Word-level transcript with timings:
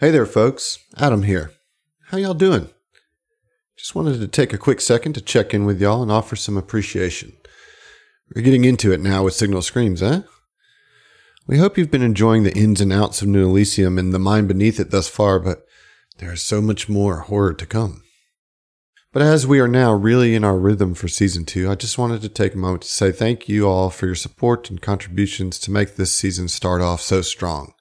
Hey 0.00 0.12
there, 0.12 0.26
folks. 0.26 0.78
Adam 0.96 1.24
here. 1.24 1.50
How 2.10 2.18
y'all 2.18 2.32
doing? 2.32 2.68
Just 3.76 3.96
wanted 3.96 4.20
to 4.20 4.28
take 4.28 4.52
a 4.52 4.56
quick 4.56 4.80
second 4.80 5.14
to 5.14 5.20
check 5.20 5.52
in 5.52 5.64
with 5.64 5.82
y'all 5.82 6.04
and 6.04 6.12
offer 6.12 6.36
some 6.36 6.56
appreciation. 6.56 7.32
We're 8.32 8.42
getting 8.42 8.64
into 8.64 8.92
it 8.92 9.00
now 9.00 9.24
with 9.24 9.34
Signal 9.34 9.60
Screams, 9.60 10.00
eh? 10.00 10.20
We 11.48 11.58
hope 11.58 11.76
you've 11.76 11.90
been 11.90 12.02
enjoying 12.02 12.44
the 12.44 12.56
ins 12.56 12.80
and 12.80 12.92
outs 12.92 13.22
of 13.22 13.26
New 13.26 13.44
Elysium 13.48 13.98
and 13.98 14.14
the 14.14 14.20
mind 14.20 14.46
beneath 14.46 14.78
it 14.78 14.92
thus 14.92 15.08
far, 15.08 15.40
but 15.40 15.64
there 16.18 16.32
is 16.32 16.42
so 16.42 16.62
much 16.62 16.88
more 16.88 17.22
horror 17.22 17.54
to 17.54 17.66
come. 17.66 18.04
But 19.12 19.22
as 19.22 19.48
we 19.48 19.58
are 19.58 19.66
now 19.66 19.92
really 19.92 20.36
in 20.36 20.44
our 20.44 20.60
rhythm 20.60 20.94
for 20.94 21.08
season 21.08 21.44
two, 21.44 21.68
I 21.68 21.74
just 21.74 21.98
wanted 21.98 22.22
to 22.22 22.28
take 22.28 22.54
a 22.54 22.58
moment 22.58 22.82
to 22.82 22.88
say 22.88 23.10
thank 23.10 23.48
you 23.48 23.66
all 23.66 23.90
for 23.90 24.06
your 24.06 24.14
support 24.14 24.70
and 24.70 24.80
contributions 24.80 25.58
to 25.58 25.72
make 25.72 25.96
this 25.96 26.14
season 26.14 26.46
start 26.46 26.82
off 26.82 27.00
so 27.00 27.20
strong. 27.20 27.72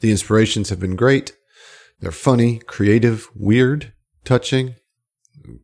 The 0.00 0.10
inspirations 0.10 0.68
have 0.68 0.80
been 0.80 0.96
great. 0.96 1.32
They're 2.00 2.12
funny, 2.12 2.58
creative, 2.58 3.28
weird, 3.34 3.92
touching, 4.24 4.74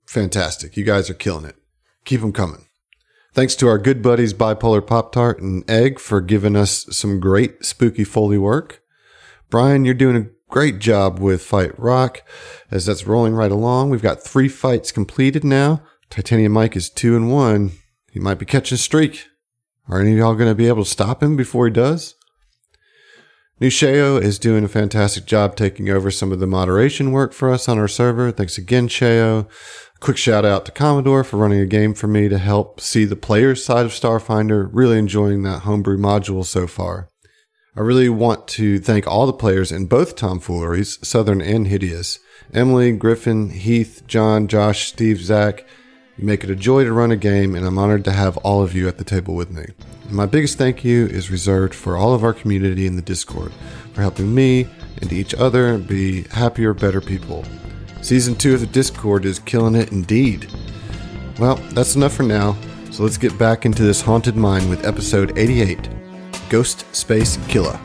fantastic. 0.07 0.77
You 0.77 0.84
guys 0.84 1.11
are 1.11 1.15
killing 1.15 1.45
it. 1.45 1.57
Keep 2.05 2.20
them 2.20 2.33
coming. 2.33 2.66
Thanks 3.34 3.55
to 3.57 3.69
our 3.69 3.79
good 3.79 4.02
buddies 4.02 4.34
Bipolar 4.34 4.87
Pop 4.87 5.12
Tart 5.12 5.41
and 5.41 5.69
Egg 5.71 5.98
for 5.98 6.21
giving 6.21 6.57
us 6.57 6.87
some 6.91 7.21
great 7.21 7.65
spooky 7.65 8.05
Foley 8.05 8.38
work. 8.38 8.83
Brian, 9.48 9.84
you're 9.84 9.95
doing 9.95 10.16
a 10.16 10.30
great 10.51 10.79
job 10.79 11.19
with 11.19 11.43
Fight 11.43 11.79
Rock 11.79 12.23
as 12.71 12.87
that's 12.87 13.07
rolling 13.07 13.35
right 13.35 13.51
along. 13.51 13.88
We've 13.88 14.02
got 14.02 14.23
three 14.23 14.49
fights 14.49 14.93
completed 14.93 15.45
now. 15.45 15.83
Titanium 16.10 16.52
Mike 16.52 16.77
is 16.77 16.91
two 16.91 17.16
and 17.16 17.33
one. 17.33 17.73
He 18.10 18.21
might 18.21 18.38
be 18.38 18.45
catching 18.45 18.77
a 18.77 18.79
streak. 18.79 19.27
Are 19.88 20.01
any 20.01 20.12
of 20.12 20.19
y'all 20.19 20.35
going 20.35 20.51
to 20.51 20.55
be 20.55 20.69
able 20.69 20.85
to 20.85 20.91
stop 20.91 21.23
him 21.23 21.37
before 21.37 21.66
he 21.66 21.73
does? 21.73 22.15
New 23.61 23.69
Sheo 23.69 24.20
is 24.20 24.38
doing 24.38 24.65
a 24.65 24.69
fantastic 24.69 25.24
job 25.24 25.55
taking 25.55 25.88
over 25.88 26.10
some 26.10 26.33
of 26.33 26.41
the 26.41 26.47
moderation 26.47 27.12
work 27.12 27.33
for 27.33 27.51
us 27.51 27.69
on 27.69 27.79
our 27.79 27.87
server. 27.87 28.33
Thanks 28.33 28.59
again, 28.59 28.88
Sheo. 28.88 29.49
Quick 30.01 30.16
shout 30.16 30.45
out 30.45 30.65
to 30.66 30.73
Commodore 30.73 31.23
for 31.23 31.37
running 31.37 31.60
a 31.60 31.66
game 31.66 31.95
for 31.95 32.09
me 32.09 32.29
to 32.29 32.38
help 32.38 32.80
see 32.80 33.04
the 33.04 33.15
player's 33.15 33.65
side 33.65 33.87
of 33.87 33.93
Starfinder. 33.93 34.68
Really 34.73 34.99
enjoying 34.99 35.45
that 35.45 35.60
homebrew 35.60 35.96
module 35.96 36.45
so 36.45 36.66
far. 36.66 37.09
I 37.77 37.80
really 37.80 38.09
want 38.09 38.49
to 38.49 38.80
thank 38.80 39.07
all 39.07 39.27
the 39.27 39.32
players 39.32 39.71
in 39.71 39.87
both 39.87 40.16
tomfooleries, 40.16 40.99
Southern 41.07 41.40
and 41.40 41.68
Hideous. 41.68 42.18
Emily, 42.52 42.90
Griffin, 42.93 43.51
Heath, 43.51 44.02
John, 44.07 44.49
Josh, 44.49 44.88
Steve, 44.88 45.21
Zach. 45.21 45.65
You 46.18 46.27
make 46.27 46.45
it 46.45 46.51
a 46.51 46.57
joy 46.57 46.85
to 46.85 46.93
run 46.93 47.10
a 47.10 47.16
game, 47.16 47.55
and 47.55 47.66
I'm 47.66 47.79
honored 47.79 48.05
to 48.05 48.13
have 48.13 48.37
all 48.38 48.63
of 48.63 48.74
you 48.74 48.87
at 48.87 48.99
the 48.99 49.05
table 49.05 49.35
with 49.35 49.51
me. 49.51 49.65
And 50.05 50.13
my 50.13 50.27
biggest 50.27 50.59
thank 50.59 50.85
you 50.85 51.07
is 51.07 51.30
reserved 51.30 51.74
for 51.74 51.96
all 51.96 52.13
of 52.13 52.23
our 52.23 52.35
community 52.35 52.87
in 52.87 52.96
the 52.96 53.02
Discord 53.02 53.51
for 53.95 54.02
helping 54.02 54.35
me 54.35 54.68
and 55.01 55.10
each 55.10 55.35
other 55.35 55.79
be 55.79 56.24
happier, 56.24 56.74
better 56.74 57.01
people. 57.01 57.45
Season 58.02 58.35
2 58.35 58.55
of 58.55 58.60
the 58.60 58.66
Discord 58.66 59.24
is 59.24 59.38
killing 59.38 59.74
it 59.74 59.90
indeed. 59.90 60.51
Well, 61.38 61.57
that's 61.73 61.96
enough 61.96 62.13
for 62.13 62.24
now, 62.24 62.59
so 62.90 63.05
let's 63.05 63.16
get 63.16 63.38
back 63.38 63.65
into 63.65 63.83
this 63.83 64.03
haunted 64.03 64.37
mine 64.37 64.69
with 64.69 64.84
episode 64.84 65.38
88 65.38 65.88
Ghost 66.50 66.84
Space 66.94 67.38
Killer. 67.49 67.81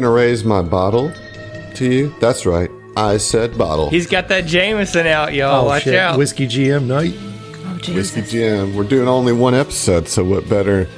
Going 0.00 0.10
to 0.10 0.16
raise 0.16 0.44
my 0.44 0.62
bottle 0.62 1.12
to 1.74 1.84
you. 1.92 2.14
That's 2.20 2.46
right. 2.46 2.70
I 2.96 3.16
said 3.16 3.58
bottle. 3.58 3.90
He's 3.90 4.06
got 4.06 4.28
that 4.28 4.46
Jameson 4.46 5.06
out, 5.08 5.32
y'all. 5.34 5.64
Oh, 5.64 5.68
Watch 5.68 5.84
shit. 5.84 5.94
out. 5.96 6.16
Whiskey 6.18 6.46
GM 6.46 6.84
night. 6.86 7.14
Oh, 7.16 7.74
Whiskey 7.94 8.20
Jesus. 8.20 8.30
Jam. 8.30 8.74
We're 8.76 8.84
doing 8.84 9.08
only 9.08 9.32
one 9.32 9.54
episode, 9.54 10.08
so 10.08 10.24
what 10.24 10.48
better 10.48 10.88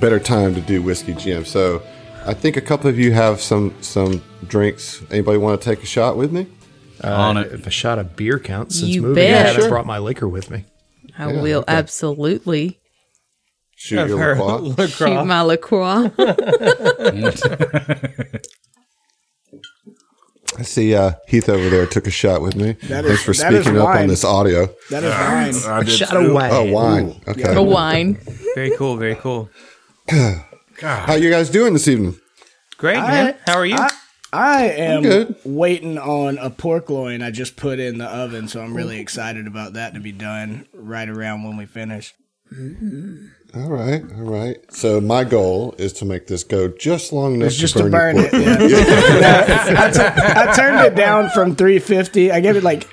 better 0.00 0.18
time 0.18 0.54
to 0.54 0.60
do 0.60 0.82
Whiskey 0.82 1.12
GM. 1.14 1.46
So 1.46 1.82
I 2.26 2.34
think 2.34 2.56
a 2.56 2.60
couple 2.60 2.88
of 2.90 2.98
you 2.98 3.12
have 3.12 3.40
some 3.40 3.74
some 3.80 4.22
drinks. 4.46 5.02
Anybody 5.10 5.38
want 5.38 5.60
to 5.60 5.64
take 5.64 5.82
a 5.82 5.86
shot 5.86 6.16
with 6.16 6.32
me? 6.32 6.46
Uh, 7.02 7.08
on 7.14 7.36
it. 7.36 7.52
If 7.52 7.66
a 7.66 7.70
shot 7.70 7.98
of 8.00 8.14
beer 8.16 8.38
counts 8.40 8.80
since 8.80 8.90
You 8.94 9.02
moving, 9.02 9.14
bet. 9.24 9.56
I 9.56 9.58
Sure. 9.60 9.68
brought 9.68 9.86
my 9.86 9.98
liquor 9.98 10.28
with 10.28 10.50
me. 10.50 10.64
I 11.16 11.32
Yeah, 11.32 11.42
will 11.42 11.58
okay. 11.60 11.72
absolutely 11.72 12.79
Shoot 13.82 13.98
Of 13.98 14.08
your 14.10 14.18
her 14.18 14.36
LaCroix. 14.36 14.86
shoot 14.88 15.24
my 15.24 15.40
LaCroix. 15.40 16.10
I 20.58 20.62
see 20.62 20.94
uh, 20.94 21.12
Heath 21.28 21.48
over 21.48 21.70
there 21.70 21.86
took 21.86 22.06
a 22.06 22.10
shot 22.10 22.42
with 22.42 22.56
me. 22.56 22.72
That 22.88 23.04
Thanks 23.04 23.20
is- 23.20 23.22
for 23.22 23.32
that 23.42 23.54
is 23.54 23.64
speaking 23.64 23.80
up 23.80 23.88
on 23.88 23.94
wine. 23.94 24.08
this 24.08 24.22
audio. 24.24 24.66
That 24.90 25.04
is 25.04 25.64
fine. 25.64 25.72
I 25.72 25.82
did 25.82 25.92
Shot 25.92 26.10
too. 26.10 26.30
away. 26.30 26.48
Oh, 26.52 26.64
wine. 26.70 27.22
Okay. 27.26 27.54
a 27.54 27.62
wine. 27.62 28.18
Very 28.54 28.76
cool. 28.76 28.96
Very 28.96 29.14
cool. 29.14 29.48
How 30.80 31.14
you 31.14 31.30
guys 31.30 31.48
doing 31.48 31.72
this 31.72 31.88
evening? 31.88 32.18
Great, 32.76 32.98
man. 32.98 33.36
How 33.46 33.54
are 33.58 33.64
you? 33.66 33.76
I, 33.78 33.88
I 34.32 34.62
am 34.64 35.02
good. 35.02 35.36
waiting 35.44 35.96
on 35.98 36.36
a 36.38 36.50
pork 36.50 36.90
loin 36.90 37.22
I 37.22 37.30
just 37.30 37.56
put 37.56 37.78
in 37.78 37.96
the 37.98 38.06
oven, 38.06 38.46
so 38.46 38.60
I'm 38.62 38.76
really 38.76 39.00
excited 39.00 39.46
about 39.46 39.72
that 39.74 39.94
to 39.94 40.00
be 40.00 40.12
done 40.12 40.66
right 40.74 41.08
around 41.08 41.44
when 41.44 41.56
we 41.56 41.64
finish. 41.66 42.12
All 43.54 43.68
right, 43.68 44.02
all 44.16 44.30
right. 44.30 44.58
So 44.72 45.00
my 45.00 45.24
goal 45.24 45.74
is 45.76 45.92
to 45.94 46.04
make 46.04 46.28
this 46.28 46.44
go 46.44 46.68
just 46.68 47.12
long 47.12 47.34
enough 47.34 47.48
It's 47.48 47.56
just 47.56 47.76
to 47.76 47.82
to 47.84 47.90
burn, 47.90 48.14
burn 48.16 48.24
it. 48.26 48.30
pork. 48.30 48.70
Yeah. 48.70 49.74
I, 50.36 50.46
tu- 50.46 50.60
turned 50.60 50.86
it 50.86 50.94
down 50.94 51.30
from 51.30 51.56
350. 51.56 52.30
I 52.30 52.38
gave 52.40 52.54
it 52.56 52.62
like 52.62 52.84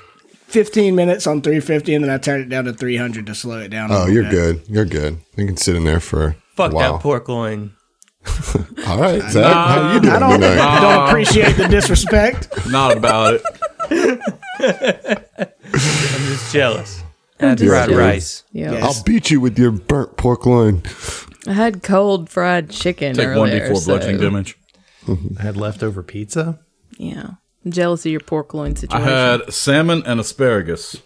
15 0.48 0.96
minutes 0.96 1.28
on 1.28 1.42
350, 1.42 1.94
and 1.94 2.04
then 2.04 2.10
I 2.10 2.18
turned 2.18 2.42
it 2.42 2.48
down 2.48 2.64
to 2.64 2.72
300 2.72 3.26
to 3.26 3.34
slow 3.36 3.58
it 3.60 3.68
down. 3.68 3.90
Oh, 3.92 4.06
you're 4.06 4.24
bit. 4.24 4.30
good. 4.32 4.62
You're 4.68 4.84
good. 4.84 5.18
You 5.36 5.46
can 5.46 5.56
sit 5.56 5.76
in 5.76 5.84
there 5.84 6.00
for 6.00 6.34
Fuck 6.56 6.72
a 6.72 6.74
while. 6.74 6.92
that 6.94 7.02
pork 7.02 7.28
loin. 7.28 7.74
All 8.88 8.98
right, 9.00 9.22
Zach, 9.30 9.54
how 9.54 9.92
you 9.94 10.00
doing 10.00 10.12
I 10.14 10.18
don't, 10.18 10.40
tonight? 10.40 10.80
don't 10.80 11.08
appreciate 11.08 11.56
the 11.56 11.68
disrespect. 11.68 12.48
Not 12.68 12.96
about 12.96 13.34
it. 13.34 13.42
I'm 15.72 16.26
just 16.26 16.52
jealous. 16.52 17.02
That's 17.38 17.60
just 17.60 17.70
fried 17.70 17.88
jealous. 17.88 17.98
rice. 18.04 18.42
Yeah. 18.52 18.72
Yes. 18.72 18.82
I'll 18.98 19.04
beat 19.04 19.30
you 19.30 19.40
with 19.40 19.58
your 19.58 19.70
burnt 19.70 20.16
pork 20.16 20.44
loin. 20.46 20.82
I 21.46 21.52
had 21.52 21.82
cold 21.82 22.28
fried 22.28 22.70
chicken 22.70 23.14
Take 23.14 23.28
earlier. 23.28 23.38
one 23.38 23.50
D 23.50 23.60
four 23.66 23.76
so, 23.76 23.86
bludgeoning 23.92 24.20
damage. 24.20 24.58
I 25.38 25.42
had 25.42 25.56
leftover 25.56 26.02
pizza. 26.02 26.58
Yeah. 26.98 27.30
I'm 27.64 27.72
jealous 27.72 28.04
of 28.06 28.12
your 28.12 28.20
pork 28.20 28.52
loin 28.54 28.76
situation. 28.76 29.02
I 29.02 29.06
situation. 29.06 29.40
had 29.46 29.52
salmon 29.54 30.02
and 30.06 30.20
asparagus. 30.20 30.96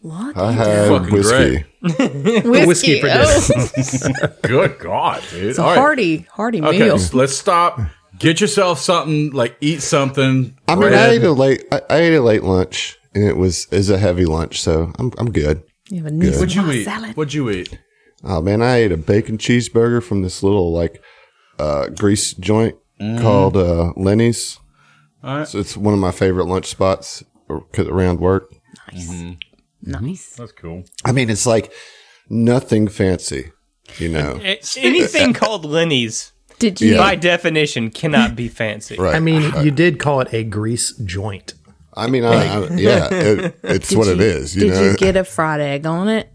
what? 0.00 0.36
I 0.36 0.52
had 0.52 0.88
Fucking 0.88 1.12
whiskey. 1.14 1.36
great. 1.36 1.64
Whiskey, 2.44 2.66
whiskey 2.66 3.00
for 3.00 3.08
oh, 3.10 4.28
Good 4.42 4.78
God, 4.80 5.22
dude! 5.30 5.44
it's 5.44 5.58
a 5.58 5.62
All 5.62 5.68
right. 5.68 5.78
hearty, 5.78 6.16
hearty 6.32 6.60
Okay, 6.60 6.78
meal. 6.80 6.96
s- 6.96 7.14
let's 7.14 7.36
stop. 7.36 7.78
Get 8.18 8.40
yourself 8.40 8.80
something 8.80 9.30
like 9.30 9.56
eat 9.60 9.80
something. 9.80 10.56
I 10.66 10.74
mean, 10.74 10.84
I 10.86 10.90
bread. 10.90 11.10
ate 11.12 11.22
a 11.24 11.30
late. 11.32 11.64
I, 11.70 11.80
I 11.88 11.96
ate 11.98 12.14
a 12.16 12.20
late 12.20 12.42
lunch, 12.42 12.98
and 13.14 13.24
it 13.24 13.36
was 13.36 13.66
is 13.70 13.90
a 13.90 13.98
heavy 13.98 14.24
lunch, 14.24 14.60
so 14.60 14.92
I'm 14.98 15.12
I'm 15.18 15.30
good. 15.32 15.62
You 15.90 15.98
have 15.98 16.06
a 16.06 16.10
nice 16.10 16.38
What'd 16.38 16.54
you 16.54 16.70
eat? 16.70 16.84
salad. 16.84 17.16
What'd 17.16 17.34
you 17.34 17.48
eat? 17.50 17.78
Oh 18.24 18.40
man, 18.42 18.62
I 18.62 18.76
ate 18.76 18.92
a 18.92 18.96
bacon 18.96 19.38
cheeseburger 19.38 20.02
from 20.02 20.22
this 20.22 20.42
little 20.42 20.72
like 20.72 21.02
uh, 21.58 21.88
grease 21.88 22.34
joint 22.34 22.76
called 23.20 23.56
uh, 23.56 23.92
Lenny's. 23.96 24.58
All 25.22 25.38
right. 25.38 25.48
So 25.48 25.58
it's 25.58 25.76
one 25.76 25.94
of 25.94 26.00
my 26.00 26.10
favorite 26.12 26.46
lunch 26.46 26.66
spots 26.66 27.22
ar- 27.48 27.60
'cause 27.72 27.86
around 27.88 28.20
work. 28.20 28.52
Nice. 29.82 30.34
That's 30.36 30.52
cool. 30.52 30.84
I 31.04 31.12
mean, 31.12 31.30
it's 31.30 31.46
like 31.46 31.72
nothing 32.28 32.88
fancy, 32.88 33.52
you 33.98 34.08
know. 34.08 34.40
Anything 34.76 35.32
called 35.42 35.64
Lenny's, 35.64 36.32
Did 36.58 36.80
you? 36.80 36.92
Yeah. 36.92 36.98
by 36.98 37.14
definition, 37.14 37.90
cannot 37.90 38.34
be 38.36 38.48
fancy. 38.48 38.96
Right. 38.96 39.14
I 39.14 39.20
mean, 39.20 39.52
you 39.64 39.70
did 39.70 39.98
call 39.98 40.20
it 40.20 40.32
a 40.34 40.42
grease 40.44 40.92
joint. 41.04 41.54
I 41.98 42.06
mean, 42.08 42.24
I, 42.24 42.34
I, 42.34 42.68
yeah, 42.74 43.08
it, 43.10 43.60
it's 43.62 43.94
what 43.94 44.08
it 44.08 44.20
is. 44.20 44.54
You 44.56 44.62
Did 44.62 44.70
know, 44.74 44.82
you 44.90 44.96
get 44.96 45.16
a 45.16 45.24
fried 45.24 45.60
egg 45.60 45.84
on 45.86 46.08
it? 46.08 46.30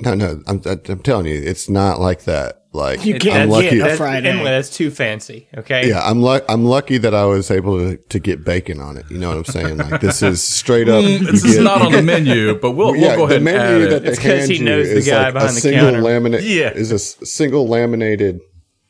no, 0.00 0.14
no, 0.14 0.42
I'm, 0.46 0.60
I'm 0.66 0.98
telling 1.00 1.26
you, 1.26 1.34
it's 1.40 1.68
not 1.68 2.00
like 2.00 2.24
that. 2.24 2.60
Like 2.72 3.04
You 3.06 3.20
can't 3.20 3.42
I'm 3.44 3.50
lucky. 3.50 3.70
get 3.70 3.74
a 3.78 3.82
That's, 3.84 3.98
fried 3.98 4.26
Emily, 4.26 4.46
egg. 4.48 4.50
that's 4.56 4.70
too 4.76 4.90
fancy. 4.90 5.46
Okay. 5.56 5.88
Yeah, 5.88 6.00
I'm 6.04 6.20
lu- 6.24 6.40
I'm 6.48 6.64
lucky 6.64 6.98
that 6.98 7.14
I 7.14 7.24
was 7.24 7.48
able 7.52 7.78
to, 7.78 7.96
to 7.96 8.18
get 8.18 8.44
bacon 8.44 8.80
on 8.80 8.96
it. 8.96 9.06
You 9.08 9.18
know 9.18 9.28
what 9.28 9.36
I'm 9.36 9.44
saying? 9.44 9.76
Like 9.78 10.00
this 10.00 10.22
is 10.22 10.42
straight 10.42 10.88
up. 10.88 11.04
Mm, 11.04 11.20
you 11.20 11.26
This 11.30 11.44
is 11.44 11.54
get- 11.54 11.62
not 11.62 11.82
on 11.82 11.92
the 11.92 12.02
menu, 12.12 12.56
but 12.58 12.72
we'll, 12.72 12.90
we'll 12.90 12.96
yeah, 13.00 13.14
go 13.14 13.26
ahead 13.26 13.30
the 13.30 13.36
and 13.36 13.44
menu 13.44 13.84
add 13.86 13.92
that 13.92 13.96
it. 13.98 14.02
they 14.02 14.08
It's 14.10 14.18
'cause 14.18 14.26
hand 14.26 14.50
he 14.50 14.56
you 14.58 14.64
knows 14.64 14.88
the 14.88 14.96
is 14.96 15.06
guy 15.06 15.22
like 15.22 15.34
behind 15.34 15.50
a 15.50 15.54
the 15.54 15.60
single 15.60 15.90
counter. 15.92 16.02
laminate. 16.02 16.42
Yeah. 16.42 16.70
is 16.72 16.90
a 16.90 16.98
single 16.98 17.68
laminated 17.68 18.40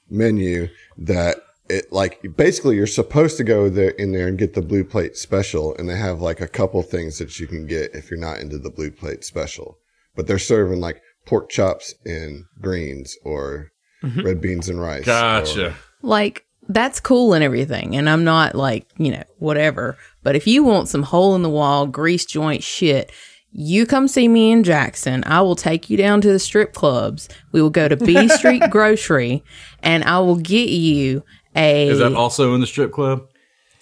menu 0.09 0.69
that 0.97 1.37
it 1.69 1.91
like 1.93 2.21
basically 2.37 2.77
you're 2.77 2.87
supposed 2.87 3.37
to 3.39 3.45
go 3.45 3.69
there 3.69 3.91
in 3.91 4.13
there 4.13 4.29
and 4.29 4.39
get 4.39 4.55
the 4.55 4.63
blue 4.63 4.85
plate 4.85 5.17
special, 5.17 5.75
and 5.77 5.89
they 5.89 5.97
have 5.97 6.21
like 6.21 6.41
a 6.41 6.49
couple 6.49 6.83
things 6.83 7.19
that 7.19 7.39
you 7.41 7.47
can 7.47 7.67
get 7.67 7.95
if 7.95 8.11
you're 8.11 8.21
not 8.21 8.39
into 8.39 8.59
the 8.59 8.71
blue 8.71 8.91
plate 8.91 9.25
special, 9.25 9.79
but 10.15 10.27
they're 10.27 10.39
serving 10.39 10.81
like 10.81 11.01
pork 11.27 11.49
chops 11.51 11.95
and 12.05 12.45
greens 12.61 13.17
or 13.25 13.71
mm-hmm. 14.03 14.23
red 14.23 14.41
beans 14.41 14.69
and 14.69 14.81
rice. 14.81 15.05
Gotcha. 15.05 15.69
or- 15.69 15.75
Like, 16.03 16.45
that's 16.69 17.01
cool 17.01 17.35
and 17.35 17.45
everything. 17.45 17.97
And 17.97 18.09
I'm 18.09 18.25
not 18.25 18.55
like, 18.55 18.87
you 18.97 19.11
know, 19.11 19.25
whatever. 19.39 19.97
But 20.23 20.37
if 20.37 20.47
you 20.47 20.65
want 20.65 20.89
some 20.89 21.03
hole 21.03 21.35
in 21.35 21.43
the 21.43 21.51
wall, 21.51 21.87
grease 21.87 22.25
joint 22.25 22.63
shit, 22.63 23.11
you 23.53 23.87
come 23.87 24.09
see 24.09 24.27
me 24.29 24.51
in 24.51 24.65
Jackson. 24.65 25.23
I 25.27 25.41
will 25.41 25.57
take 25.57 25.89
you 25.89 25.97
down 25.97 26.21
to 26.23 26.33
the 26.33 26.39
strip 26.39 26.73
clubs. 26.73 27.29
We 27.53 27.63
will 27.63 27.71
go 27.71 27.89
to 27.89 27.97
B 27.97 28.29
Street 28.37 28.63
Grocery 28.71 29.45
and 29.83 30.05
I 30.05 30.19
will 30.19 30.37
get 30.37 30.71
you 30.71 31.23
a. 31.55 31.89
Is 31.89 31.99
that 31.99 32.15
also 32.15 32.55
in 32.55 32.61
the 32.61 32.67
strip 32.67 32.93
club? 32.93 33.29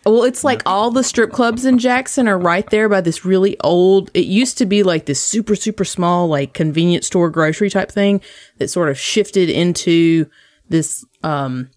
Well, 0.05 0.25
it's 0.25 0.43
like 0.43 0.63
all 0.67 0.91
the 0.91 1.05
strip 1.05 1.31
clubs 1.31 1.65
in 1.65 1.79
Jackson 1.79 2.27
are 2.27 2.39
right 2.39 2.69
there 2.71 2.89
by 2.89 3.01
this 3.01 3.25
really 3.25 3.57
old. 3.61 4.11
It 4.15 4.25
used 4.25 4.59
to 4.59 4.67
be 4.67 4.83
like 4.83 5.07
this 5.07 5.25
super, 5.25 5.55
super 5.55 5.85
small, 5.85 6.27
like 6.27 6.55
convenience 6.55 7.07
store 7.07 7.31
grocery 7.31 7.71
type 7.71 7.93
thing 7.93 8.21
that 8.59 8.69
sort 8.69 8.89
of 8.89 8.99
shifted 8.99 9.49
into 9.49 10.27
this 10.69 11.05
um, 11.23 11.71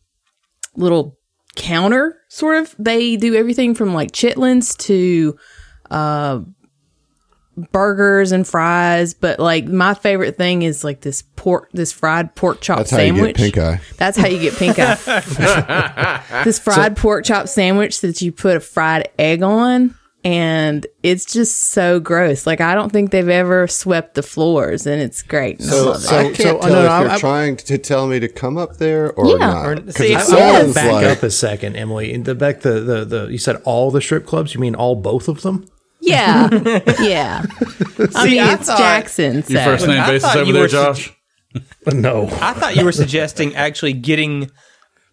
little 0.75 1.19
counter 1.55 2.19
sort 2.29 2.57
of. 2.57 2.75
They 2.79 3.15
do 3.15 3.35
everything 3.35 3.75
from 3.75 3.93
like 3.93 4.11
chitlins 4.11 4.75
to 4.85 5.37
uh, 5.91 6.39
burgers 7.71 8.31
and 8.31 8.47
fries. 8.47 9.13
But 9.13 9.39
like 9.39 9.65
my 9.65 9.93
favorite 9.93 10.37
thing 10.37 10.61
is 10.61 10.83
like 10.83 11.01
this 11.01 11.21
pork, 11.35 11.69
this 11.73 11.91
fried 11.91 12.35
pork 12.35 12.61
chop 12.61 12.77
That's 12.79 12.91
how 12.91 12.97
you 12.99 13.13
sandwich. 13.15 13.35
get 13.37 13.43
pink 13.53 13.57
eye. 13.57 13.81
That's 13.97 14.17
how 14.17 14.27
you 14.27 14.39
get 14.39 14.55
pink 14.55 14.77
eye. 14.79 16.41
this 16.43 16.59
fried 16.59 16.97
pork 16.97 17.25
chop 17.25 17.47
sandwich 17.47 18.01
that 18.01 18.21
you 18.21 18.31
put 18.31 18.57
a 18.57 18.59
fried 18.59 19.09
egg 19.17 19.41
on. 19.43 19.95
And 20.23 20.87
it's 21.03 21.23
just 21.31 21.65
so 21.65 21.99
gross. 21.99 22.47
Like 22.47 22.59
I 22.59 22.73
don't 22.73 22.91
think 22.91 23.11
they've 23.11 23.29
ever 23.29 23.67
swept 23.67 24.15
the 24.15 24.23
floors, 24.23 24.87
and 24.87 24.99
it's 24.99 25.21
great. 25.21 25.59
And 25.59 25.69
I 25.69 25.71
So, 25.71 25.91
it. 25.91 26.07
I 26.07 26.23
can't 26.23 26.37
so- 26.37 26.43
tell 26.43 26.53
no, 26.61 26.65
if 26.65 26.71
no, 26.89 26.99
you're 27.01 27.09
I- 27.11 27.19
trying 27.19 27.57
to 27.57 27.77
tell 27.77 28.07
me 28.07 28.19
to 28.19 28.27
come 28.27 28.57
up 28.57 28.77
there 28.77 29.11
or 29.13 29.27
Yeah. 29.27 29.35
not. 29.37 29.65
Or- 29.67 29.91
see, 29.91 30.13
it 30.13 30.17
I- 30.17 30.21
I 30.21 30.23
sounds 30.23 30.67
to 30.69 30.73
back 30.73 30.91
like 30.91 31.05
up 31.05 31.21
a 31.21 31.29
second, 31.29 31.75
Emily. 31.75 32.11
In 32.11 32.23
the 32.23 32.33
back 32.33 32.61
the, 32.61 32.79
the 32.79 33.05
the 33.05 33.25
you 33.27 33.37
said 33.37 33.61
all 33.65 33.91
the 33.91 34.01
strip 34.01 34.25
clubs. 34.25 34.55
You 34.55 34.59
mean 34.59 34.73
all 34.73 34.95
both 34.95 35.27
of 35.27 35.43
them? 35.43 35.67
Yeah, 36.05 36.49
yeah. 37.01 37.45
I 38.15 38.25
mean, 38.27 38.39
I 38.39 38.53
it's 38.53 38.67
thought- 38.67 38.77
Jackson. 38.77 39.43
So. 39.43 39.53
Your 39.53 39.63
first 39.63 39.87
name 39.87 39.99
I 39.99 40.07
basis 40.07 40.23
thought 40.29 40.37
over 40.37 40.45
you 40.45 40.53
there, 40.53 40.61
were 40.63 40.67
Josh? 40.67 41.11
No. 41.91 42.27
I 42.41 42.53
thought 42.53 42.75
you 42.75 42.83
were 42.85 42.91
suggesting 42.91 43.55
actually 43.55 43.93
getting 43.93 44.49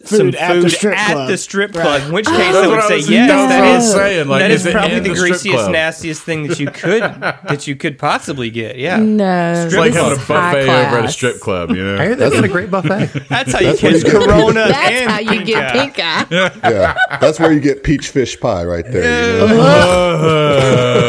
Food 0.05 0.35
some 0.35 0.43
at 0.43 0.55
the 0.55 0.63
food 0.63 0.71
strip 0.73 0.99
at 0.99 1.13
club. 1.13 1.29
the 1.29 1.39
strip 1.39 1.75
Right. 1.77 1.83
club. 1.83 2.03
In 2.03 2.13
which 2.13 2.27
case, 2.27 2.37
That's 2.37 2.57
I 2.57 2.67
would 2.67 2.83
say 2.85 2.97
was- 2.97 3.11
yes. 3.11 3.29
that's 3.31 3.49
That 3.49 3.61
what 3.61 3.69
I 3.69 3.75
was 3.77 3.85
is 3.85 3.93
saying, 3.93 4.29
like, 4.29 4.41
that 4.43 4.51
is 4.51 4.67
is 4.67 4.73
probably 4.73 4.99
the 5.01 5.09
the 5.11 5.15
greasiest, 5.15 5.59
club? 5.59 5.71
nastiest 5.73 6.23
thing 6.23 6.47
that 6.49 6.59
you 6.59 6.67
could 6.67 7.03
that 7.03 7.67
you 7.69 7.77
could 7.77 7.99
possibly 7.99 8.51
get. 8.51 8.77
Yeah, 8.79 8.97
no, 8.97 9.65
It's 9.67 9.75
like 9.77 9.93
having 9.95 10.13
a 10.13 10.17
buffet 10.17 10.69
over 10.69 10.99
at 10.99 11.05
a 11.05 11.09
strip 11.09 11.39
club, 11.41 11.71
you 11.71 11.83
I 11.83 11.85
know? 11.99 12.03
hear 12.05 12.15
they 12.17 12.31
got 12.31 12.45
a 12.45 12.49
great 12.49 12.71
buffet. 12.71 13.11
that's 13.29 13.53
how 13.53 13.61
you 13.61 13.77
catch 13.77 14.05
Corona. 14.05 14.67
That's 14.69 15.11
how 15.11 15.19
you 15.21 15.45
get 15.45 15.69
eye. 15.69 15.73
pink 15.73 15.99
eye. 15.99 16.27
yeah, 16.31 16.95
that's 17.21 17.39
where 17.39 17.53
you 17.53 17.61
get 17.61 17.85
peach 17.85 18.09
fish 18.09 18.39
pie 18.41 18.65
right 18.65 18.85
there. 18.91 19.41
You 19.43 19.47
know? 19.49 19.61
Uh, 19.63 21.03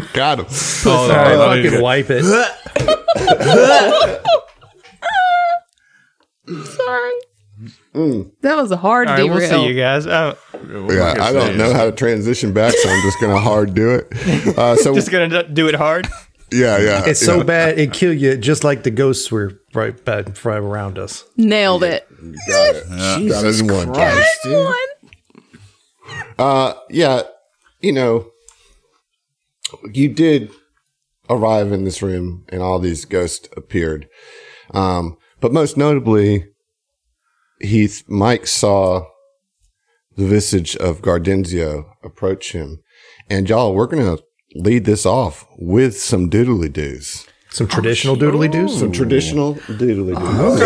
Got 0.14 0.38
him. 0.38 0.44
hold 0.46 1.10
Sorry, 1.10 1.36
let 1.36 1.62
fucking 1.64 1.80
wipe 1.82 2.08
it. 2.10 2.24
Sorry. 6.46 7.12
That 7.94 8.56
was 8.56 8.70
a 8.70 8.76
hard 8.76 9.08
All 9.08 9.14
right, 9.14 9.24
we'll 9.28 9.40
see 9.48 9.66
you 9.66 9.74
guys. 9.74 10.06
Uh, 10.06 10.34
Yeah, 10.54 11.14
I 11.18 11.32
don't 11.32 11.56
know 11.56 11.72
how 11.72 11.86
to 11.86 11.92
transition 11.92 12.52
back, 12.52 12.72
so 12.74 12.88
I'm 12.88 13.02
just 13.02 13.20
gonna 13.20 13.38
hard 13.40 13.74
do 13.74 13.90
it. 13.94 14.06
Uh, 14.58 14.76
so 14.76 14.94
just 14.94 15.10
gonna 15.10 15.28
do- 15.28 15.52
do 15.52 15.68
it 15.68 15.74
hard. 15.74 16.06
yeah, 16.52 16.78
yeah, 16.78 17.04
It's 17.06 17.20
so 17.20 17.42
bad 17.42 17.78
it 17.78 17.92
kill 17.92 18.12
you, 18.12 18.36
just 18.36 18.62
like 18.64 18.82
the 18.82 18.90
ghosts 18.90 19.30
were 19.32 19.60
right 19.74 20.02
bad 20.04 20.44
right 20.44 20.58
around 20.58 20.98
us. 20.98 21.24
Nailed 21.36 21.82
it. 21.82 22.06
Got 22.46 22.74
it. 22.76 22.88
Got 23.28 23.44
it 23.44 23.60
in 23.60 23.66
one. 23.66 23.92
Christ, 23.94 24.38
dude. 24.44 24.64
One. 24.64 24.76
Uh, 26.38 26.74
yeah, 26.90 27.22
you 27.80 27.92
know, 27.92 28.30
you 29.92 30.08
did 30.08 30.50
arrive 31.28 31.72
in 31.72 31.84
this 31.84 32.02
room, 32.02 32.44
and 32.50 32.62
all 32.62 32.78
these 32.78 33.04
ghosts 33.04 33.48
appeared. 33.56 34.08
Um, 34.72 35.16
but 35.40 35.52
most 35.52 35.76
notably, 35.76 36.46
Heath, 37.60 38.04
Mike 38.06 38.46
saw 38.46 39.06
the 40.16 40.26
visage 40.26 40.76
of 40.76 41.02
Gardenzio 41.02 41.86
approach 42.02 42.52
him, 42.52 42.82
and 43.30 43.48
y'all, 43.48 43.74
we're 43.74 43.86
gonna 43.86 44.18
lead 44.54 44.84
this 44.84 45.06
off 45.06 45.46
with 45.58 45.98
some 45.98 46.28
doodly 46.30 46.72
doos, 46.72 47.26
Some 47.50 47.66
traditional 47.66 48.14
oh, 48.14 48.18
doodly 48.18 48.50
doos. 48.50 48.78
some 48.78 48.92
traditional 48.92 49.54
doodly 49.54 50.14
doos. 50.14 50.18
Oh, 50.18 50.62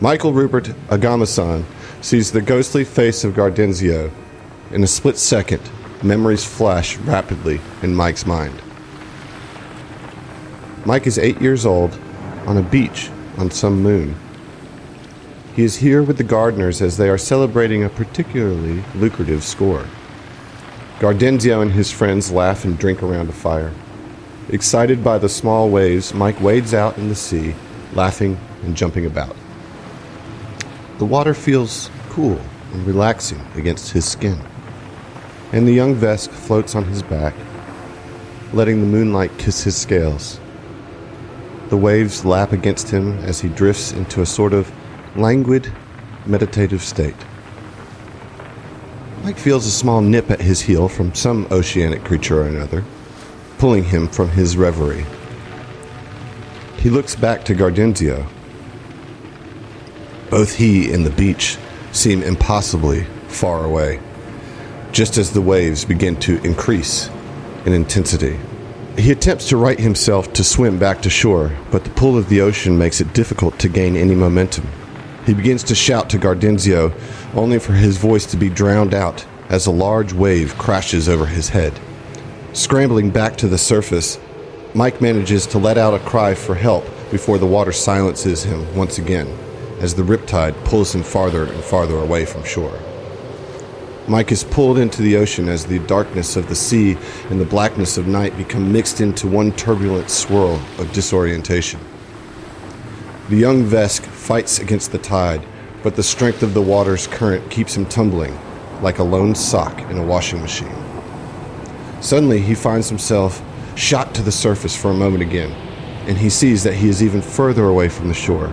Michael 0.00 0.32
Rupert 0.32 0.64
Agamasan 0.88 1.64
sees 2.00 2.32
the 2.32 2.40
ghostly 2.40 2.84
face 2.84 3.24
of 3.24 3.34
Gardenzio. 3.34 4.10
In 4.70 4.84
a 4.84 4.86
split 4.86 5.18
second, 5.18 5.60
memories 6.00 6.44
flash 6.44 6.96
rapidly 6.98 7.60
in 7.82 7.92
Mike's 7.92 8.24
mind. 8.24 8.54
Mike 10.84 11.08
is 11.08 11.18
eight 11.18 11.40
years 11.40 11.66
old 11.66 11.98
on 12.46 12.56
a 12.56 12.62
beach 12.62 13.10
on 13.36 13.50
some 13.50 13.82
moon. 13.82 14.14
He 15.56 15.64
is 15.64 15.76
here 15.76 16.04
with 16.04 16.18
the 16.18 16.24
gardeners 16.24 16.80
as 16.80 16.96
they 16.96 17.08
are 17.08 17.18
celebrating 17.18 17.82
a 17.82 17.88
particularly 17.88 18.84
lucrative 18.94 19.42
score. 19.42 19.86
Gardenzio 21.00 21.62
and 21.62 21.72
his 21.72 21.90
friends 21.90 22.30
laugh 22.30 22.64
and 22.64 22.78
drink 22.78 23.02
around 23.02 23.28
a 23.28 23.32
fire. 23.32 23.72
Excited 24.50 25.02
by 25.02 25.18
the 25.18 25.28
small 25.28 25.68
waves, 25.68 26.14
Mike 26.14 26.40
wades 26.40 26.74
out 26.74 26.96
in 26.96 27.08
the 27.08 27.16
sea, 27.16 27.56
laughing 27.94 28.38
and 28.62 28.76
jumping 28.76 29.04
about. 29.04 29.34
The 30.98 31.06
water 31.06 31.34
feels 31.34 31.90
cool 32.10 32.40
and 32.72 32.86
relaxing 32.86 33.40
against 33.56 33.90
his 33.90 34.04
skin, 34.04 34.38
and 35.52 35.66
the 35.66 35.72
young 35.72 35.94
Vesk 35.94 36.30
floats 36.30 36.74
on 36.74 36.84
his 36.84 37.02
back, 37.02 37.34
letting 38.52 38.80
the 38.80 38.86
moonlight 38.86 39.36
kiss 39.38 39.62
his 39.64 39.76
scales. 39.76 40.40
The 41.68 41.76
waves 41.76 42.24
lap 42.24 42.52
against 42.52 42.90
him 42.90 43.18
as 43.18 43.40
he 43.40 43.48
drifts 43.48 43.92
into 43.92 44.22
a 44.22 44.26
sort 44.26 44.52
of 44.52 44.72
languid, 45.16 45.72
meditative 46.26 46.82
state. 46.82 47.16
Mike 49.22 49.38
feels 49.38 49.66
a 49.66 49.70
small 49.70 50.00
nip 50.00 50.30
at 50.30 50.40
his 50.40 50.62
heel 50.62 50.88
from 50.88 51.14
some 51.14 51.46
oceanic 51.50 52.04
creature 52.04 52.42
or 52.42 52.46
another, 52.46 52.84
pulling 53.58 53.84
him 53.84 54.08
from 54.08 54.30
his 54.30 54.56
reverie. 54.56 55.04
He 56.78 56.88
looks 56.88 57.14
back 57.14 57.44
to 57.44 57.54
Gardenzio. 57.54 58.26
Both 60.30 60.54
he 60.54 60.90
and 60.92 61.04
the 61.04 61.10
beach 61.10 61.58
seem 61.92 62.22
impossibly 62.22 63.04
far 63.28 63.64
away, 63.64 64.00
just 64.92 65.18
as 65.18 65.32
the 65.32 65.40
waves 65.40 65.84
begin 65.84 66.16
to 66.16 66.42
increase 66.42 67.08
in 67.64 67.72
intensity. 67.72 68.38
He 68.98 69.12
attempts 69.12 69.48
to 69.48 69.56
right 69.56 69.78
himself 69.78 70.32
to 70.34 70.44
swim 70.44 70.78
back 70.78 71.00
to 71.02 71.10
shore, 71.10 71.56
but 71.70 71.84
the 71.84 71.90
pull 71.90 72.18
of 72.18 72.28
the 72.28 72.40
ocean 72.40 72.76
makes 72.76 73.00
it 73.00 73.14
difficult 73.14 73.58
to 73.60 73.68
gain 73.68 73.96
any 73.96 74.14
momentum. 74.14 74.66
He 75.26 75.34
begins 75.34 75.62
to 75.64 75.74
shout 75.74 76.10
to 76.10 76.18
Gardenzio, 76.18 76.92
only 77.34 77.58
for 77.58 77.72
his 77.72 77.98
voice 77.98 78.26
to 78.26 78.36
be 78.36 78.48
drowned 78.48 78.94
out 78.94 79.24
as 79.48 79.66
a 79.66 79.70
large 79.70 80.12
wave 80.12 80.56
crashes 80.58 81.08
over 81.08 81.26
his 81.26 81.50
head. 81.50 81.78
Scrambling 82.52 83.10
back 83.10 83.36
to 83.36 83.48
the 83.48 83.58
surface, 83.58 84.18
Mike 84.74 85.00
manages 85.00 85.46
to 85.46 85.58
let 85.58 85.78
out 85.78 85.94
a 85.94 85.98
cry 86.00 86.34
for 86.34 86.54
help 86.54 86.84
before 87.10 87.38
the 87.38 87.46
water 87.46 87.72
silences 87.72 88.42
him 88.42 88.74
once 88.76 88.98
again, 88.98 89.28
as 89.80 89.94
the 89.94 90.02
riptide 90.02 90.64
pulls 90.64 90.94
him 90.94 91.02
farther 91.02 91.44
and 91.44 91.62
farther 91.62 91.98
away 91.98 92.24
from 92.24 92.44
shore. 92.44 92.78
Mike 94.08 94.32
is 94.32 94.44
pulled 94.44 94.78
into 94.78 95.02
the 95.02 95.16
ocean 95.16 95.48
as 95.48 95.66
the 95.66 95.78
darkness 95.80 96.36
of 96.36 96.48
the 96.48 96.54
sea 96.54 96.96
and 97.28 97.40
the 97.40 97.44
blackness 97.44 97.96
of 97.96 98.06
night 98.06 98.36
become 98.36 98.72
mixed 98.72 99.00
into 99.00 99.28
one 99.28 99.52
turbulent 99.52 100.10
swirl 100.10 100.60
of 100.78 100.92
disorientation. 100.92 101.78
The 103.28 103.36
young 103.36 103.64
Vesk 103.64 104.02
fights 104.02 104.58
against 104.58 104.90
the 104.90 104.98
tide, 104.98 105.46
but 105.82 105.94
the 105.94 106.02
strength 106.02 106.42
of 106.42 106.54
the 106.54 106.62
water's 106.62 107.06
current 107.06 107.48
keeps 107.50 107.76
him 107.76 107.86
tumbling, 107.86 108.36
like 108.82 108.98
a 108.98 109.04
lone 109.04 109.34
sock 109.34 109.78
in 109.90 109.98
a 109.98 110.04
washing 110.04 110.40
machine. 110.40 110.74
Suddenly, 112.00 112.40
he 112.40 112.54
finds 112.54 112.88
himself 112.88 113.42
shot 113.76 114.14
to 114.14 114.22
the 114.22 114.32
surface 114.32 114.74
for 114.74 114.90
a 114.90 114.94
moment 114.94 115.22
again, 115.22 115.52
and 116.08 116.18
he 116.18 116.30
sees 116.30 116.64
that 116.64 116.74
he 116.74 116.88
is 116.88 117.02
even 117.02 117.22
further 117.22 117.66
away 117.66 117.88
from 117.88 118.08
the 118.08 118.14
shore, 118.14 118.52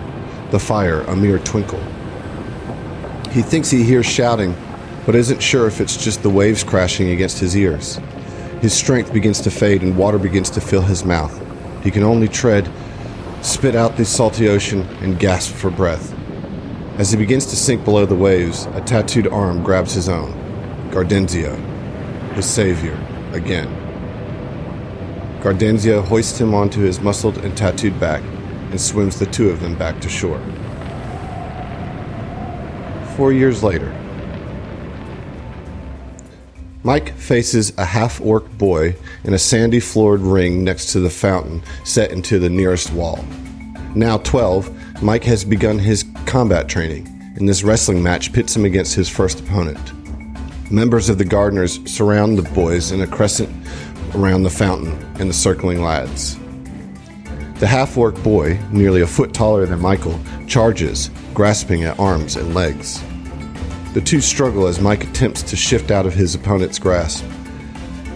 the 0.50 0.58
fire 0.58 1.00
a 1.02 1.16
mere 1.16 1.38
twinkle. 1.40 1.82
He 3.32 3.42
thinks 3.42 3.70
he 3.70 3.82
hears 3.82 4.06
shouting, 4.06 4.54
but 5.08 5.16
isn't 5.16 5.42
sure 5.42 5.66
if 5.66 5.80
it's 5.80 5.96
just 5.96 6.22
the 6.22 6.28
waves 6.28 6.62
crashing 6.62 7.08
against 7.08 7.38
his 7.38 7.56
ears. 7.56 7.98
His 8.60 8.74
strength 8.74 9.10
begins 9.10 9.40
to 9.40 9.50
fade 9.50 9.80
and 9.80 9.96
water 9.96 10.18
begins 10.18 10.50
to 10.50 10.60
fill 10.60 10.82
his 10.82 11.02
mouth. 11.02 11.34
He 11.82 11.90
can 11.90 12.02
only 12.02 12.28
tread, 12.28 12.70
spit 13.40 13.74
out 13.74 13.96
the 13.96 14.04
salty 14.04 14.50
ocean, 14.50 14.82
and 15.00 15.18
gasp 15.18 15.54
for 15.54 15.70
breath. 15.70 16.12
As 16.98 17.10
he 17.10 17.16
begins 17.16 17.46
to 17.46 17.56
sink 17.56 17.86
below 17.86 18.04
the 18.04 18.14
waves, 18.14 18.66
a 18.74 18.82
tattooed 18.82 19.28
arm 19.28 19.62
grabs 19.62 19.94
his 19.94 20.10
own. 20.10 20.30
Gardenzio, 20.90 21.56
his 22.34 22.44
savior, 22.44 23.00
again. 23.32 23.68
Gardenzio 25.40 26.04
hoists 26.04 26.38
him 26.38 26.52
onto 26.52 26.82
his 26.82 27.00
muscled 27.00 27.38
and 27.38 27.56
tattooed 27.56 27.98
back 27.98 28.22
and 28.22 28.78
swims 28.78 29.18
the 29.18 29.24
two 29.24 29.48
of 29.48 29.60
them 29.60 29.74
back 29.74 30.02
to 30.02 30.08
shore. 30.10 30.42
Four 33.16 33.32
years 33.32 33.62
later, 33.62 33.90
Mike 36.84 37.12
faces 37.14 37.72
a 37.76 37.84
half 37.84 38.20
orc 38.20 38.50
boy 38.56 38.94
in 39.24 39.34
a 39.34 39.38
sandy 39.38 39.80
floored 39.80 40.20
ring 40.20 40.62
next 40.62 40.92
to 40.92 41.00
the 41.00 41.10
fountain 41.10 41.62
set 41.84 42.12
into 42.12 42.38
the 42.38 42.48
nearest 42.48 42.92
wall. 42.92 43.24
Now 43.94 44.18
12, 44.18 45.02
Mike 45.02 45.24
has 45.24 45.44
begun 45.44 45.78
his 45.78 46.04
combat 46.24 46.68
training, 46.68 47.06
and 47.36 47.48
this 47.48 47.64
wrestling 47.64 48.02
match 48.02 48.32
pits 48.32 48.54
him 48.54 48.64
against 48.64 48.94
his 48.94 49.08
first 49.08 49.40
opponent. 49.40 49.92
Members 50.70 51.08
of 51.08 51.18
the 51.18 51.24
Gardeners 51.24 51.80
surround 51.90 52.38
the 52.38 52.48
boys 52.50 52.92
in 52.92 53.00
a 53.00 53.06
crescent 53.06 53.50
around 54.14 54.44
the 54.44 54.50
fountain 54.50 54.92
and 55.18 55.28
the 55.28 55.34
circling 55.34 55.82
lads. 55.82 56.38
The 57.58 57.66
half 57.66 57.96
orc 57.96 58.22
boy, 58.22 58.60
nearly 58.70 59.00
a 59.00 59.06
foot 59.06 59.34
taller 59.34 59.66
than 59.66 59.80
Michael, 59.80 60.20
charges, 60.46 61.10
grasping 61.34 61.82
at 61.82 61.98
arms 61.98 62.36
and 62.36 62.54
legs. 62.54 63.02
The 63.98 64.04
two 64.04 64.20
struggle 64.20 64.68
as 64.68 64.80
Mike 64.80 65.02
attempts 65.02 65.42
to 65.42 65.56
shift 65.56 65.90
out 65.90 66.06
of 66.06 66.14
his 66.14 66.36
opponent's 66.36 66.78
grasp. 66.78 67.24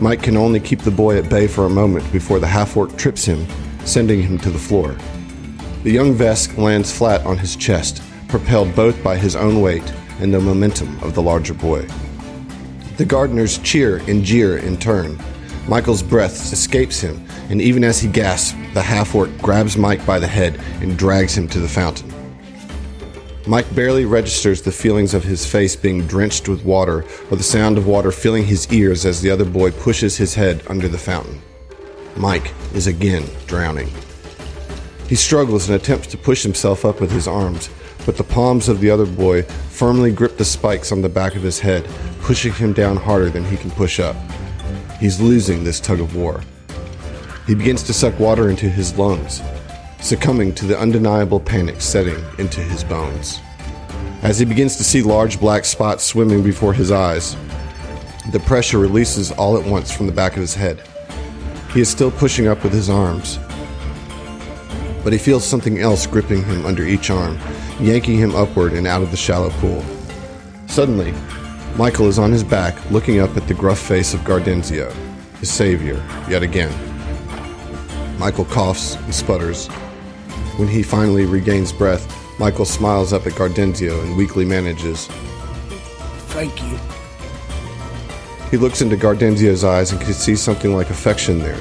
Mike 0.01 0.23
can 0.23 0.37
only 0.37 0.61
keep 0.61 0.79
the 0.79 0.93
boy 0.93 1.19
at 1.19 1.29
bay 1.29 1.49
for 1.49 1.67
a 1.67 1.69
moment 1.69 2.11
before 2.13 2.39
the 2.39 2.47
half 2.47 2.77
orc 2.77 2.97
trips 2.97 3.25
him, 3.25 3.49
sending 3.85 4.23
him 4.23 4.39
to 4.39 4.51
the 4.51 4.61
floor. 4.61 4.95
The 5.83 5.91
young 5.91 6.15
Vesk 6.15 6.57
lands 6.57 6.97
flat 6.97 7.27
on 7.27 7.37
his 7.37 7.57
chest, 7.57 8.01
propelled 8.29 8.77
both 8.77 9.03
by 9.03 9.17
his 9.17 9.35
own 9.35 9.61
weight 9.61 9.93
and 10.21 10.33
the 10.33 10.39
momentum 10.39 11.03
of 11.03 11.17
the 11.17 11.23
larger 11.23 11.53
boy. 11.53 11.85
The 12.97 13.05
gardeners 13.05 13.59
cheer 13.59 13.97
and 14.07 14.23
jeer 14.23 14.59
in 14.59 14.77
turn. 14.77 15.19
Michael's 15.67 16.05
breath 16.05 16.53
escapes 16.53 17.01
him, 17.01 17.27
and 17.51 17.61
even 17.61 17.83
as 17.83 17.99
he 17.99 18.07
gasps, 18.07 18.57
the 18.73 18.83
half 18.83 19.17
orc 19.17 19.37
grabs 19.39 19.77
Mike 19.77 20.07
by 20.07 20.21
the 20.21 20.29
head 20.29 20.61
and 20.81 20.97
drags 20.97 21.37
him 21.37 21.49
to 21.49 21.59
the 21.59 21.69
fountain. 21.69 22.12
Mike 23.47 23.75
barely 23.75 24.05
registers 24.05 24.63
the 24.63 24.71
feelings 24.71 25.15
of 25.15 25.25
his 25.25 25.45
face 25.45 25.75
being 25.75 26.07
drenched 26.07 26.49
with 26.49 26.65
water 26.65 27.05
or 27.29 27.37
the 27.37 27.43
sound 27.43 27.77
of 27.77 27.89
water 27.89 28.13
filling 28.13 28.45
his 28.45 28.73
ears 28.73 29.05
as 29.05 29.21
the 29.21 29.31
other 29.31 29.45
boy 29.45 29.73
pushes 29.73 30.17
his 30.17 30.35
head 30.35 30.63
under 30.69 30.87
the 30.87 30.99
fountain. 30.99 31.43
Mike 32.17 32.53
is 32.73 32.87
again 32.87 33.25
drowning. 33.49 33.91
He 35.09 35.17
struggles 35.17 35.69
and 35.69 35.75
attempts 35.75 36.07
to 36.09 36.17
push 36.17 36.45
himself 36.45 36.85
up 36.85 37.01
with 37.01 37.11
his 37.11 37.27
arms, 37.27 37.69
but 38.07 38.17
the 38.17 38.23
palms 38.23 38.69
of 38.69 38.81
the 38.81 38.91
other 38.91 39.07
boy 39.07 39.43
firmly 39.43 40.13
grip 40.13 40.37
the 40.37 40.45
spikes 40.45 40.93
on 40.93 41.03
the 41.03 41.09
back 41.09 41.35
of 41.35 41.43
his 41.43 41.59
head, 41.59 41.85
pushing 42.21 42.53
him 42.53 42.73
down 42.73 42.97
harder 42.97 43.29
than 43.29 43.45
he 43.45 43.57
can 43.57 43.73
push 43.73 43.99
up. 43.99 44.15
He's 45.01 45.21
losing 45.21 45.65
this 45.65 45.81
tug 45.81 45.99
of 45.99 46.15
war. 46.15 46.43
He 47.49 47.57
begins 47.57 47.83
to 47.85 47.93
suck 47.93 48.17
water 48.21 48.51
into 48.51 48.69
his 48.69 48.97
lungs, 48.97 49.43
succumbing 50.03 50.53
to 50.57 50.67
the 50.67 50.79
undeniable 50.79 51.41
panic 51.41 51.81
setting 51.81 52.23
into 52.39 52.61
his 52.61 52.85
bones. 52.85 53.41
As 54.23 54.39
he 54.39 54.45
begins 54.45 54.77
to 54.77 54.85
see 54.85 55.01
large 55.01 55.41
black 55.41 55.65
spots 55.65 56.05
swimming 56.05 56.43
before 56.43 56.75
his 56.75 56.91
eyes, 56.91 57.37
the 58.31 58.41
pressure 58.41 58.79
releases 58.79 59.33
all 59.33 59.57
at 59.57 59.67
once 59.67 59.91
from 59.91 60.07
the 60.07 60.13
back 60.13 60.33
of 60.35 60.41
his 60.41 60.55
head. 60.55 60.83
He 61.73 61.81
is 61.81 61.89
still 61.89 62.11
pushing 62.11 62.49
up 62.49 62.63
with 62.63 62.73
his 62.73 62.91
arms, 62.91 63.39
but 65.03 65.13
he 65.13 65.19
feels 65.19 65.45
something 65.45 65.79
else 65.79 66.07
gripping 66.07 66.45
him 66.45 66.67
under 66.67 66.85
each 66.85 67.11
arm, 67.11 67.39
yanking 67.81 68.19
him 68.19 68.35
upward 68.35 68.73
and 68.73 68.87
out 68.87 69.03
of 69.03 69.11
the 69.11 69.17
shallow 69.17 69.51
pool. 69.51 69.85
Suddenly, 70.67 71.15
Michael 71.77 72.07
is 72.07 72.19
on 72.19 72.31
his 72.31 72.45
back, 72.45 72.91
looking 72.91 73.21
up 73.21 73.37
at 73.37 73.49
the 73.49 73.55
gruff 73.55 73.79
face 73.79 74.15
of 74.15 74.21
Gardenzio, 74.21 74.93
his 75.39 75.51
savior, 75.51 75.97
yet 76.29 76.43
again. 76.43 76.73
Michael 78.19 78.45
coughs 78.45 78.97
and 78.97 79.15
sputters. 79.15 79.69
When 80.63 80.71
he 80.71 80.85
finally 80.85 81.27
regains 81.27 81.73
breath, 81.73 82.07
Michael 82.39 82.65
smiles 82.65 83.13
up 83.13 83.27
at 83.27 83.33
Gardenzio 83.33 84.01
and 84.05 84.17
weakly 84.17 84.45
manages. 84.45 85.09
Thank 86.29 86.63
you. 86.63 86.79
He 88.49 88.59
looks 88.59 88.81
into 88.81 88.97
Gardenzio's 88.97 89.65
eyes 89.65 89.91
and 89.91 90.01
can 90.01 90.13
see 90.13 90.37
something 90.37 90.73
like 90.73 90.89
affection 90.89 91.41
there, 91.41 91.61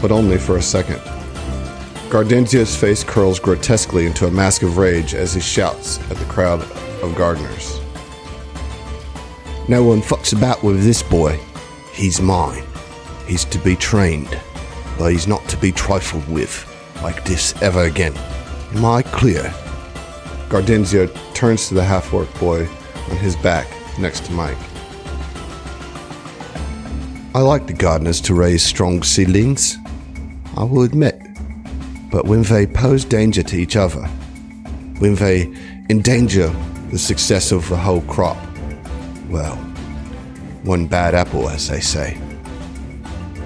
but 0.00 0.10
only 0.10 0.38
for 0.38 0.56
a 0.56 0.62
second. 0.62 0.96
Gardenzio's 2.08 2.74
face 2.74 3.04
curls 3.04 3.38
grotesquely 3.38 4.06
into 4.06 4.26
a 4.26 4.30
mask 4.30 4.62
of 4.62 4.78
rage 4.78 5.12
as 5.12 5.34
he 5.34 5.42
shouts 5.42 6.00
at 6.10 6.16
the 6.16 6.24
crowd 6.24 6.62
of 7.02 7.14
gardeners. 7.14 7.78
No 9.68 9.82
one 9.82 10.00
fucks 10.00 10.34
about 10.34 10.64
with 10.64 10.82
this 10.82 11.02
boy. 11.02 11.38
He's 11.92 12.18
mine. 12.18 12.64
He's 13.26 13.44
to 13.44 13.58
be 13.58 13.76
trained, 13.76 14.40
but 14.96 15.12
he's 15.12 15.28
not 15.28 15.46
to 15.50 15.58
be 15.58 15.70
trifled 15.70 16.26
with 16.30 16.64
like 17.02 17.24
this 17.26 17.54
ever 17.60 17.82
again. 17.82 18.14
Am 18.74 18.84
I 18.84 19.02
clear? 19.02 19.42
Gardenzio 20.50 21.08
turns 21.34 21.68
to 21.68 21.74
the 21.74 21.84
half 21.84 22.12
orc 22.12 22.32
boy 22.38 22.68
on 23.10 23.16
his 23.16 23.34
back 23.36 23.66
next 23.98 24.26
to 24.26 24.32
Mike. 24.32 24.58
I 27.34 27.40
like 27.40 27.66
the 27.66 27.72
gardeners 27.72 28.20
to 28.22 28.34
raise 28.34 28.62
strong 28.64 29.02
seedlings, 29.02 29.78
I 30.56 30.64
will 30.64 30.82
admit. 30.82 31.20
But 32.10 32.26
when 32.26 32.42
they 32.42 32.66
pose 32.66 33.04
danger 33.04 33.42
to 33.42 33.56
each 33.56 33.76
other, 33.76 34.06
when 34.98 35.14
they 35.14 35.52
endanger 35.88 36.48
the 36.90 36.98
success 36.98 37.52
of 37.52 37.68
the 37.68 37.76
whole 37.76 38.02
crop, 38.02 38.36
well, 39.28 39.56
one 40.62 40.86
bad 40.86 41.14
apple, 41.14 41.48
as 41.48 41.68
they 41.68 41.80
say. 41.80 42.18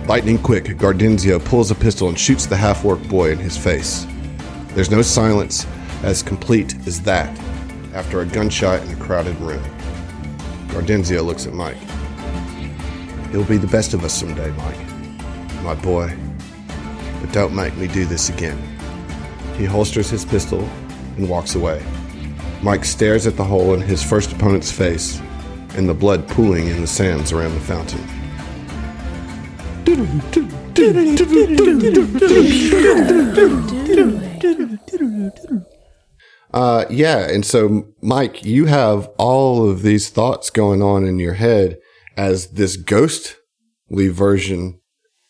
Lightning 0.06 0.38
quick, 0.38 0.64
Gardenzio 0.64 1.44
pulls 1.44 1.70
a 1.70 1.74
pistol 1.74 2.08
and 2.08 2.18
shoots 2.18 2.46
the 2.46 2.56
half 2.56 2.84
orc 2.84 3.02
boy 3.08 3.30
in 3.30 3.38
his 3.38 3.56
face. 3.56 4.06
There's 4.74 4.90
no 4.90 5.02
silence 5.02 5.66
as 6.02 6.22
complete 6.22 6.74
as 6.86 7.02
that 7.02 7.28
after 7.92 8.22
a 8.22 8.26
gunshot 8.26 8.82
in 8.82 8.90
a 8.90 8.96
crowded 8.96 9.38
room. 9.38 9.62
Gardenzio 10.68 11.22
looks 11.22 11.46
at 11.46 11.52
Mike. 11.52 11.76
He'll 13.30 13.44
be 13.44 13.58
the 13.58 13.66
best 13.66 13.92
of 13.92 14.02
us 14.02 14.18
someday, 14.18 14.50
Mike. 14.52 15.62
My 15.62 15.74
boy. 15.74 16.16
But 17.20 17.32
don't 17.32 17.54
make 17.54 17.76
me 17.76 17.86
do 17.86 18.06
this 18.06 18.30
again. 18.30 18.58
He 19.58 19.66
holsters 19.66 20.08
his 20.08 20.24
pistol 20.24 20.66
and 21.18 21.28
walks 21.28 21.54
away. 21.54 21.84
Mike 22.62 22.86
stares 22.86 23.26
at 23.26 23.36
the 23.36 23.44
hole 23.44 23.74
in 23.74 23.82
his 23.82 24.02
first 24.02 24.32
opponent's 24.32 24.72
face 24.72 25.20
and 25.74 25.86
the 25.86 25.94
blood 25.94 26.26
pooling 26.28 26.68
in 26.68 26.80
the 26.80 26.86
sands 26.86 27.30
around 27.30 27.52
the 27.52 27.60
fountain. 27.60 28.00
Uh, 36.52 36.84
yeah, 36.90 37.28
and 37.30 37.46
so 37.46 37.86
Mike, 38.02 38.44
you 38.44 38.66
have 38.66 39.06
all 39.18 39.68
of 39.68 39.82
these 39.82 40.10
thoughts 40.10 40.50
going 40.50 40.82
on 40.82 41.04
in 41.04 41.18
your 41.18 41.34
head 41.34 41.78
as 42.16 42.48
this 42.48 42.76
ghostly 42.76 43.36
version 44.08 44.78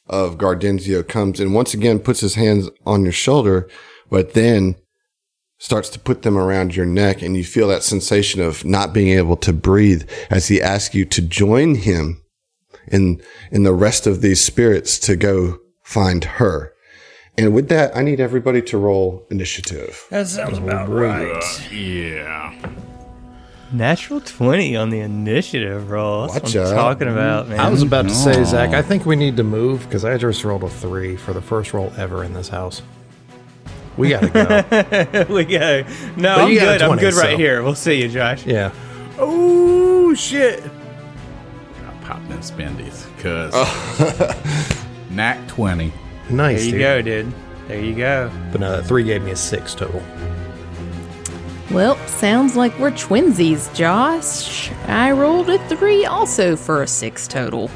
of 0.06 0.36
Gardenzio 0.36 1.06
comes 1.06 1.38
and 1.38 1.54
once 1.54 1.74
again 1.74 2.00
puts 2.00 2.20
his 2.20 2.34
hands 2.34 2.68
on 2.84 3.04
your 3.04 3.12
shoulder, 3.12 3.68
but 4.10 4.34
then 4.34 4.74
starts 5.58 5.88
to 5.90 5.98
put 6.00 6.22
them 6.22 6.36
around 6.36 6.74
your 6.74 6.86
neck 6.86 7.22
and 7.22 7.36
you 7.36 7.44
feel 7.44 7.68
that 7.68 7.84
sensation 7.84 8.40
of 8.40 8.64
not 8.64 8.92
being 8.92 9.16
able 9.16 9.36
to 9.36 9.52
breathe 9.52 10.08
as 10.28 10.48
he 10.48 10.60
asks 10.60 10.92
you 10.92 11.04
to 11.04 11.22
join 11.22 11.76
him 11.76 12.20
in, 12.88 13.22
in 13.52 13.62
the 13.62 13.72
rest 13.72 14.06
of 14.06 14.22
these 14.22 14.40
spirits 14.40 14.98
to 14.98 15.14
go 15.14 15.58
find 15.84 16.24
her. 16.24 16.71
And 17.38 17.54
with 17.54 17.68
that, 17.70 17.96
I 17.96 18.02
need 18.02 18.20
everybody 18.20 18.60
to 18.62 18.78
roll 18.78 19.26
initiative. 19.30 20.06
That 20.10 20.28
sounds 20.28 20.58
about 20.58 20.88
right. 20.88 21.72
Yeah. 21.72 22.54
Natural 23.72 24.20
20 24.20 24.76
on 24.76 24.90
the 24.90 25.00
initiative 25.00 25.90
roll. 25.90 26.26
That's 26.28 26.34
Watch 26.42 26.54
what 26.54 26.66
I'm 26.66 26.72
out. 26.72 26.74
talking 26.76 27.08
about, 27.08 27.48
man. 27.48 27.58
I 27.58 27.70
was 27.70 27.80
about 27.82 28.02
to 28.08 28.14
say, 28.14 28.44
Zach, 28.44 28.70
I 28.70 28.82
think 28.82 29.06
we 29.06 29.16
need 29.16 29.38
to 29.38 29.44
move 29.44 29.84
because 29.84 30.04
I 30.04 30.18
just 30.18 30.44
rolled 30.44 30.62
a 30.64 30.68
three 30.68 31.16
for 31.16 31.32
the 31.32 31.40
first 31.40 31.72
roll 31.72 31.90
ever 31.96 32.22
in 32.22 32.34
this 32.34 32.50
house. 32.50 32.82
We 33.96 34.10
gotta 34.10 34.28
go. 34.28 35.24
we 35.34 35.44
go. 35.44 35.84
No, 36.16 36.36
But 36.36 36.40
I'm 36.44 36.50
you 36.52 36.60
got 36.60 36.76
a 36.76 36.78
good. 36.78 36.82
I'm 36.82 36.98
good 36.98 37.14
right 37.14 37.30
so- 37.32 37.36
here. 37.38 37.62
We'll 37.62 37.74
see 37.74 38.02
you, 38.02 38.08
Josh. 38.08 38.44
yeah. 38.46 38.72
Oh 39.18 40.12
shit! 40.14 40.62
then, 42.28 42.38
Spendies. 42.40 43.06
Because 43.16 43.52
Nat 45.10 45.46
20. 45.48 45.92
Nice, 46.30 46.58
There 46.58 46.64
you 46.66 46.70
dude. 46.72 46.80
go, 46.80 47.02
dude. 47.02 47.32
There 47.68 47.80
you 47.80 47.94
go. 47.94 48.30
But 48.50 48.60
no, 48.60 48.76
that 48.76 48.86
three 48.86 49.04
gave 49.04 49.22
me 49.22 49.30
a 49.32 49.36
six 49.36 49.74
total. 49.74 50.02
Well, 51.70 51.96
sounds 52.06 52.54
like 52.56 52.78
we're 52.78 52.90
twinsies, 52.90 53.72
Josh. 53.74 54.70
I 54.86 55.10
rolled 55.12 55.48
a 55.48 55.58
three 55.68 56.04
also 56.04 56.54
for 56.56 56.82
a 56.82 56.86
six 56.86 57.26
total. 57.26 57.70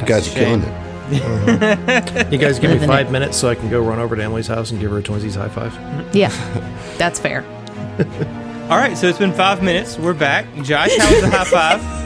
You 0.00 0.04
guys 0.06 0.28
are 0.28 0.34
killing 0.38 0.62
it. 0.62 0.68
Uh-huh. 0.68 2.28
You 2.30 2.36
guys 2.38 2.58
give 2.58 2.78
me 2.78 2.84
five 2.86 3.06
it. 3.06 3.10
minutes 3.12 3.36
so 3.38 3.48
I 3.48 3.54
can 3.54 3.70
go 3.70 3.80
run 3.80 4.00
over 4.00 4.16
to 4.16 4.22
Emily's 4.22 4.48
house 4.48 4.70
and 4.72 4.80
give 4.80 4.90
her 4.90 4.98
a 4.98 5.02
twinsies 5.02 5.36
high 5.36 5.48
five. 5.48 5.72
Yeah, 6.14 6.28
that's 6.98 7.18
fair. 7.20 7.44
All 8.70 8.76
right, 8.76 8.98
so 8.98 9.06
it's 9.06 9.18
been 9.18 9.32
five 9.32 9.62
minutes. 9.62 9.96
We're 9.98 10.12
back. 10.12 10.46
Josh, 10.62 10.94
how 10.98 11.10
was 11.12 11.22
the 11.22 11.30
high 11.30 11.44
five? 11.44 12.05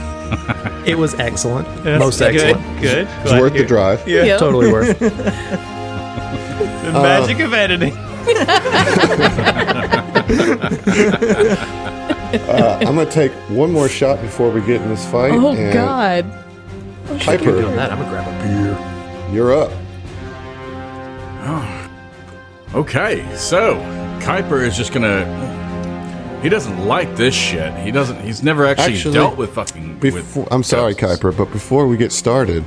It 0.85 0.97
was 0.97 1.13
excellent. 1.15 1.67
Most 1.85 2.19
Good, 2.19 2.35
excellent. 2.35 2.81
Good. 2.81 3.07
It's 3.21 3.31
worth 3.31 3.53
the 3.53 3.65
drive. 3.65 4.05
Yeah. 4.07 4.23
Yep. 4.23 4.39
Totally 4.39 4.71
worth. 4.71 4.99
The 6.81 6.93
magic 6.93 7.39
of 7.39 7.53
editing. 7.53 7.95
Uh, 12.31 12.77
I'm 12.79 12.95
going 12.95 13.05
to 13.05 13.11
take 13.11 13.33
one 13.49 13.73
more 13.73 13.89
shot 13.89 14.21
before 14.21 14.49
we 14.51 14.61
get 14.61 14.81
in 14.81 14.87
this 14.87 15.05
fight. 15.11 15.33
Oh 15.33 15.51
and 15.53 15.73
God. 15.73 16.23
Doing 17.07 17.19
Piper, 17.19 17.51
that, 17.51 17.91
I'm 17.91 17.99
gonna 17.99 18.09
grab 18.09 18.25
a 18.25 18.31
beer. 18.47 18.77
you're 19.33 19.53
up. 19.53 19.69
Okay, 22.73 23.27
so 23.35 23.75
Kuiper 24.21 24.65
is 24.65 24.77
just 24.77 24.93
gonna. 24.93 25.25
He 26.41 26.49
doesn't 26.49 26.85
like 26.87 27.15
this 27.15 27.35
shit. 27.35 27.73
He 27.79 27.91
doesn't. 27.91 28.19
He's 28.21 28.41
never 28.43 28.65
actually, 28.65 28.95
Actually, 28.95 29.13
dealt 29.13 29.37
with 29.37 29.53
fucking. 29.53 29.99
Before, 29.99 30.43
with 30.43 30.53
I'm 30.53 30.63
sorry, 30.63 30.93
ghosts. 30.95 31.21
Kuiper, 31.23 31.37
but 31.37 31.51
before 31.51 31.87
we 31.87 31.97
get 31.97 32.11
started, 32.11 32.63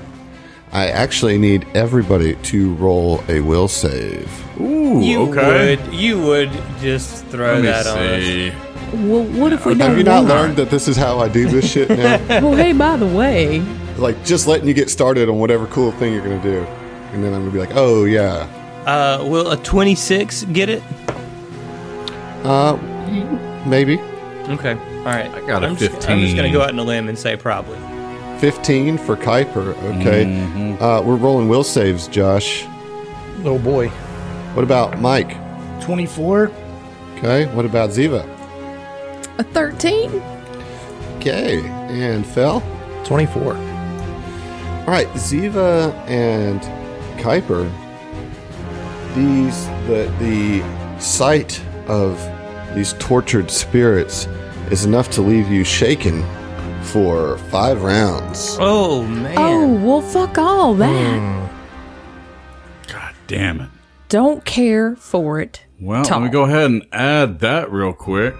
I 0.72 0.88
actually 0.88 1.38
need 1.38 1.66
everybody 1.74 2.34
to 2.36 2.74
roll 2.74 3.22
a 3.28 3.40
will 3.40 3.68
save. 3.68 4.28
Ooh, 4.60 5.00
You 5.00 5.22
okay. 5.30 5.76
would. 5.76 5.94
You 5.94 6.20
would 6.22 6.50
just 6.80 7.24
throw 7.26 7.54
Let 7.54 7.62
me 7.62 7.66
that 7.68 7.86
on 7.86 7.98
us. 7.98 8.94
Well, 8.94 9.24
what 9.40 9.52
if 9.52 9.66
we 9.66 9.72
Have 9.72 9.78
don't 9.78 9.98
you 9.98 10.04
not 10.04 10.20
win? 10.20 10.28
learned 10.28 10.56
that 10.58 10.70
this 10.70 10.86
is 10.86 10.96
how 10.96 11.18
I 11.18 11.28
do 11.28 11.48
this 11.48 11.68
shit 11.70 11.88
now? 11.90 12.18
Well, 12.40 12.54
hey, 12.54 12.72
by 12.72 12.96
the 12.96 13.06
way, 13.06 13.58
like, 13.96 14.24
just 14.24 14.46
letting 14.46 14.68
you 14.68 14.74
get 14.74 14.88
started 14.90 15.28
on 15.28 15.38
whatever 15.40 15.66
cool 15.66 15.90
thing 15.92 16.12
you're 16.12 16.22
going 16.24 16.40
to 16.40 16.48
do. 16.48 16.64
And 17.12 17.22
then 17.24 17.32
I'm 17.34 17.40
going 17.40 17.46
to 17.46 17.52
be 17.52 17.58
like, 17.58 17.72
oh, 17.74 18.04
yeah. 18.04 18.48
Uh, 18.86 19.24
will 19.26 19.50
a 19.50 19.56
26 19.56 20.44
get 20.52 20.68
it? 20.68 20.82
Uh, 22.44 22.76
maybe. 23.66 23.98
Okay. 24.48 24.72
All 24.72 25.04
right. 25.04 25.30
I 25.30 25.46
got 25.46 25.64
a 25.64 25.68
I'm 25.68 25.76
Just, 25.76 26.08
I'm 26.08 26.20
just 26.20 26.36
going 26.36 26.50
to 26.50 26.56
go 26.56 26.62
out 26.62 26.70
on 26.70 26.78
a 26.78 26.84
limb 26.84 27.08
and 27.08 27.18
say 27.18 27.36
probably. 27.36 27.78
15 28.40 28.98
for 28.98 29.16
Kuiper. 29.16 29.74
Okay. 30.00 30.24
Mm-hmm. 30.24 30.82
Uh, 30.82 31.00
we're 31.02 31.16
rolling 31.16 31.48
will 31.48 31.64
saves, 31.64 32.08
Josh. 32.08 32.64
Oh 33.44 33.58
boy. 33.62 33.88
What 34.54 34.62
about 34.62 35.00
Mike? 35.00 35.36
24. 35.82 36.50
Okay. 37.16 37.46
What 37.54 37.64
about 37.64 37.90
Ziva? 37.90 38.28
a 39.38 39.42
thirteen. 39.42 40.22
Okay. 41.16 41.60
And 41.66 42.24
Fel? 42.26 42.60
24. 43.04 43.54
All 43.56 44.90
right, 44.90 45.08
Ziva 45.14 45.92
and 46.06 46.60
Kuiper. 47.18 47.70
These 49.14 49.66
the 49.86 50.12
the 50.18 51.00
sight 51.00 51.62
of 51.88 52.18
these 52.74 52.94
tortured 52.94 53.50
spirits 53.50 54.26
is 54.70 54.84
enough 54.84 55.10
to 55.12 55.22
leave 55.22 55.48
you 55.50 55.64
shaken 55.64 56.24
for 56.82 57.38
five 57.38 57.82
rounds. 57.82 58.56
Oh, 58.60 59.02
man. 59.04 59.34
Oh 59.38 59.74
well, 59.74 60.00
fuck 60.00 60.38
all 60.38 60.74
that. 60.74 61.18
Hmm. 61.18 62.92
God 62.92 63.14
damn 63.26 63.60
it. 63.62 63.70
Don't 64.08 64.44
care 64.44 64.96
for 64.96 65.40
it. 65.40 65.62
Well, 65.80 66.04
let 66.04 66.22
me 66.22 66.28
go 66.28 66.44
ahead 66.44 66.70
and 66.70 66.86
add 66.92 67.40
that 67.40 67.70
real 67.72 67.92
quick. 67.92 68.34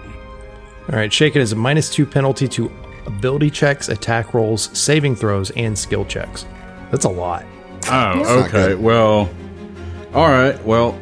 All 0.89 0.95
right, 0.95 1.11
Shaken 1.11 1.41
is 1.41 1.51
a 1.51 1.55
minus 1.55 1.89
two 1.89 2.05
penalty 2.05 2.47
to 2.49 2.71
ability 3.05 3.49
checks, 3.49 3.89
attack 3.89 4.33
rolls, 4.33 4.69
saving 4.77 5.15
throws, 5.15 5.51
and 5.51 5.77
skill 5.77 6.05
checks. 6.05 6.45
That's 6.91 7.05
a 7.05 7.09
lot. 7.09 7.45
Oh, 7.87 7.89
not 7.89 8.25
okay. 8.25 8.75
Well, 8.75 9.29
all 10.13 10.29
right. 10.29 10.63
Well, 10.63 10.97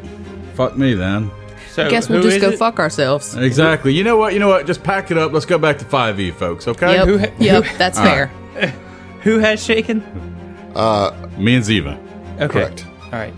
fuck 0.54 0.76
me 0.76 0.94
then. 0.94 1.30
So 1.74 1.84
I 1.84 1.90
guess 1.90 2.08
we'll 2.08 2.22
just 2.22 2.40
go 2.40 2.50
it? 2.50 2.58
fuck 2.58 2.78
ourselves. 2.78 3.34
Exactly. 3.34 3.92
You 3.92 4.04
know 4.04 4.16
what? 4.16 4.32
You 4.32 4.38
know 4.38 4.46
what? 4.46 4.64
Just 4.64 4.84
pack 4.84 5.10
it 5.10 5.18
up. 5.18 5.32
Let's 5.32 5.44
go 5.44 5.58
back 5.58 5.76
to 5.78 5.84
5e, 5.84 6.32
folks, 6.34 6.68
okay? 6.68 6.94
Yep. 6.94 7.06
who 7.08 7.18
ha- 7.18 7.26
yep. 7.40 7.64
who- 7.64 7.78
That's 7.78 7.98
All 7.98 8.04
fair. 8.04 8.26
Who 9.22 9.38
has 9.38 9.64
shaken? 9.64 9.98
Me 10.00 11.54
and 11.56 11.64
Ziva. 11.64 11.98
Okay. 12.36 12.46
Correct. 12.48 12.86
All 13.06 13.10
right. 13.12 13.32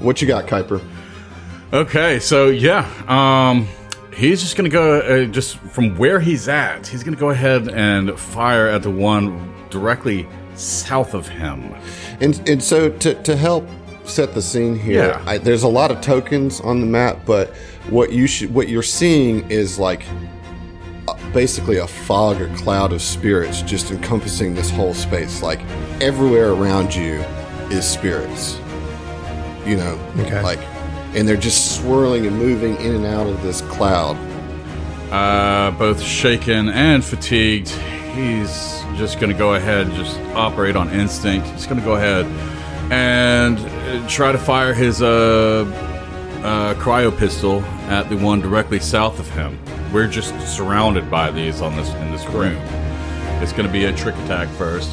What 0.00 0.20
you 0.20 0.28
got, 0.28 0.46
Kuiper? 0.46 0.82
Okay, 1.72 2.18
so 2.18 2.48
yeah, 2.48 2.84
um, 3.06 3.66
he's 4.12 4.40
just 4.42 4.56
gonna 4.56 4.68
go 4.68 4.98
uh, 5.00 5.24
just 5.26 5.56
from 5.58 5.96
where 5.96 6.18
he's 6.20 6.48
at. 6.48 6.86
He's 6.86 7.02
gonna 7.04 7.16
go 7.16 7.30
ahead 7.30 7.68
and 7.68 8.18
fire 8.18 8.66
at 8.66 8.82
the 8.82 8.90
one 8.90 9.54
directly 9.70 10.26
south 10.56 11.14
of 11.14 11.28
him. 11.28 11.74
And 12.20 12.46
and 12.48 12.62
so 12.62 12.90
to 12.90 13.14
to 13.22 13.36
help 13.36 13.66
set 14.04 14.34
the 14.34 14.42
scene 14.42 14.76
here, 14.76 15.06
Yeah. 15.10 15.22
I, 15.26 15.38
there's 15.38 15.62
a 15.62 15.68
lot 15.68 15.92
of 15.92 16.00
tokens 16.00 16.60
on 16.60 16.80
the 16.80 16.86
map, 16.86 17.20
but 17.24 17.54
what 17.88 18.12
you 18.12 18.26
should 18.26 18.52
what 18.54 18.68
you're 18.68 18.82
seeing 18.82 19.50
is 19.50 19.78
like 19.78 20.04
uh, 21.08 21.14
basically 21.32 21.78
a 21.78 21.86
fog 21.86 22.40
or 22.40 22.48
cloud 22.56 22.92
of 22.92 23.00
spirits 23.02 23.62
just 23.62 23.90
encompassing 23.90 24.54
this 24.54 24.70
whole 24.70 24.94
space. 24.94 25.42
Like 25.42 25.60
everywhere 26.00 26.52
around 26.52 26.94
you 26.94 27.20
is 27.70 27.88
spirits. 27.88 28.58
You 29.66 29.76
know, 29.76 29.98
Okay. 30.18 30.40
like, 30.42 30.58
and 31.14 31.28
they're 31.28 31.36
just 31.36 31.76
swirling 31.76 32.26
and 32.26 32.36
moving 32.36 32.76
in 32.76 32.94
and 32.94 33.06
out 33.06 33.26
of 33.26 33.42
this 33.42 33.60
cloud. 33.62 34.16
Uh, 35.12 35.70
both 35.72 36.00
shaken 36.00 36.68
and 36.70 37.04
fatigued. 37.04 37.68
He's 38.14 38.82
just 38.96 39.20
gonna 39.20 39.34
go 39.34 39.54
ahead 39.54 39.86
and 39.86 39.94
just 39.96 40.18
operate 40.34 40.76
on 40.76 40.88
instinct. 40.90 41.46
He's 41.48 41.66
gonna 41.66 41.84
go 41.84 41.94
ahead 41.96 42.24
and 42.92 43.58
uh, 43.58 44.08
try 44.08 44.32
to 44.32 44.38
fire 44.38 44.72
his 44.74 45.02
uh, 45.02 45.64
uh, 46.42 46.74
cryo 46.74 47.16
pistol 47.16 47.60
at 47.88 48.08
the 48.08 48.16
one 48.16 48.40
directly 48.40 48.80
south 48.80 49.18
of 49.18 49.28
him. 49.30 49.58
We're 49.92 50.08
just 50.08 50.38
surrounded 50.46 51.10
by 51.10 51.30
these 51.30 51.60
on 51.60 51.76
this 51.76 51.88
in 51.94 52.10
this 52.12 52.26
room. 52.26 52.56
It's 53.42 53.52
going 53.52 53.66
to 53.66 53.72
be 53.72 53.86
a 53.86 53.92
trick 53.94 54.14
attack 54.16 54.48
first, 54.50 54.90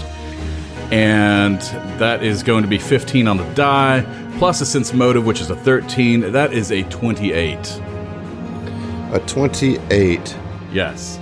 and 0.91 1.59
that 1.99 2.23
is 2.23 2.43
going 2.43 2.63
to 2.63 2.69
be 2.69 2.77
15 2.77 3.27
on 3.27 3.37
the 3.37 3.53
die 3.53 4.05
plus 4.37 4.61
a 4.61 4.65
sense 4.65 4.93
motive, 4.93 5.25
which 5.25 5.41
is 5.41 5.49
a 5.49 5.55
13. 5.55 6.31
That 6.31 6.53
is 6.53 6.71
a 6.71 6.83
28. 6.83 7.81
A 9.13 9.21
28. 9.25 10.37
Yes. 10.71 11.19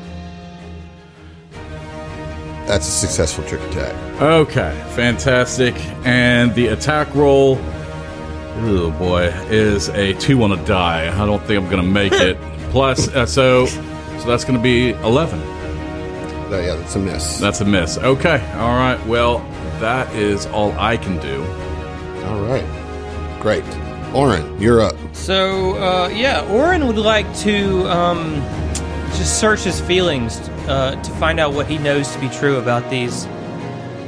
That's 2.68 2.88
a 2.88 2.92
successful 2.92 3.44
trick 3.46 3.62
attack. 3.72 4.22
Okay, 4.22 4.84
fantastic. 4.96 5.76
And 6.06 6.54
the 6.56 6.68
attack 6.68 7.14
roll, 7.14 7.58
oh 8.58 8.92
boy, 8.92 9.28
is 9.50 9.90
a 9.90 10.14
two 10.14 10.42
on 10.44 10.52
a 10.52 10.66
die. 10.66 11.08
I 11.08 11.26
don't 11.26 11.44
think 11.44 11.64
I'm 11.64 11.70
going 11.70 11.84
to 11.84 11.90
make 11.90 12.14
it. 12.14 12.38
Plus, 12.72 13.08
uh, 13.10 13.26
so 13.26 13.68
so 13.68 14.32
that's 14.32 14.44
going 14.44 14.58
to 14.58 14.64
be 14.64 14.92
11. 14.92 15.40
Oh, 15.42 16.60
yeah, 16.60 16.76
that's 16.76 16.96
a 16.96 17.00
miss. 17.00 17.38
That's 17.40 17.62
a 17.62 17.66
miss. 17.66 17.98
Okay, 17.98 18.42
all 18.56 18.76
right. 18.76 19.04
Well, 19.06 19.40
that 19.80 20.14
is 20.16 20.46
all 20.48 20.72
I 20.80 20.98
can 20.98 21.20
do. 21.20 21.44
All 22.26 22.42
right. 22.42 22.66
Great. 23.42 23.64
Oren, 24.16 24.60
you're 24.60 24.82
up. 24.82 24.96
So, 25.14 25.76
uh, 25.78 26.08
yeah, 26.10 26.48
Oren 26.50 26.88
would 26.88 26.98
like 26.98 27.34
to 27.40 27.88
um, 27.90 28.36
just 29.18 29.40
search 29.40 29.64
his 29.64 29.82
feelings 29.82 30.40
uh, 30.68 31.02
to 31.02 31.12
find 31.14 31.40
out 31.40 31.54
what 31.54 31.68
he 31.68 31.78
knows 31.78 32.12
to 32.14 32.20
be 32.20 32.30
true 32.30 32.58
about 32.58 32.90
these 32.90 33.26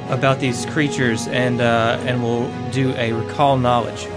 about 0.10 0.40
these 0.40 0.66
creatures, 0.68 1.28
and 1.28 1.60
uh, 1.60 2.00
and 2.06 2.24
will 2.24 2.50
do 2.72 2.94
a 2.96 3.12
recall 3.12 3.58
knowledge. 3.58 4.08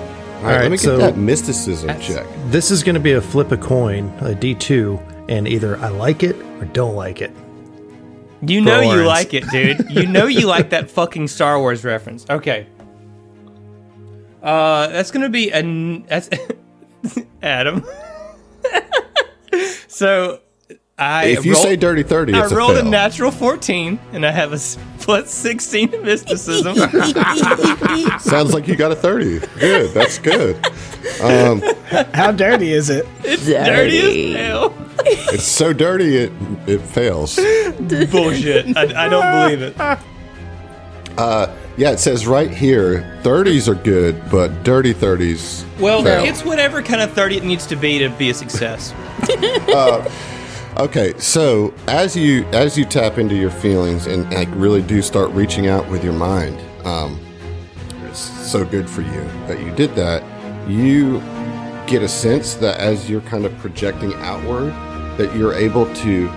All 0.40 0.46
right, 0.46 0.52
All 0.52 0.52
let 0.52 0.60
right, 0.62 0.70
me 0.70 0.76
get 0.76 0.82
so- 0.84 0.96
that 0.98 1.16
mysticism 1.18 2.00
check. 2.00 2.26
This 2.46 2.70
is 2.70 2.82
going 2.82 2.94
to 2.94 3.00
be 3.00 3.12
a 3.12 3.20
flip 3.20 3.52
a 3.52 3.56
coin, 3.56 4.08
a 4.20 4.34
D2, 4.34 5.26
and 5.28 5.46
either 5.46 5.76
I 5.78 5.88
like 5.88 6.22
it 6.22 6.34
or 6.58 6.64
don't 6.66 6.94
like 6.96 7.20
it. 7.20 7.30
You 8.42 8.62
know 8.62 8.80
you 8.80 9.04
like 9.04 9.34
it, 9.34 9.44
dude. 9.50 9.90
You 9.90 10.06
know 10.06 10.26
you 10.26 10.46
like 10.46 10.70
that 10.70 10.90
fucking 10.92 11.28
Star 11.28 11.58
Wars 11.58 11.84
reference. 11.84 12.24
Okay. 12.30 12.66
Uh, 14.42 14.86
that's 14.88 15.10
gonna 15.10 15.28
be 15.28 15.52
an 15.52 16.04
that's 16.06 16.30
Adam. 17.42 17.84
so 19.88 20.40
I 20.98 21.26
If 21.26 21.44
you 21.44 21.52
rolled- 21.52 21.64
say 21.64 21.76
dirty 21.76 22.02
30, 22.02 22.32
I 22.34 22.42
it's 22.44 22.52
a 22.52 22.56
rolled 22.56 22.76
a 22.78 22.82
natural 22.82 23.30
14, 23.30 24.00
and 24.12 24.24
I 24.24 24.30
have 24.30 24.52
a 24.52 24.56
s- 24.56 24.78
plus 25.10 25.30
16 25.32 25.92
in 25.92 26.02
mysticism. 26.04 26.76
Sounds 28.20 28.54
like 28.54 28.68
you 28.68 28.76
got 28.76 28.92
a 28.92 28.94
30. 28.94 29.40
Good. 29.58 29.90
That's 29.92 30.18
good. 30.18 30.64
Um, 31.20 31.60
How 32.14 32.30
dirty 32.30 32.72
is 32.72 32.90
it? 32.90 33.08
it's 33.24 33.44
dirty 33.44 34.34
as 34.34 34.36
hell. 34.36 34.74
It's 35.04 35.42
so 35.42 35.72
dirty 35.72 36.16
it 36.16 36.32
it 36.68 36.80
fails. 36.80 37.36
Bullshit. 38.10 38.76
I, 38.76 39.06
I 39.06 39.08
don't 39.08 39.48
believe 39.48 39.62
it. 39.62 39.80
Uh, 41.18 41.56
yeah, 41.76 41.90
it 41.90 41.98
says 41.98 42.26
right 42.26 42.50
here, 42.50 43.18
30s 43.22 43.66
are 43.66 43.74
good, 43.74 44.22
but 44.30 44.62
dirty 44.62 44.94
30s. 44.94 45.64
Well, 45.80 46.04
fail. 46.04 46.22
it's 46.24 46.44
whatever 46.44 46.82
kind 46.82 47.00
of 47.00 47.12
30 47.12 47.38
it 47.38 47.44
needs 47.44 47.66
to 47.66 47.76
be 47.76 47.98
to 47.98 48.10
be 48.10 48.30
a 48.30 48.34
success. 48.34 48.92
Uh, 49.74 50.08
Okay, 50.78 51.12
so 51.18 51.74
as 51.88 52.16
you 52.16 52.44
as 52.52 52.78
you 52.78 52.84
tap 52.84 53.18
into 53.18 53.34
your 53.34 53.50
feelings 53.50 54.06
and 54.06 54.32
like 54.32 54.48
really 54.52 54.80
do 54.80 55.02
start 55.02 55.30
reaching 55.32 55.66
out 55.66 55.86
with 55.90 56.04
your 56.04 56.12
mind, 56.12 56.58
um, 56.86 57.20
it's 58.04 58.20
so 58.20 58.64
good 58.64 58.88
for 58.88 59.02
you 59.02 59.24
that 59.48 59.58
you 59.60 59.74
did 59.74 59.94
that. 59.96 60.22
You 60.70 61.18
get 61.88 62.02
a 62.02 62.08
sense 62.08 62.54
that 62.54 62.78
as 62.78 63.10
you're 63.10 63.20
kind 63.22 63.44
of 63.44 63.58
projecting 63.58 64.14
outward, 64.14 64.70
that 65.18 65.34
you're 65.36 65.54
able 65.54 65.92
to 65.96 66.30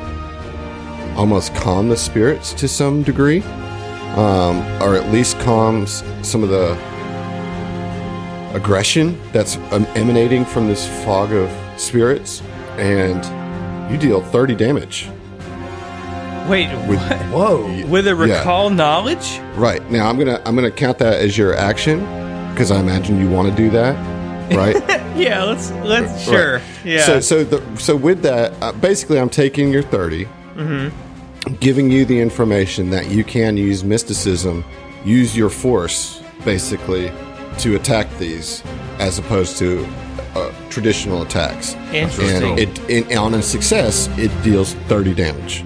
almost 1.15 1.53
calm 1.53 1.87
the 1.87 1.97
spirits 1.97 2.53
to 2.53 2.67
some 2.67 3.03
degree, 3.03 3.43
um, 4.15 4.61
or 4.81 4.95
at 4.95 5.09
least 5.13 5.39
calms 5.41 6.03
some 6.23 6.43
of 6.43 6.49
the 6.49 6.71
aggression 8.55 9.17
that's 9.31 9.57
emanating 9.95 10.43
from 10.43 10.67
this 10.67 10.87
fog 11.05 11.31
of 11.31 11.51
spirits, 11.79 12.41
and 12.77 13.23
you 13.93 13.99
deal 13.99 14.21
30 14.21 14.55
damage. 14.55 15.09
Wait, 16.49 16.67
With, 16.89 16.99
Whoa. 17.31 17.85
with 17.87 18.07
a 18.07 18.15
recall 18.15 18.69
knowledge? 18.69 19.39
Right 19.55 19.89
now, 19.89 20.09
I'm 20.09 20.17
gonna 20.17 20.41
I'm 20.45 20.55
gonna 20.55 20.71
count 20.71 20.97
that 20.97 21.21
as 21.21 21.37
your 21.37 21.55
action 21.55 21.99
because 22.51 22.69
I 22.69 22.81
imagine 22.81 23.17
you 23.17 23.29
want 23.29 23.49
to 23.49 23.55
do 23.55 23.69
that, 23.69 23.95
right? 24.53 24.75
Yeah, 25.13 25.43
let's 25.43 25.69
let's 25.71 26.23
sure. 26.23 26.59
Yeah. 26.83 27.05
So 27.05 27.19
so 27.19 27.43
the 27.43 27.61
so 27.77 27.95
with 27.95 28.23
that, 28.23 28.51
uh, 28.63 28.71
basically, 28.71 29.19
I'm 29.19 29.29
taking 29.29 29.71
your 29.71 29.83
30, 29.83 30.27
giving 31.59 31.91
you 31.91 32.03
the 32.03 32.19
information 32.19 32.89
that 32.89 33.11
you 33.11 33.23
can 33.23 33.55
use 33.55 33.83
mysticism, 33.83 34.65
use 35.05 35.37
your 35.37 35.51
force, 35.51 36.19
basically, 36.43 37.11
to 37.59 37.75
attack 37.75 38.09
these, 38.17 38.63
as 38.97 39.19
opposed 39.19 39.57
to 39.59 39.85
traditional 40.73 41.21
attacks. 41.21 41.75
Interesting. 41.93 42.51
And 42.51 42.59
it 42.59 42.89
in, 42.89 43.17
on 43.17 43.33
a 43.35 43.41
success, 43.41 44.09
it 44.17 44.31
deals 44.43 44.73
30 44.89 45.13
damage. 45.13 45.63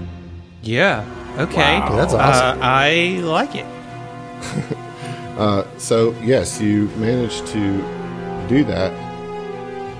yeah. 0.62 1.04
Okay. 1.38 1.78
That's 1.96 2.14
awesome. 2.14 2.60
Uh, 2.60 2.64
I 2.64 3.20
like 3.22 3.54
it. 3.54 3.66
So 5.78 6.10
yes, 6.22 6.60
you 6.60 6.88
managed 6.96 7.46
to 7.48 7.78
do 8.48 8.64
that, 8.64 8.90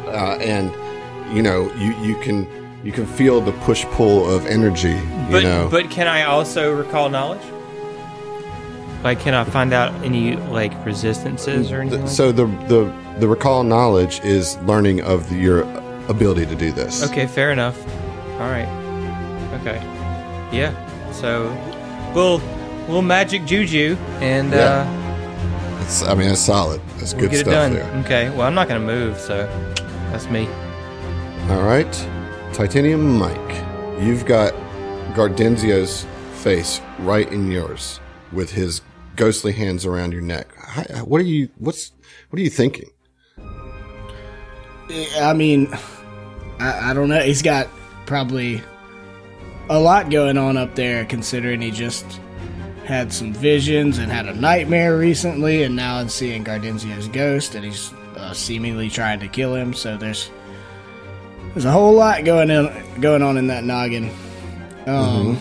uh, 0.09 0.37
and 0.41 0.73
you 1.37 1.43
know 1.43 1.73
you 1.77 1.95
you 2.03 2.17
can 2.21 2.45
you 2.83 2.91
can 2.91 3.07
feel 3.07 3.41
the 3.41 3.53
push 3.65 3.85
pull 3.97 4.29
of 4.29 4.47
energy. 4.47 4.91
You 4.91 5.27
But 5.31 5.43
know, 5.45 5.69
but 5.71 5.91
can 5.91 6.09
I 6.09 6.25
also 6.25 6.75
recall 6.75 7.09
knowledge? 7.09 7.47
Like, 9.05 9.21
can 9.21 9.33
I 9.35 9.45
find 9.45 9.73
out 9.73 9.93
any 10.05 10.35
like 10.51 10.73
resistances 10.85 11.71
or 11.71 11.81
anything? 11.83 12.01
The- 12.01 12.07
like 12.07 12.15
so 12.17 12.33
the 12.33 12.47
the 12.67 12.93
the 13.19 13.29
recall 13.29 13.63
knowledge 13.65 14.21
is 14.21 14.57
learning 14.59 15.01
of 15.03 15.29
the, 15.31 15.37
your 15.37 15.63
ability 16.09 16.47
to 16.47 16.55
do 16.55 16.73
this. 16.73 17.03
Okay, 17.11 17.27
fair 17.27 17.51
enough. 17.53 17.79
All 18.41 18.49
right. 18.51 18.69
Okay. 19.61 19.77
Yeah. 20.57 20.73
So 21.13 21.49
we'll 22.15 22.41
we'll 22.89 23.03
magic 23.03 23.45
juju 23.45 23.97
and 24.21 24.51
Yeah. 24.53 24.87
uh, 25.79 25.83
It's, 25.83 26.03
I 26.03 26.15
mean, 26.15 26.31
it's 26.31 26.41
solid. 26.41 26.81
That's 26.99 27.13
we'll 27.15 27.23
good 27.23 27.31
get 27.33 27.39
stuff 27.41 27.49
it 27.49 27.55
done. 27.55 27.73
there. 27.75 28.05
Okay. 28.05 28.31
Well, 28.31 28.43
I'm 28.47 28.55
not 28.55 28.69
gonna 28.69 28.81
move, 28.81 29.19
so 29.19 29.47
that's 30.11 30.29
me. 30.31 30.47
All 31.51 31.63
right, 31.63 31.91
Titanium 32.53 33.19
Mike, 33.19 33.65
you've 34.03 34.27
got 34.27 34.53
Gardenzio's 35.15 36.07
face 36.43 36.81
right 37.01 37.31
in 37.33 37.51
yours 37.51 38.01
with 38.33 38.53
his 38.53 38.83
ghostly 39.17 39.53
hands 39.53 39.85
around 39.87 40.13
your 40.13 40.21
neck. 40.23 40.47
What 41.05 41.21
are 41.21 41.25
you? 41.25 41.49
What's 41.59 41.93
what 42.31 42.39
are 42.39 42.43
you 42.43 42.51
thinking? 42.51 42.91
I 45.21 45.33
mean, 45.35 45.73
I, 46.59 46.91
I 46.91 46.95
don't 46.95 47.09
know. 47.09 47.21
He's 47.21 47.43
got 47.43 47.69
probably 48.07 48.63
a 49.69 49.79
lot 49.79 50.11
going 50.11 50.39
on 50.39 50.57
up 50.57 50.75
there, 50.75 51.05
considering 51.05 51.61
he 51.61 51.71
just 51.71 52.05
had 52.85 53.13
some 53.13 53.35
visions 53.35 53.99
and 53.99 54.11
had 54.11 54.27
a 54.27 54.35
nightmare 54.35 54.97
recently, 54.97 55.63
and 55.63 55.77
now 55.77 55.99
is 56.01 56.15
seeing 56.15 56.43
Gardenzio's 56.45 57.09
ghost, 57.09 57.55
and 57.55 57.65
he's 57.65 57.93
uh, 58.17 58.33
seemingly 58.33 58.89
trying 58.89 59.21
to 59.21 59.29
kill 59.29 59.55
him. 59.55 59.75
So 59.75 59.97
there's 59.97 60.31
there's 61.53 61.67
a 61.67 61.71
whole 61.71 61.93
lot 61.93 62.25
going 62.25 62.51
on 62.51 63.01
going 63.01 63.23
on 63.23 63.37
in 63.37 63.49
that 63.49 63.65
noggin. 63.65 64.11
Um, 64.87 65.39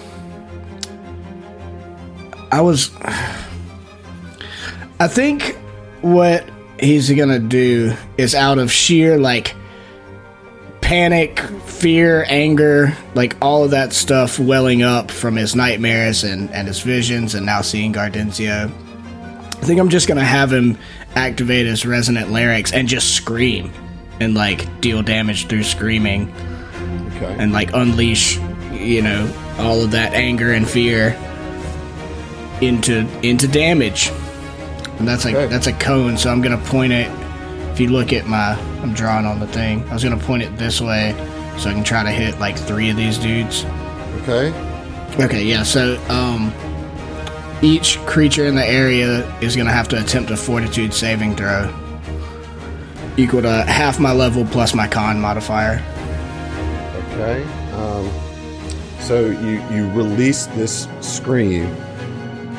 I 2.52 2.60
was, 2.62 2.92
I 5.00 5.08
think 5.08 5.56
what 6.02 6.50
he's 6.80 7.10
gonna 7.12 7.40
do 7.40 7.94
is 8.18 8.36
out 8.36 8.58
of 8.60 8.72
sheer 8.72 9.18
like 9.18 9.56
panic, 10.82 11.40
fear, 11.66 12.26
anger, 12.30 12.96
like 13.14 13.36
all 13.42 13.64
of 13.66 13.72
that 13.72 13.94
stuff 13.94 14.40
welling 14.40 14.84
up 14.84 15.12
from 15.12 15.36
his 15.36 15.56
nightmares 15.56 16.24
and, 16.24 16.50
and 16.52 16.68
his 16.68 16.80
visions, 16.82 17.36
and 17.36 17.46
now 17.46 17.62
seeing 17.62 17.92
Gardenzio. 17.94 18.72
I 18.72 19.62
think 19.62 19.80
I'm 19.80 19.90
just 19.90 20.08
gonna 20.08 20.24
have 20.24 20.54
him 20.54 20.78
activate 21.16 21.66
his 21.66 21.86
resonant 21.86 22.32
larynx 22.32 22.72
and 22.72 22.88
just 22.88 23.16
scream 23.16 23.72
and 24.20 24.34
like 24.36 24.82
deal 24.82 25.02
damage 25.02 25.48
through 25.48 25.64
screaming 25.64 26.32
Okay. 27.18 27.36
and 27.40 27.52
like 27.52 27.74
unleash, 27.74 28.38
you 28.72 29.02
know, 29.02 29.32
all 29.58 29.84
of 29.84 29.92
that 29.92 30.14
anger 30.14 30.54
and 30.54 30.70
fear 30.70 31.18
into 32.62 33.08
into 33.24 33.48
damage. 33.48 34.12
And 35.00 35.08
that's 35.08 35.26
like 35.26 35.36
Okay. 35.36 35.48
that's 35.48 35.68
a 35.68 35.74
cone, 35.74 36.18
so 36.18 36.32
I'm 36.32 36.42
gonna 36.42 36.58
point 36.58 36.94
it. 36.94 37.10
If 37.72 37.80
you 37.80 37.90
look 37.90 38.12
at 38.14 38.26
my, 38.26 38.54
I'm 38.82 38.94
drawing 38.94 39.26
on 39.26 39.40
the 39.40 39.48
thing. 39.48 39.88
I 39.90 39.94
was 39.94 40.04
gonna 40.04 40.18
point 40.18 40.42
it 40.44 40.58
this 40.58 40.82
way, 40.82 41.14
so 41.58 41.70
I 41.70 41.74
can 41.74 41.84
try 41.84 42.04
to 42.04 42.10
hit 42.10 42.40
like 42.40 42.58
three 42.58 42.90
of 42.90 42.98
these 42.98 43.18
dudes. 43.18 43.66
okay. 44.24 44.54
Okay, 45.20 45.44
yeah. 45.44 45.64
So 45.64 45.98
um, 46.10 46.52
each 47.62 47.98
creature 48.06 48.46
in 48.46 48.56
the 48.56 48.66
area 48.66 49.26
is 49.40 49.56
gonna 49.56 49.72
have 49.72 49.88
to 49.90 50.00
attempt 50.02 50.32
a 50.32 50.38
Fortitude 50.38 50.94
saving 50.94 51.36
throw, 51.36 51.72
equal 53.18 53.42
to 53.44 53.64
half 53.64 54.00
my 54.00 54.12
level 54.12 54.46
plus 54.46 54.74
my 54.76 54.88
con 54.88 55.20
modifier. 55.22 55.82
Okay. 57.14 57.44
Um, 57.74 58.10
so 59.00 59.22
you 59.28 59.62
you 59.72 59.90
release 59.92 60.48
this 60.48 60.88
scream, 61.02 61.66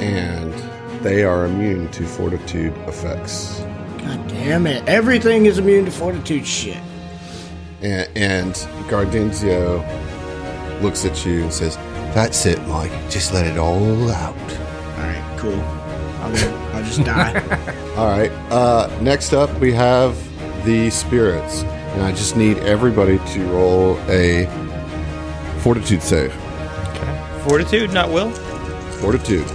and 0.01 0.53
they 1.03 1.25
are 1.25 1.47
immune 1.47 1.91
to 1.93 2.07
fortitude 2.07 2.77
effects. 2.89 3.61
God 3.99 4.29
damn 4.29 4.67
it! 4.67 4.87
Everything 4.89 5.47
is 5.47 5.59
immune 5.59 5.85
to 5.85 5.91
Fortitude 5.91 6.47
shit. 6.47 6.83
And, 7.81 8.09
and 8.17 8.55
Gardenzio 8.89 9.83
looks 10.83 11.05
at 11.05 11.25
you 11.25 11.43
and 11.43 11.53
says, 11.53 11.77
"That's 12.15 12.47
it, 12.47 12.61
Mike. 12.69 12.93
Just 13.11 13.33
let 13.33 13.47
it 13.47 13.59
all 13.59 14.11
out." 14.11 14.35
All 14.37 15.05
right, 15.05 15.39
cool. 15.39 15.61
I'll, 16.21 16.77
I'll 16.77 16.85
just 16.85 17.05
die. 17.05 17.33
All 17.97 18.07
right. 18.07 18.31
Uh, 18.51 18.91
next 19.01 19.33
up, 19.33 19.53
we 19.61 19.73
have 19.73 20.17
the 20.65 20.91
spirits, 20.91 21.63
and 21.63 22.03
I 22.03 22.11
just 22.11 22.37
need 22.37 22.59
everybody 22.59 23.19
to 23.19 23.47
roll 23.47 23.99
a 24.09 24.47
fortitude 25.61 26.03
save. 26.03 26.35
Okay. 26.89 27.41
Fortitude, 27.49 27.93
not 27.93 28.11
will. 28.11 28.31
Fortitude. 29.01 29.47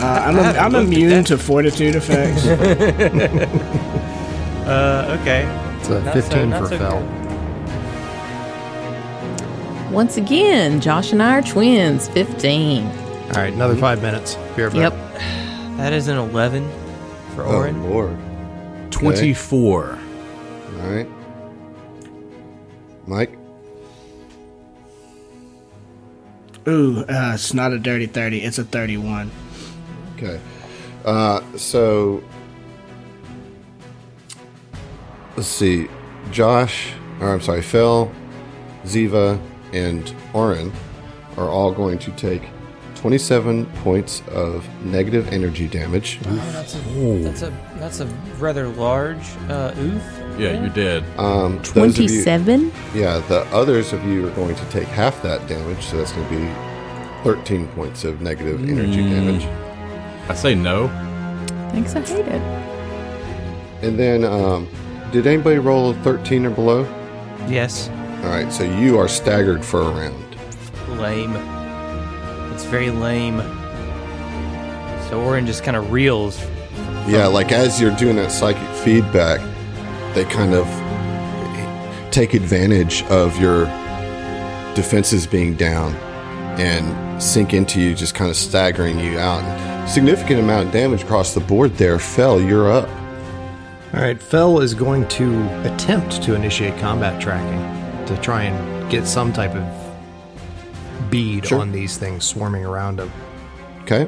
Uh, 0.00 0.22
I'm, 0.26 0.38
I 0.38 0.42
haven't 0.42 0.74
I'm 0.76 0.86
immune 0.86 1.24
to 1.24 1.36
Fortitude 1.38 1.94
effects. 1.96 2.44
Uh, 4.68 5.16
okay. 5.22 5.44
It's 5.78 5.88
a 5.88 6.02
Not 6.02 6.12
15 6.12 6.50
not 6.50 6.60
for 6.60 6.68
so 6.68 6.76
Fel. 6.76 7.02
Once 9.90 10.18
again, 10.18 10.78
Josh 10.78 11.12
and 11.12 11.22
I 11.22 11.38
are 11.38 11.42
twins. 11.42 12.06
15. 12.08 12.84
All 12.84 12.92
right, 13.30 13.50
another 13.50 13.74
five 13.76 14.02
minutes. 14.02 14.34
Be 14.56 14.64
right 14.64 14.72
back. 14.74 14.92
Yep. 14.92 14.92
That 15.78 15.92
is 15.94 16.08
an 16.08 16.18
11 16.18 16.68
for 17.34 17.44
Oh 17.44 17.56
Orin. 17.58 17.88
Lord. 17.88 18.18
24. 18.90 19.90
All 19.96 19.98
right. 20.90 21.08
Mike. 23.06 23.38
Ooh, 26.66 27.04
uh, 27.08 27.30
it's 27.34 27.54
not 27.54 27.72
a 27.72 27.78
dirty 27.78 28.06
30, 28.06 28.42
it's 28.42 28.58
a 28.58 28.64
31. 28.64 29.30
Okay. 30.18 30.40
Uh, 31.04 31.40
so 31.56 32.22
let's 35.36 35.48
see. 35.48 35.88
Josh, 36.32 36.92
or 37.20 37.32
I'm 37.32 37.40
sorry, 37.40 37.62
Phil, 37.62 38.10
Ziva, 38.84 39.40
and 39.72 40.14
Oren 40.34 40.72
are 41.36 41.48
all 41.48 41.72
going 41.72 41.98
to 42.00 42.10
take 42.12 42.42
27 42.96 43.64
points 43.84 44.22
of 44.28 44.68
negative 44.84 45.32
energy 45.32 45.68
damage. 45.68 46.18
That's 46.20 46.74
a 47.42 47.52
that's 47.78 48.00
a 48.00 48.06
rather 48.38 48.68
large 48.68 49.24
uh, 49.48 49.72
oof. 49.78 50.02
Yeah, 50.36 50.62
you 50.62 50.68
did. 50.68 51.04
Um, 51.18 51.58
those 51.74 51.98
of 51.98 52.10
you- 52.10 52.22
27? 52.24 52.72
yeah, 52.94 53.18
the 53.28 53.42
others 53.52 53.92
of 53.92 54.04
you 54.04 54.26
are 54.26 54.30
going 54.32 54.54
to 54.56 54.64
take 54.70 54.86
half 54.88 55.22
that 55.22 55.46
damage, 55.48 55.84
so 55.84 55.96
that's 55.96 56.12
going 56.12 56.28
to 56.28 56.36
be 56.38 56.54
13 57.24 57.66
points 57.68 58.04
of 58.04 58.20
negative 58.20 58.68
energy 58.68 59.02
damage. 59.08 59.46
I 60.28 60.34
say 60.34 60.54
no. 60.54 60.88
Thanks, 61.72 61.94
I 61.96 62.00
hate 62.00 62.26
it. 62.26 62.42
And 63.82 63.98
then, 63.98 64.24
um, 64.24 64.68
did 65.12 65.26
anybody 65.26 65.58
roll 65.58 65.90
a 65.90 65.94
13 65.94 66.46
or 66.46 66.50
below? 66.50 66.82
Yes. 67.48 67.88
All 68.24 68.30
right, 68.30 68.52
so 68.52 68.64
you 68.64 68.98
are 68.98 69.08
staggered 69.08 69.64
for 69.64 69.80
a 69.80 69.90
round. 69.90 70.36
Lame. 70.98 71.34
It's 72.52 72.64
very 72.64 72.90
lame. 72.90 73.38
So 75.08 75.22
Orin 75.22 75.46
just 75.46 75.62
kind 75.64 75.76
of 75.76 75.90
reels. 75.92 76.38
Yeah, 77.06 77.26
like 77.26 77.52
as 77.52 77.80
you're 77.80 77.94
doing 77.96 78.16
that 78.16 78.30
psychic 78.30 78.68
feedback, 78.84 79.40
they 80.14 80.24
kind 80.24 80.52
of 80.52 80.66
take 82.10 82.34
advantage 82.34 83.02
of 83.04 83.38
your 83.40 83.64
defenses 84.74 85.26
being 85.26 85.54
down 85.54 85.94
and 86.58 87.22
sink 87.22 87.54
into 87.54 87.80
you, 87.80 87.94
just 87.94 88.14
kind 88.14 88.30
of 88.30 88.36
staggering 88.36 88.98
you 88.98 89.18
out. 89.18 89.42
Significant 89.88 90.38
amount 90.40 90.66
of 90.66 90.72
damage 90.72 91.02
across 91.02 91.32
the 91.32 91.40
board 91.40 91.74
there. 91.74 91.98
Fell, 91.98 92.40
you're 92.40 92.70
up. 92.70 92.88
All 93.94 94.00
right, 94.02 94.22
Fell 94.22 94.60
is 94.60 94.74
going 94.74 95.08
to 95.08 95.72
attempt 95.72 96.22
to 96.24 96.34
initiate 96.34 96.78
combat 96.78 97.20
tracking 97.20 98.06
to 98.06 98.20
try 98.20 98.42
and 98.42 98.90
get 98.90 99.06
some 99.06 99.32
type 99.32 99.54
of 99.54 101.10
bead 101.10 101.46
Sure. 101.46 101.60
on 101.60 101.72
these 101.72 101.96
things 101.96 102.24
swarming 102.26 102.66
around 102.66 103.00
him. 103.00 103.10
Okay. 103.82 104.06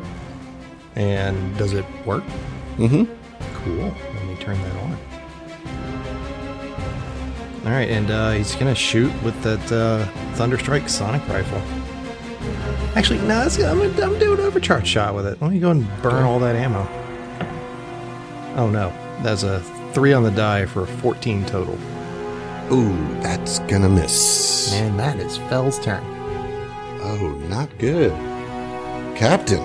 And 0.97 1.57
does 1.57 1.73
it 1.73 1.87
work? 2.05 2.25
Mm-hmm. 2.77 3.05
Cool. 3.65 3.95
Let 4.15 4.25
me 4.27 4.37
turn 4.37 4.61
that 4.61 4.77
on. 4.83 4.99
All 7.65 7.71
right, 7.73 7.89
and 7.89 8.11
uh, 8.11 8.33
he's 8.33 8.55
gonna 8.55 8.75
shoot 8.75 9.11
with 9.23 9.41
that 9.43 9.73
uh, 9.73 10.07
Thunderstrike 10.35 10.89
sonic 10.91 11.27
rifle. 11.29 11.63
Actually, 12.97 13.21
no, 13.21 13.41
that's, 13.41 13.59
I'm, 13.63 13.81
I'm 13.81 14.19
doing 14.19 14.41
overcharge 14.41 14.87
shot 14.87 15.15
with 15.15 15.27
it. 15.27 15.41
Let 15.41 15.53
me 15.53 15.61
go 15.61 15.71
and 15.71 15.87
burn 16.03 16.25
all 16.25 16.41
that 16.41 16.57
ammo. 16.57 16.89
Oh 18.57 18.69
no, 18.69 18.93
that's 19.23 19.45
a 19.45 19.61
three 19.93 20.13
on 20.13 20.25
the 20.25 20.31
die 20.33 20.67
for 20.67 20.83
a 20.83 20.87
14 20.87 21.47
total. 21.47 21.79
Ooh, 22.73 22.97
that's 23.23 23.61
gonna 23.61 23.89
miss. 23.89 24.73
And 24.75 24.99
that 24.99 25.19
is 25.19 25.37
Fell's 25.37 25.79
turn. 25.81 26.03
Oh, 27.03 27.31
not 27.49 27.69
good. 27.79 28.11
Captain, 29.17 29.63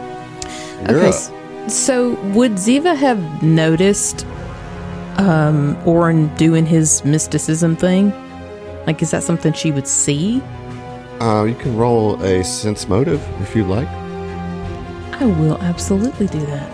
you're 0.88 1.00
okay. 1.00 1.10
up. 1.10 1.70
So 1.72 2.14
would 2.34 2.54
Ziva 2.54 2.96
have 2.96 3.42
noticed 3.42 4.26
um 5.18 5.76
Orin 5.86 6.34
doing 6.36 6.66
his 6.66 7.04
mysticism 7.04 7.76
thing? 7.76 8.12
Like 8.86 9.02
is 9.02 9.10
that 9.12 9.24
something 9.24 9.52
she 9.54 9.72
would 9.72 9.88
see? 9.88 10.44
Uh, 11.20 11.44
you 11.46 11.56
can 11.56 11.76
roll 11.78 12.22
a 12.24 12.44
sense 12.44 12.88
motive 12.88 13.22
if 13.42 13.56
you'd 13.56 13.68
like. 13.68 13.88
I 13.88 15.26
will 15.26 15.58
absolutely 15.62 16.28
do 16.28 16.40
that. 16.48 16.72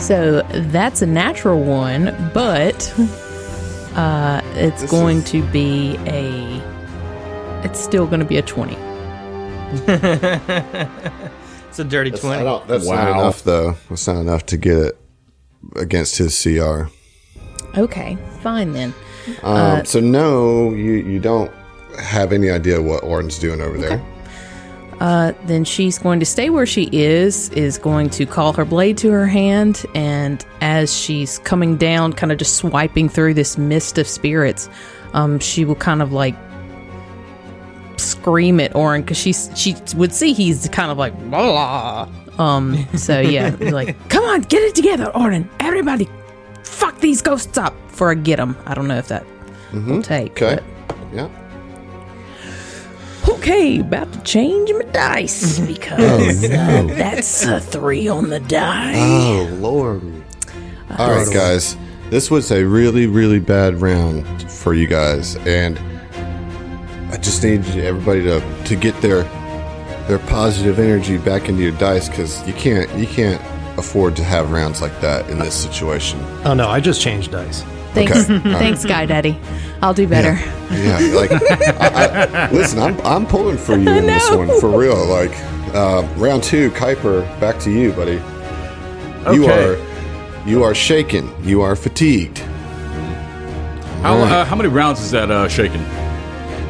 So 0.00 0.42
that's 0.52 1.02
a 1.02 1.06
natural 1.06 1.60
one, 1.62 2.30
but 2.32 2.92
uh, 3.96 4.40
it's 4.54 4.82
This 4.82 4.90
going 4.90 5.18
is- 5.18 5.30
to 5.32 5.42
be 5.50 5.96
a. 6.06 6.62
It's 7.64 7.80
still 7.80 8.06
going 8.06 8.20
to 8.20 8.26
be 8.26 8.36
a 8.36 8.42
20. 8.42 8.76
It's 11.68 11.78
a 11.78 11.84
dirty 11.84 12.08
That's, 12.10 12.22
20. 12.22 12.40
I 12.40 12.44
don't, 12.44 12.66
that's 12.66 12.86
not 12.88 13.08
enough, 13.10 13.44
though. 13.44 13.76
That's 13.90 14.06
not 14.08 14.16
enough 14.16 14.46
to 14.46 14.56
get 14.56 14.78
it 14.78 14.98
against 15.76 16.16
his 16.16 16.42
CR. 16.42 16.84
Okay, 17.78 18.16
fine 18.40 18.72
then. 18.72 18.94
Um, 19.42 19.84
so 19.84 20.00
no, 20.00 20.72
you 20.72 20.92
you 20.92 21.18
don't 21.18 21.52
have 21.98 22.32
any 22.32 22.50
idea 22.50 22.80
what 22.80 23.02
Orton's 23.02 23.38
doing 23.38 23.60
over 23.60 23.78
there. 23.78 24.04
Uh, 25.00 25.32
then 25.44 25.64
she's 25.64 25.96
going 25.96 26.18
to 26.18 26.26
stay 26.26 26.50
where 26.50 26.66
she 26.66 26.88
is, 26.92 27.50
is 27.50 27.78
going 27.78 28.10
to 28.10 28.26
call 28.26 28.52
her 28.52 28.64
blade 28.64 28.98
to 28.98 29.10
her 29.12 29.26
hand, 29.26 29.86
and 29.94 30.44
as 30.60 30.92
she's 30.92 31.38
coming 31.40 31.76
down, 31.76 32.12
kind 32.12 32.32
of 32.32 32.38
just 32.38 32.56
swiping 32.56 33.08
through 33.08 33.34
this 33.34 33.56
mist 33.56 33.96
of 33.98 34.08
spirits, 34.08 34.68
um, 35.14 35.38
she 35.38 35.64
will 35.64 35.76
kind 35.76 36.02
of 36.02 36.12
like 36.12 36.34
scream 37.96 38.58
at 38.60 38.74
Orin 38.74 39.02
because 39.02 39.18
she 39.18 39.32
she 39.32 39.76
would 39.96 40.12
see 40.12 40.32
he's 40.32 40.68
kind 40.70 40.90
of 40.90 40.98
like 40.98 41.16
blah. 41.30 42.08
Um, 42.38 42.86
so 42.96 43.20
yeah, 43.20 43.54
like, 43.60 44.08
come 44.08 44.24
on, 44.24 44.42
get 44.42 44.62
it 44.62 44.74
together, 44.74 45.14
Orin. 45.16 45.48
Everybody, 45.60 46.08
fuck 46.68 46.98
these 47.00 47.22
ghosts 47.22 47.56
up 47.58 47.74
before 47.88 48.10
I 48.10 48.14
get 48.14 48.36
them. 48.36 48.56
I 48.66 48.74
don't 48.74 48.86
know 48.88 48.96
if 48.98 49.08
that 49.08 49.24
will 49.72 50.02
take. 50.02 50.40
Okay. 50.42 50.56
but- 50.88 50.96
Yeah. 51.12 51.28
Okay, 53.28 53.80
about 53.80 54.10
to 54.12 54.20
change 54.22 54.70
my 54.72 54.82
dice 54.92 55.58
because 55.66 56.44
uh, 56.44 56.84
that's 56.90 57.44
a 57.44 57.60
three 57.60 58.08
on 58.08 58.30
the 58.30 58.40
die. 58.40 58.94
Oh 58.96 59.48
Lord. 59.58 60.02
All 60.98 61.10
right, 61.10 61.28
guys. 61.32 61.76
This 62.10 62.30
was 62.30 62.50
a 62.50 62.64
really 62.64 63.06
really 63.06 63.38
bad 63.38 63.82
round 63.82 64.24
for 64.50 64.72
you 64.72 64.86
guys, 64.86 65.36
and 65.46 65.78
I 67.12 67.18
just 67.18 67.42
need 67.44 67.66
everybody 67.76 68.22
to 68.22 68.40
to 68.64 68.76
get 68.76 68.98
their 69.02 69.24
their 70.08 70.18
positive 70.20 70.78
energy 70.78 71.18
back 71.18 71.48
into 71.50 71.62
your 71.62 71.72
dice 71.72 72.08
because 72.08 72.46
you 72.46 72.54
can't 72.54 72.90
you 72.98 73.06
can't 73.06 73.42
afford 73.78 74.16
to 74.16 74.24
have 74.24 74.50
rounds 74.50 74.82
like 74.82 75.00
that 75.00 75.28
in 75.30 75.38
this 75.38 75.54
situation. 75.54 76.20
Oh 76.44 76.54
no, 76.54 76.68
I 76.68 76.80
just 76.80 77.00
changed 77.00 77.30
dice. 77.32 77.62
Thanks, 77.94 78.28
Okay. 78.30 78.38
thanks, 78.52 78.84
Guy 78.84 79.06
Daddy. 79.06 79.38
I'll 79.80 79.94
do 79.94 80.06
better. 80.06 80.34
Yeah, 80.74 80.98
like 81.14 81.30
I, 81.80 82.46
I, 82.46 82.50
listen, 82.50 82.78
I'm 82.80 83.00
I'm 83.00 83.26
pulling 83.26 83.56
for 83.56 83.76
you 83.76 83.88
in 83.98 84.06
this 84.06 84.28
one 84.30 84.48
for 84.60 84.68
real. 84.78 85.04
Like 85.06 85.32
uh, 85.74 86.06
round 86.16 86.42
two, 86.42 86.70
Kuiper, 86.72 87.22
back 87.40 87.58
to 87.60 87.70
you, 87.70 87.92
buddy. 87.92 88.20
You 89.34 89.46
are 89.48 89.76
you 90.46 90.62
are 90.64 90.74
shaken. 90.74 91.32
You 91.44 91.62
are 91.62 91.74
fatigued. 91.76 92.38
How, 94.02 94.14
All 94.14 94.22
right. 94.22 94.32
uh, 94.32 94.44
how 94.44 94.54
many 94.56 94.68
rounds 94.68 95.00
is 95.00 95.10
that 95.10 95.30
uh, 95.30 95.48
shaking? 95.48 95.82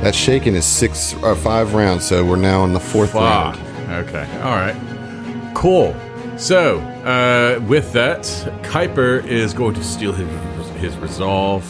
That 0.03 0.14
shaken 0.14 0.55
is 0.55 0.64
six 0.64 1.14
or 1.23 1.35
five 1.35 1.75
rounds, 1.75 2.07
so 2.07 2.25
we're 2.25 2.37
now 2.37 2.64
in 2.64 2.73
the 2.73 2.81
fourth 2.81 3.12
Fuck. 3.12 3.57
round. 3.57 4.07
Okay. 4.09 4.27
All 4.42 4.55
right. 4.57 5.53
Cool. 5.55 5.94
So, 6.38 6.79
uh, 7.09 7.61
with 7.66 7.92
that, 7.94 8.23
Kuiper 8.62 9.25
is 9.25 9.55
going 9.55 9.75
to 9.75 9.83
steel 9.83 10.12
his, 10.12 10.68
his 10.77 10.97
resolve, 10.99 11.64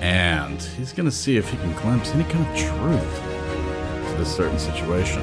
and 0.00 0.60
he's 0.60 0.92
going 0.92 1.06
to 1.06 1.14
see 1.14 1.36
if 1.36 1.48
he 1.48 1.56
can 1.58 1.72
glimpse 1.74 2.10
any 2.10 2.24
kind 2.24 2.46
of 2.46 2.56
truth 2.56 4.10
to 4.10 4.16
this 4.18 4.34
certain 4.34 4.58
situation. 4.58 5.22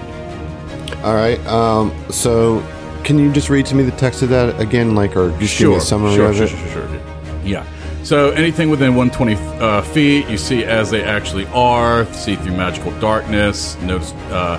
All 1.03 1.13
right. 1.13 1.39
Um. 1.45 1.93
So, 2.09 2.65
can 3.03 3.19
you 3.19 3.31
just 3.31 3.49
read 3.49 3.65
to 3.67 3.75
me 3.75 3.83
the 3.83 3.91
text 3.91 4.21
of 4.21 4.29
that 4.29 4.59
again, 4.59 4.95
like, 4.95 5.17
or 5.17 5.37
just 5.39 5.59
give 5.59 5.69
me 5.69 5.75
a 5.75 5.81
summary 5.81 6.15
sure, 6.15 6.29
of 6.29 6.35
sure, 6.35 6.45
it? 6.45 6.49
sure, 6.49 6.67
sure, 6.69 6.87
sure. 6.87 7.01
Yeah. 7.43 7.65
So 8.03 8.31
anything 8.31 8.69
within 8.69 8.95
120 8.95 9.35
uh, 9.59 9.81
feet, 9.81 10.27
you 10.29 10.37
see 10.37 10.63
as 10.63 10.89
they 10.89 11.03
actually 11.03 11.45
are. 11.47 12.05
See 12.13 12.35
through 12.37 12.55
magical 12.55 12.97
darkness. 12.99 13.77
Notice 13.81 14.13
uh, 14.31 14.57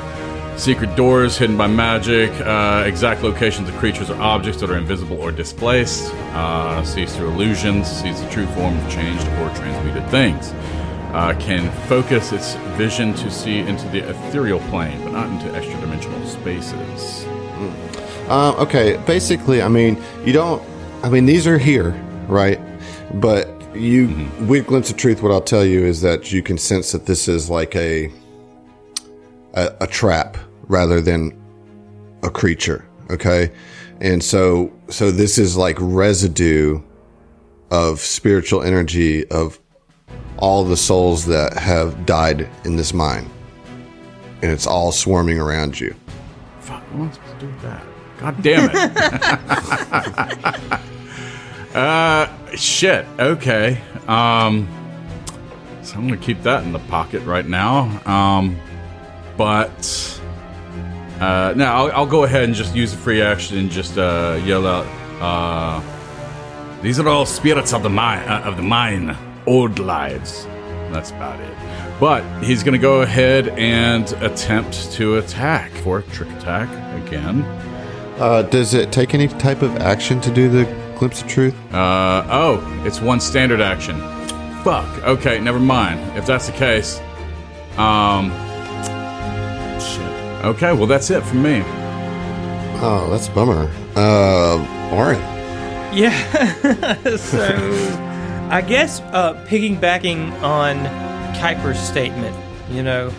secret 0.61 0.95
doors 0.95 1.39
hidden 1.39 1.57
by 1.57 1.67
magic. 1.67 2.31
Uh, 2.41 2.85
exact 2.87 3.23
locations 3.23 3.69
of 3.69 3.75
creatures 3.77 4.11
or 4.11 4.21
objects 4.21 4.61
that 4.61 4.71
are 4.71 4.77
invisible 4.77 5.19
or 5.21 5.33
displaced. 5.33 6.13
Uh, 6.35 6.85
sees 6.85 7.17
through 7.17 7.31
illusions. 7.31 7.91
Sees 7.91 8.21
the 8.21 8.29
true 8.29 8.47
form 8.49 8.77
of 8.77 8.91
changed 8.91 9.27
or 9.27 9.49
transmuted 9.57 10.07
things. 10.11 10.53
Uh, 11.13 11.35
can 11.41 11.71
focus 11.89 12.33
its 12.33 12.55
vision 12.77 13.15
to 13.15 13.31
see 13.31 13.59
into 13.59 13.89
the 13.89 14.09
ethereal 14.09 14.61
plane, 14.69 15.03
but 15.03 15.13
not 15.13 15.29
into 15.29 15.57
extra 15.57 15.81
dimensional 15.81 16.25
spaces. 16.27 17.25
Um, 18.29 18.55
okay, 18.57 19.03
basically, 19.07 19.63
I 19.63 19.69
mean, 19.69 20.01
you 20.25 20.33
don't. 20.33 20.63
I 21.03 21.09
mean, 21.09 21.25
these 21.25 21.47
are 21.47 21.59
here, 21.59 21.91
right? 22.29 22.61
But 23.15 23.49
you, 23.75 24.29
with 24.47 24.67
glimpse 24.67 24.91
of 24.91 24.99
truth, 24.99 25.23
what 25.23 25.33
I'll 25.33 25.41
tell 25.41 25.65
you 25.65 25.85
is 25.85 26.03
that 26.03 26.31
you 26.31 26.43
can 26.43 26.59
sense 26.59 26.93
that 26.93 27.07
this 27.07 27.27
is 27.27 27.49
like 27.49 27.75
a 27.75 28.13
a, 29.55 29.75
a 29.81 29.87
trap 29.87 30.37
rather 30.71 31.01
than 31.01 31.37
a 32.23 32.31
creature. 32.31 32.87
Okay, 33.11 33.51
and 34.01 34.23
so 34.23 34.73
so 34.89 35.11
this 35.11 35.37
is 35.37 35.57
like 35.57 35.77
residue 35.81 36.81
of 37.71 37.99
spiritual 38.01 38.63
energy 38.63 39.29
of 39.31 39.59
all 40.39 40.65
the 40.65 40.77
souls 40.77 41.27
that 41.27 41.59
have 41.59 42.07
died 42.07 42.49
in 42.65 42.77
this 42.77 42.95
mine, 42.95 43.29
and 44.43 44.51
it's 44.51 44.67
all 44.67 44.93
swarming 44.93 45.39
around 45.39 45.79
you. 45.79 45.95
Fuck, 46.61 46.83
what 46.93 47.01
am 47.01 47.09
I 47.09 47.13
supposed 47.13 47.35
to 47.35 47.41
do 47.41 47.53
with 47.53 47.63
that? 47.63 47.83
God 48.19 48.43
damn 48.43 48.71
it. 48.71 48.77
uh, 51.75 52.57
shit. 52.57 53.07
Okay. 53.19 53.81
Um, 54.07 54.69
so 55.83 55.97
I'm 55.97 56.07
gonna 56.07 56.17
keep 56.17 56.43
that 56.43 56.63
in 56.63 56.73
the 56.73 56.79
pocket 56.81 57.23
right 57.23 57.47
now. 57.47 58.01
Um, 58.07 58.57
but 59.37 60.20
uh, 61.21 61.53
now 61.57 61.77
I'll, 61.87 61.93
I'll 61.93 62.07
go 62.07 62.25
ahead 62.25 62.45
and 62.45 62.55
just 62.55 62.75
use 62.75 62.93
the 62.93 62.99
free 62.99 63.21
action 63.23 63.59
and 63.59 63.71
just 63.71 63.99
uh, 63.99 64.41
yell 64.45 64.67
out. 64.67 64.87
Uh, 65.21 65.83
These 66.83 66.99
are 66.99 67.09
all 67.09 67.27
spirits 67.27 67.73
of 67.75 67.83
the 67.83 67.91
mine. 67.91 68.27
Uh, 68.29 68.43
of 68.45 68.57
the 68.57 68.63
mine, 68.63 69.17
old 69.47 69.79
lives. 69.79 70.47
that's 70.91 71.11
about 71.11 71.39
it. 71.41 71.55
But 72.01 72.25
he's 72.43 72.63
going 72.63 72.73
to 72.73 72.79
go 72.79 73.03
ahead 73.03 73.49
and 73.59 74.11
attempt 74.23 74.93
to 74.93 75.19
attack 75.19 75.71
for 75.85 75.99
a 75.99 76.03
trick 76.05 76.31
attack 76.39 76.69
again. 77.07 77.43
Uh, 78.19 78.43
does 78.43 78.73
it 78.73 78.91
take 78.91 79.13
any 79.15 79.29
type 79.29 79.61
of 79.61 79.77
action 79.77 80.21
to 80.23 80.31
do 80.31 80.49
the 80.49 80.65
glimpse 80.99 81.21
of 81.23 81.29
truth? 81.29 81.55
Uh, 81.75 82.25
oh, 82.31 82.83
it's 82.87 83.01
one 83.03 83.21
standard 83.21 83.61
action. 83.61 83.99
Fuck. 84.65 84.89
Okay, 85.05 85.39
never 85.41 85.61
mind. 85.61 86.01
If 86.17 86.25
that's 86.25 86.47
the 86.47 86.53
case, 86.53 86.99
um. 87.77 88.31
Okay, 90.43 90.73
well 90.73 90.87
that's 90.87 91.11
it 91.11 91.23
from 91.23 91.43
me. 91.43 91.63
Oh, 92.83 93.09
that's 93.11 93.29
a 93.29 93.33
bummer. 93.33 93.71
Uh, 93.95 94.91
Oren. 94.93 95.21
Yeah. 95.95 96.15
so, 97.17 98.49
I 98.51 98.63
guess 98.63 99.01
uh, 99.13 99.35
piggybacking 99.47 100.41
on 100.43 100.77
Kuiper's 101.35 101.79
statement, 101.79 102.35
you 102.71 102.83
know, 102.83 103.13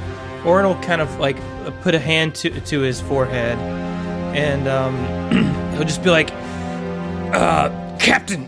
Orin 0.45 0.65
will 0.65 0.81
kind 0.81 1.01
of 1.01 1.19
like 1.19 1.37
put 1.81 1.93
a 1.93 1.99
hand 1.99 2.33
to 2.35 2.59
to 2.61 2.79
his 2.79 2.99
forehead, 2.99 3.57
and 4.35 4.67
um, 4.67 4.95
he'll 5.73 5.83
just 5.83 6.03
be 6.03 6.09
like, 6.09 6.31
uh, 7.33 7.69
"Captain, 7.99 8.47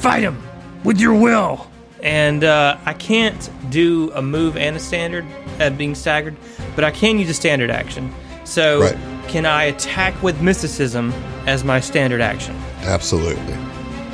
fight 0.00 0.22
him 0.22 0.42
with 0.84 0.98
your 0.98 1.14
will." 1.14 1.70
And 2.02 2.44
uh, 2.44 2.78
I 2.84 2.94
can't 2.94 3.50
do 3.70 4.12
a 4.14 4.22
move 4.22 4.56
and 4.56 4.76
a 4.76 4.78
standard 4.78 5.26
at 5.58 5.76
being 5.76 5.94
staggered, 5.94 6.36
but 6.76 6.84
I 6.84 6.92
can 6.92 7.18
use 7.18 7.28
a 7.28 7.34
standard 7.34 7.70
action. 7.70 8.12
So, 8.44 8.80
Right. 8.82 8.96
can 9.26 9.44
I 9.44 9.64
attack 9.64 10.22
with 10.22 10.40
mysticism 10.40 11.12
as 11.46 11.64
my 11.64 11.80
standard 11.80 12.20
action? 12.20 12.54
Absolutely. 12.84 13.54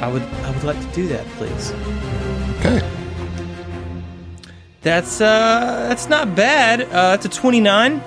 I 0.00 0.08
would 0.08 0.22
I 0.44 0.50
would 0.50 0.64
like 0.64 0.80
to 0.80 0.94
do 0.94 1.06
that, 1.08 1.26
please. 1.36 1.72
Okay. 2.60 2.80
That's 4.80 5.20
uh 5.20 5.86
that's 5.88 6.08
not 6.08 6.34
bad. 6.34 6.82
Uh 6.92 7.14
it's 7.16 7.26
a 7.26 7.28
29. 7.28 8.00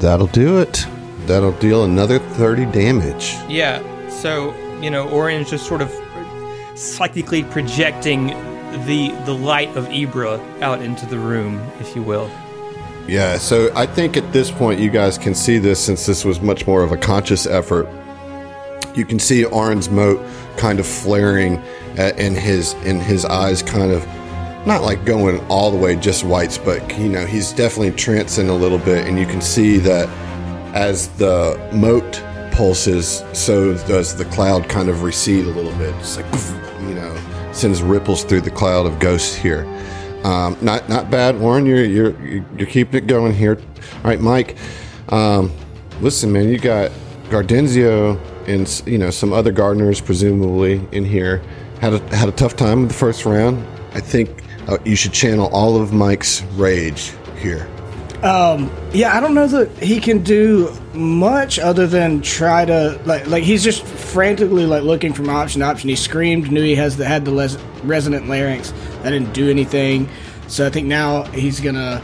That'll 0.00 0.26
do 0.28 0.58
it. 0.60 0.86
That'll 1.26 1.52
deal 1.52 1.84
another 1.84 2.18
30 2.18 2.66
damage. 2.66 3.34
Yeah. 3.48 3.82
So, 4.10 4.54
you 4.80 4.90
know, 4.90 5.08
Orion's 5.08 5.50
just 5.50 5.66
sort 5.66 5.80
of 5.82 5.90
psychically 6.76 7.42
projecting 7.44 8.28
the 8.86 9.10
the 9.24 9.34
light 9.34 9.74
of 9.76 9.86
Ibra 9.88 10.38
out 10.62 10.82
into 10.82 11.04
the 11.06 11.18
room, 11.18 11.60
if 11.80 11.96
you 11.96 12.02
will. 12.02 12.30
Yeah, 13.08 13.38
so 13.38 13.72
I 13.74 13.86
think 13.86 14.18
at 14.18 14.32
this 14.34 14.50
point 14.50 14.80
you 14.80 14.90
guys 14.90 15.16
can 15.16 15.34
see 15.34 15.56
this 15.56 15.82
since 15.82 16.04
this 16.04 16.26
was 16.26 16.42
much 16.42 16.66
more 16.66 16.82
of 16.82 16.92
a 16.92 16.96
conscious 16.98 17.46
effort. 17.46 17.88
You 18.94 19.06
can 19.06 19.18
see 19.18 19.46
Oren's 19.46 19.88
moat 19.88 20.20
kind 20.58 20.78
of 20.78 20.86
flaring 20.86 21.56
uh, 21.98 22.12
in 22.18 22.34
his 22.34 22.74
in 22.84 23.00
his 23.00 23.24
eyes 23.24 23.62
kind 23.62 23.92
of 23.92 24.06
not 24.66 24.82
like 24.82 25.06
going 25.06 25.40
all 25.46 25.70
the 25.70 25.76
way 25.78 25.96
just 25.96 26.22
whites, 26.22 26.58
but 26.58 26.98
you 26.98 27.08
know, 27.08 27.24
he's 27.24 27.52
definitely 27.52 27.92
trancing 27.92 28.50
a 28.50 28.52
little 28.52 28.78
bit 28.78 29.06
and 29.06 29.18
you 29.18 29.24
can 29.24 29.40
see 29.40 29.78
that 29.78 30.06
as 30.74 31.08
the 31.16 31.58
moat 31.72 32.22
pulses, 32.52 33.24
so 33.32 33.72
does 33.86 34.16
the 34.16 34.26
cloud 34.26 34.68
kind 34.68 34.90
of 34.90 35.02
recede 35.02 35.46
a 35.46 35.50
little 35.50 35.72
bit. 35.78 35.94
It's 35.96 36.18
like 36.18 36.26
you 36.82 36.94
know, 36.94 37.52
sends 37.52 37.82
ripples 37.82 38.22
through 38.22 38.42
the 38.42 38.50
cloud 38.50 38.84
of 38.84 38.98
ghosts 38.98 39.34
here. 39.34 39.64
Um, 40.24 40.56
not 40.60 40.88
not 40.88 41.10
bad, 41.10 41.38
Warren. 41.38 41.66
You're 41.66 41.84
you're 41.84 42.44
you're 42.56 42.66
keeping 42.66 43.02
it 43.02 43.06
going 43.06 43.34
here. 43.34 43.58
All 43.96 44.02
right, 44.04 44.20
Mike. 44.20 44.56
Um, 45.10 45.52
listen, 46.00 46.32
man, 46.32 46.48
you 46.48 46.58
got 46.58 46.90
Gardenzio 47.24 48.20
and 48.46 48.82
you 48.86 48.98
know 48.98 49.10
some 49.10 49.32
other 49.32 49.52
gardeners 49.52 50.00
presumably 50.00 50.80
in 50.92 51.04
here. 51.04 51.42
Had 51.80 51.94
a 51.94 52.16
had 52.16 52.28
a 52.28 52.32
tough 52.32 52.56
time 52.56 52.82
with 52.82 52.90
the 52.90 52.96
first 52.96 53.24
round. 53.24 53.64
I 53.92 54.00
think 54.00 54.42
uh, 54.68 54.78
you 54.84 54.96
should 54.96 55.12
channel 55.12 55.48
all 55.52 55.80
of 55.80 55.92
Mike's 55.92 56.42
rage 56.56 57.12
here. 57.38 57.68
Um, 58.22 58.68
yeah, 58.92 59.16
I 59.16 59.20
don't 59.20 59.34
know 59.34 59.46
that 59.46 59.70
he 59.78 60.00
can 60.00 60.24
do 60.24 60.74
much 60.92 61.60
other 61.60 61.86
than 61.86 62.20
try 62.20 62.64
to 62.64 63.00
like 63.04 63.28
like 63.28 63.44
he's 63.44 63.62
just 63.62 63.84
frantically 63.84 64.66
like 64.66 64.82
looking 64.82 65.12
from 65.12 65.28
option 65.30 65.60
to 65.60 65.66
option. 65.66 65.88
He 65.88 65.94
screamed, 65.96 66.50
knew 66.50 66.62
he 66.62 66.74
has 66.74 66.96
the 66.96 67.04
had 67.04 67.24
the 67.24 67.30
les- 67.30 67.56
resonant 67.84 68.28
larynx. 68.28 68.72
That 69.02 69.10
didn't 69.10 69.32
do 69.34 69.48
anything. 69.48 70.08
So 70.48 70.66
I 70.66 70.70
think 70.70 70.88
now 70.88 71.24
he's 71.24 71.60
gonna, 71.60 72.02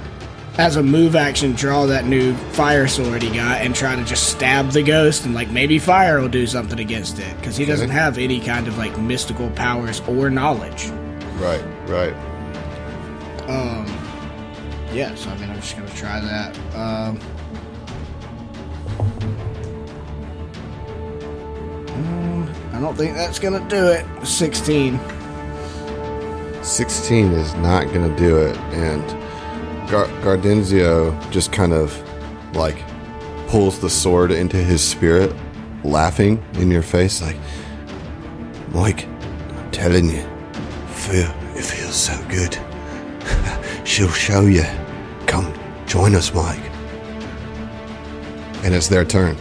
as 0.57 0.77
a 0.77 0.83
move 0.85 1.17
action, 1.17 1.53
draw 1.55 1.87
that 1.87 2.05
new 2.05 2.35
fire 2.53 2.87
sword 2.87 3.23
he 3.23 3.31
got 3.31 3.63
and 3.63 3.75
try 3.75 3.97
to 3.97 4.05
just 4.05 4.29
stab 4.31 4.71
the 4.71 4.83
ghost 4.83 5.25
and 5.25 5.35
like 5.35 5.51
maybe 5.51 5.81
fire 5.81 6.21
will 6.21 6.29
do 6.29 6.47
something 6.47 6.79
against 6.79 7.19
it 7.19 7.37
because 7.39 7.57
he 7.57 7.65
doesn't 7.65 7.91
have 7.91 8.19
any 8.19 8.39
kind 8.39 8.69
of 8.69 8.79
like 8.79 8.97
mystical 8.99 9.51
powers 9.51 10.01
or 10.07 10.31
knowledge. 10.31 10.91
Right, 11.39 11.65
right. 11.89 12.15
Um, 13.49 13.87
Yeah, 14.95 15.15
so 15.17 15.31
I 15.31 15.39
mean, 15.39 15.51
I'm 15.51 15.61
just 15.61 15.77
gonna 15.77 15.91
try 15.91 16.21
that. 16.21 16.57
Um, 16.75 17.19
I 22.73 22.81
don't 22.81 22.97
think 22.97 23.15
that's 23.17 23.39
gonna 23.39 23.67
do 23.69 23.87
it. 23.89 24.07
16. 24.27 24.99
16 26.65 27.33
is 27.33 27.55
not 27.57 27.85
going 27.93 28.09
to 28.09 28.17
do 28.17 28.39
it. 28.39 28.57
And 28.73 29.07
Gar- 29.91 30.09
Gardenzio 30.23 31.31
just 31.31 31.53
kind 31.53 31.73
of 31.73 31.95
like 32.57 32.83
pulls 33.49 33.79
the 33.79 33.91
sword 33.91 34.33
into 34.33 34.57
his 34.57 34.83
spirit, 34.83 35.35
laughing 35.85 36.43
in 36.55 36.71
your 36.71 36.83
face, 36.83 37.21
like, 37.21 37.37
Mike, 38.73 39.07
I'm 39.07 39.71
telling 39.71 40.09
you, 40.09 40.23
feel, 40.89 41.31
it 41.55 41.63
feels 41.65 41.95
so 41.95 42.19
good. 42.29 42.59
She'll 43.87 44.09
show 44.09 44.43
you. 44.43 44.65
Come, 45.95 46.03
join 46.03 46.15
us, 46.17 46.35
Mike. 46.35 46.61
And 48.65 48.75
it's 48.75 48.89
their 48.89 49.05
turn. 49.05 49.37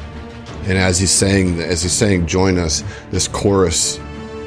And 0.65 0.77
as 0.77 0.99
he's 0.99 1.11
saying, 1.11 1.59
as 1.59 1.81
he's 1.81 1.91
saying, 1.91 2.27
join 2.27 2.59
us, 2.59 2.83
this 3.09 3.27
chorus 3.27 3.99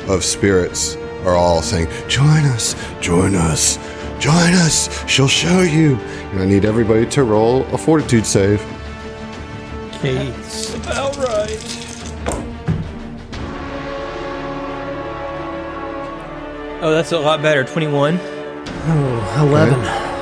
of 0.09 0.25
spirits 0.25 0.97
are 1.25 1.35
all 1.35 1.63
saying, 1.63 1.89
Join 2.09 2.45
us, 2.45 2.75
join 3.01 3.35
us, 3.35 3.77
join 4.21 4.55
us, 4.55 5.09
she'll 5.09 5.29
show 5.29 5.63
you. 5.63 5.97
And 5.97 6.41
I 6.41 6.47
need 6.47 6.65
everybody 6.65 7.07
to 7.07 7.25
roll 7.25 7.65
a 7.75 7.79
fortitude 7.79 8.25
save. 8.25 8.63
Okay. 9.97 10.29
About 10.77 11.17
right. 11.17 11.83
Oh, 16.83 16.93
that's 16.93 17.13
a 17.13 17.19
lot 17.19 17.43
better. 17.43 17.65
21. 17.65 18.21
Oh, 18.23 19.49
11. 19.49 20.16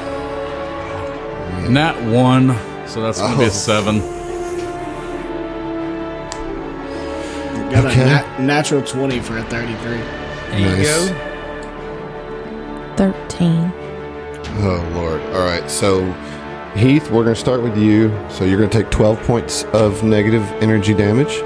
Nat 1.68 2.00
one, 2.10 2.54
so 2.86 3.00
that's 3.02 3.20
gonna 3.20 3.36
be 3.38 3.44
Oh. 3.44 3.48
a 3.48 3.50
seven. 3.50 4.00
Got 7.70 7.86
Okay. 7.86 8.02
a 8.02 8.06
nat- 8.06 8.40
natural 8.40 8.82
20 8.82 9.18
for 9.20 9.38
a 9.38 9.42
33. 9.44 9.98
There 10.50 10.58
you 10.60 10.66
Nice. 10.66 11.08
go. 11.08 11.14
13. 12.96 13.72
Oh, 14.60 14.84
Lord. 14.94 15.20
All 15.34 15.42
right. 15.44 15.68
So, 15.68 16.04
Heath, 16.76 17.10
we're 17.10 17.24
going 17.24 17.34
to 17.34 17.40
start 17.40 17.62
with 17.62 17.76
you. 17.76 18.12
So, 18.28 18.44
you're 18.44 18.58
going 18.58 18.70
to 18.70 18.78
take 18.82 18.90
12 18.90 19.20
points 19.24 19.64
of 19.72 20.04
negative 20.04 20.44
energy 20.60 20.94
damage. 20.94 21.42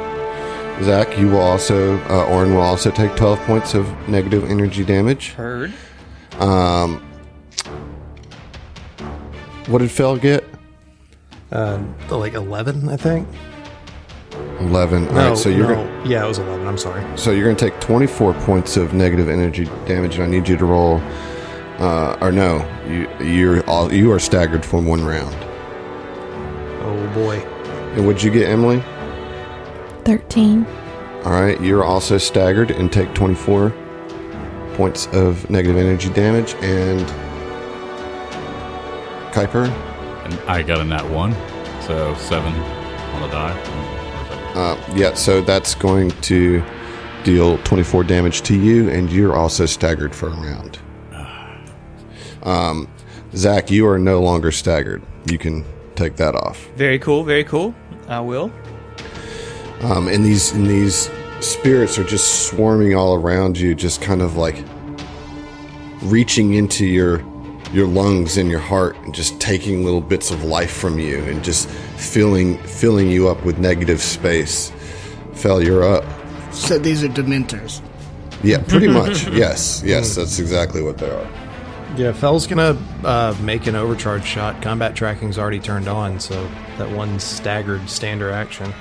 Zach, 0.83 1.19
you 1.19 1.29
will 1.29 1.41
also, 1.41 1.99
uh, 2.11 2.25
Orin 2.27 2.55
will 2.55 2.61
also 2.63 2.91
take 2.91 3.17
12 3.17 3.41
points 3.47 3.73
of 3.75 3.87
negative 4.09 4.45
energy 4.51 4.85
damage. 4.85 5.33
Heard. 5.35 5.73
What 9.69 9.79
did 9.79 9.91
Phil 9.91 10.17
get? 10.17 10.45
Uh, 11.53 11.83
like 12.11 12.33
11, 12.33 12.89
I 12.89 12.97
think. 12.97 13.29
11. 14.61 15.05
No, 15.05 15.11
right. 15.11 15.39
So, 15.39 15.51
you're 15.51 15.69
no. 15.69 15.75
going 15.75 16.11
Yeah, 16.11 16.25
it 16.25 16.29
was 16.29 16.39
11. 16.39 16.67
I'm 16.67 16.79
sorry. 16.79 17.05
So 17.19 17.31
you're 17.31 17.45
going 17.45 17.57
to 17.57 17.71
take 17.71 17.79
24 17.81 18.35
points 18.35 18.77
of 18.77 18.95
negative 18.95 19.29
energy 19.29 19.67
damage, 19.87 20.15
and 20.17 20.25
I 20.25 20.27
need 20.27 20.49
you 20.49 20.57
to 20.57 20.65
roll. 20.65 21.01
Uh, 21.79 22.17
or 22.21 22.33
no, 22.33 22.59
you 22.89 23.09
you're 23.25 23.65
all 23.71 23.93
you 23.93 24.11
are 24.11 24.19
staggered 24.19 24.65
for 24.65 24.81
one 24.83 25.05
round. 25.05 25.35
Oh, 26.83 27.11
boy. 27.15 27.37
And 27.95 28.05
what'd 28.05 28.23
you 28.23 28.33
get, 28.33 28.49
Emily? 28.49 28.83
13. 30.05 30.67
All 31.25 31.33
right, 31.33 31.61
you're 31.61 31.85
also 31.85 32.19
staggered 32.19 32.71
and 32.71 32.93
take 32.93 33.15
24 33.15 33.71
points 34.75 35.07
of 35.09 35.49
negative 35.51 35.77
energy 35.77 36.11
damage. 36.11 36.55
And 36.55 37.01
Kuiper, 39.39 39.69
And 40.25 40.35
I 40.49 40.63
got 40.63 40.81
a 40.81 40.85
nat 40.85 41.09
one, 41.11 41.33
so 41.83 42.13
seven 42.17 42.53
on 42.53 43.23
the 43.23 43.29
die. 43.29 43.57
uh, 44.55 44.95
yeah, 44.97 45.15
so 45.15 45.41
that's 45.41 45.77
going 45.77 46.11
to 46.23 46.63
deal 47.23 47.59
24 47.59 48.03
damage 48.05 48.43
to 48.43 48.57
you, 48.59 48.89
and 48.91 49.13
you're 49.13 49.37
also 49.37 49.65
staggered 49.65 50.15
for 50.15 50.29
a 50.29 50.33
round. 50.33 50.79
Um, 52.43 52.89
Zach, 53.35 53.71
you 53.71 53.87
are 53.89 53.99
no 53.99 54.21
longer 54.23 54.51
staggered. 54.53 55.03
You 55.27 55.39
can 55.39 55.65
take 55.97 56.17
that 56.17 56.35
off. 56.37 56.67
Very 56.77 56.99
cool. 56.99 57.25
Very 57.25 57.43
cool. 57.45 57.75
I 58.07 58.21
will. 58.21 58.51
um, 59.83 60.07
and 60.09 60.25
these 60.25 60.53
and 60.53 60.65
these 60.67 61.11
spirits 61.41 61.99
are 61.99 62.05
just 62.05 62.47
swarming 62.49 62.95
all 62.95 63.15
around 63.17 63.59
you, 63.59 63.75
just 63.75 64.01
kind 64.01 64.23
of 64.23 64.37
like 64.37 64.65
reaching 66.03 66.55
into 66.55 66.87
your 66.87 67.19
your 67.73 67.87
lungs 67.87 68.37
and 68.37 68.51
your 68.51 68.61
heart 68.61 68.97
and 68.99 69.15
just 69.15 69.41
taking 69.41 69.85
little 69.85 70.01
bits 70.01 70.31
of 70.31 70.45
life 70.45 70.73
from 70.73 70.99
you 70.99 71.19
and 71.25 71.45
just 71.45 71.69
filling 71.69 72.59
filling 72.59 73.09
you 73.11 73.29
up 73.29 73.45
with 73.45 73.59
negative 73.59 74.01
space. 74.01 74.73
Fell, 75.35 75.63
you're 75.63 75.85
up. 75.85 76.05
So 76.53 76.79
these 76.79 77.05
are 77.05 77.09
Dementors. 77.09 77.81
Yeah, 78.43 78.63
pretty 78.63 78.89
much. 79.01 79.29
yes, 79.29 79.83
yes, 79.85 80.15
that's 80.15 80.39
exactly 80.39 80.83
what 80.83 80.99
they 80.99 81.11
are. 81.11 81.29
Yeah, 81.97 82.13
Fell's 82.13 82.47
gonna 82.47 82.77
uh, 83.05 83.37
make 83.43 83.67
an 83.67 83.75
overcharge 83.75 84.25
shot. 84.25 84.63
Combat 84.63 84.95
tracking's 84.95 85.39
already 85.39 85.59
turned 85.59 85.89
on, 85.89 86.21
so 86.21 86.49
that 86.79 86.91
one 86.91 87.19
staggered 87.19 87.89
standard 87.91 88.33
action. 88.33 88.73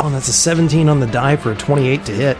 Oh, 0.00 0.06
and 0.06 0.14
that's 0.14 0.28
a 0.28 0.32
17 0.32 0.88
on 0.88 1.00
the 1.00 1.06
die 1.08 1.36
for 1.36 1.52
a 1.52 1.56
28 1.56 2.04
to 2.06 2.12
hit. 2.12 2.38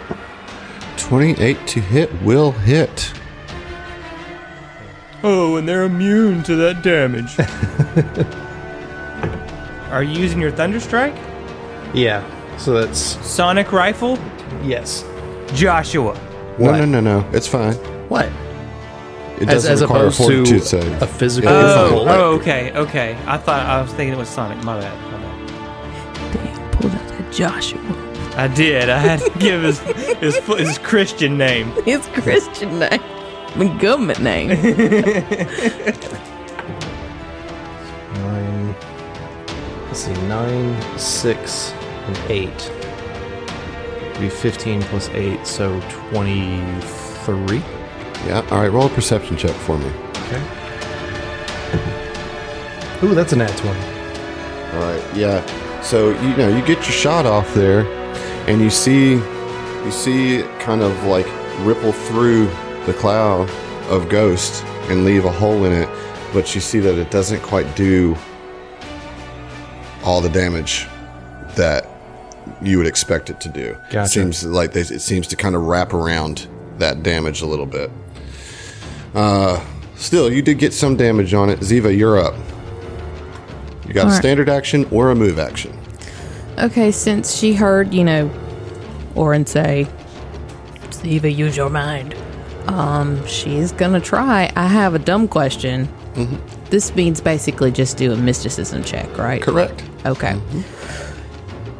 28 0.96 1.66
to 1.66 1.80
hit 1.80 2.22
will 2.22 2.52
hit. 2.52 3.12
Oh, 5.24 5.56
and 5.56 5.68
they're 5.68 5.84
immune 5.84 6.42
to 6.44 6.54
that 6.56 6.82
damage. 6.82 7.36
Are 9.92 10.02
you 10.02 10.18
using 10.20 10.40
your 10.40 10.52
Thunderstrike? 10.52 11.16
Yeah, 11.94 12.22
so 12.58 12.74
that's 12.74 12.98
Sonic 13.26 13.72
Rifle? 13.72 14.18
yes. 14.62 15.04
Joshua. 15.54 16.12
No, 16.58 16.66
What? 16.66 16.78
no, 16.78 16.84
no, 16.84 17.00
no. 17.00 17.24
It's 17.32 17.46
fine. 17.48 17.72
What? 18.08 18.26
It 19.40 19.48
As, 19.48 19.64
doesn't 19.64 19.72
as 19.72 19.80
require 19.82 20.04
a 20.04 20.08
opposed 20.08 20.18
fortitude 20.18 20.60
to 20.60 20.66
save. 20.66 21.02
a 21.02 21.06
physical 21.06 21.50
Yeah, 21.50 21.88
you're 21.88 22.04
fine. 22.04 22.08
Oh, 22.08 22.32
okay, 22.40 22.72
okay. 22.72 23.16
I 23.26 23.38
thought 23.38 23.64
I 23.64 23.80
was 23.80 23.90
thinking 23.92 24.12
it 24.14 24.18
was 24.18 24.28
Sonic. 24.28 24.62
My 24.64 24.78
bad. 24.78 25.12
My 25.12 25.18
bad. 25.18 26.34
Dang, 26.34 26.70
pulled 26.72 26.92
out 26.92 27.08
that 27.08 27.32
Joshua. 27.32 27.80
I 28.36 28.48
did. 28.48 28.90
I 28.90 28.98
had 28.98 29.20
to 29.20 29.30
give 29.38 29.62
his 29.62 29.78
his 30.20 30.36
his 30.46 30.78
Christian 30.78 31.38
name. 31.38 31.70
His 31.84 32.04
Christian 32.08 32.78
name. 32.78 33.00
My 33.56 33.68
government 33.78 34.20
name. 34.20 34.48
Nine. 38.14 38.74
Let's 39.86 40.00
see, 40.00 40.12
nine, 40.28 40.98
six, 40.98 41.72
and 41.72 42.18
eight. 42.30 42.72
Be 44.20 44.28
15 44.28 44.82
plus 44.82 45.08
eight, 45.10 45.46
so 45.46 45.80
23. 46.10 47.58
Yeah. 48.26 48.46
All 48.50 48.58
right. 48.60 48.68
Roll 48.68 48.86
a 48.86 48.90
perception 48.90 49.36
check 49.36 49.54
for 49.54 49.78
me. 49.78 49.90
Okay. 50.26 50.42
Ooh, 53.04 53.14
that's 53.14 53.32
a 53.32 53.36
nat 53.36 53.56
20. 53.56 53.80
All 54.74 54.80
right. 54.82 55.16
Yeah. 55.16 55.42
So 55.82 56.10
you 56.10 56.36
know 56.36 56.48
you 56.48 56.60
get 56.66 56.78
your 56.78 56.84
shot 56.84 57.26
off 57.26 57.54
there, 57.54 57.86
and 58.48 58.60
you 58.60 58.70
see 58.70 59.12
you 59.14 59.90
see 59.90 60.36
it 60.38 60.60
kind 60.60 60.82
of 60.82 61.04
like 61.04 61.26
ripple 61.60 61.92
through 61.92 62.48
the 62.88 62.94
cloud 62.94 63.48
of 63.90 64.08
ghost 64.08 64.64
and 64.88 65.04
leave 65.04 65.24
a 65.24 65.30
hole 65.30 65.64
in 65.64 65.72
it, 65.72 65.88
but 66.32 66.54
you 66.54 66.60
see 66.60 66.80
that 66.80 66.96
it 66.96 67.10
doesn't 67.10 67.40
quite 67.42 67.76
do 67.76 68.16
all 70.04 70.20
the 70.20 70.28
damage 70.28 70.86
that 71.54 71.86
you 72.62 72.78
would 72.78 72.86
expect 72.86 73.30
it 73.30 73.40
to 73.40 73.48
do. 73.48 73.76
Gotcha. 73.90 74.00
It 74.00 74.08
seems 74.08 74.44
like 74.44 74.72
they, 74.72 74.80
it 74.80 75.00
seems 75.00 75.26
to 75.28 75.36
kind 75.36 75.54
of 75.54 75.62
wrap 75.64 75.92
around 75.92 76.48
that 76.78 77.02
damage 77.02 77.42
a 77.42 77.46
little 77.46 77.66
bit. 77.66 77.90
Uh, 79.14 79.62
still, 79.96 80.32
you 80.32 80.40
did 80.40 80.58
get 80.58 80.72
some 80.72 80.96
damage 80.96 81.34
on 81.34 81.50
it. 81.50 81.60
Ziva, 81.60 81.96
you're 81.96 82.18
up. 82.18 82.34
You 83.86 83.94
got 83.94 84.02
a 84.02 84.04
Alright. 84.06 84.20
standard 84.20 84.48
action 84.48 84.86
or 84.90 85.10
a 85.10 85.14
move 85.14 85.38
action. 85.38 85.78
Okay, 86.58 86.90
since 86.90 87.36
she 87.36 87.54
heard, 87.54 87.92
you 87.92 88.04
know, 88.04 88.30
Orin 89.14 89.46
say, 89.46 89.86
Ziva, 90.90 91.34
use 91.34 91.56
your 91.56 91.70
mind. 91.70 92.14
Um, 92.68 93.26
she's 93.26 93.72
gonna 93.72 94.00
try. 94.00 94.52
I 94.54 94.66
have 94.66 94.94
a 94.94 94.98
dumb 94.98 95.26
question. 95.28 95.88
This 96.70 96.94
means 96.94 97.20
basically 97.20 97.70
just 97.70 97.96
do 97.96 98.12
a 98.12 98.16
mysticism 98.16 98.84
check, 98.84 99.16
right? 99.16 99.40
Correct. 99.40 99.82
Okay. 100.04 100.34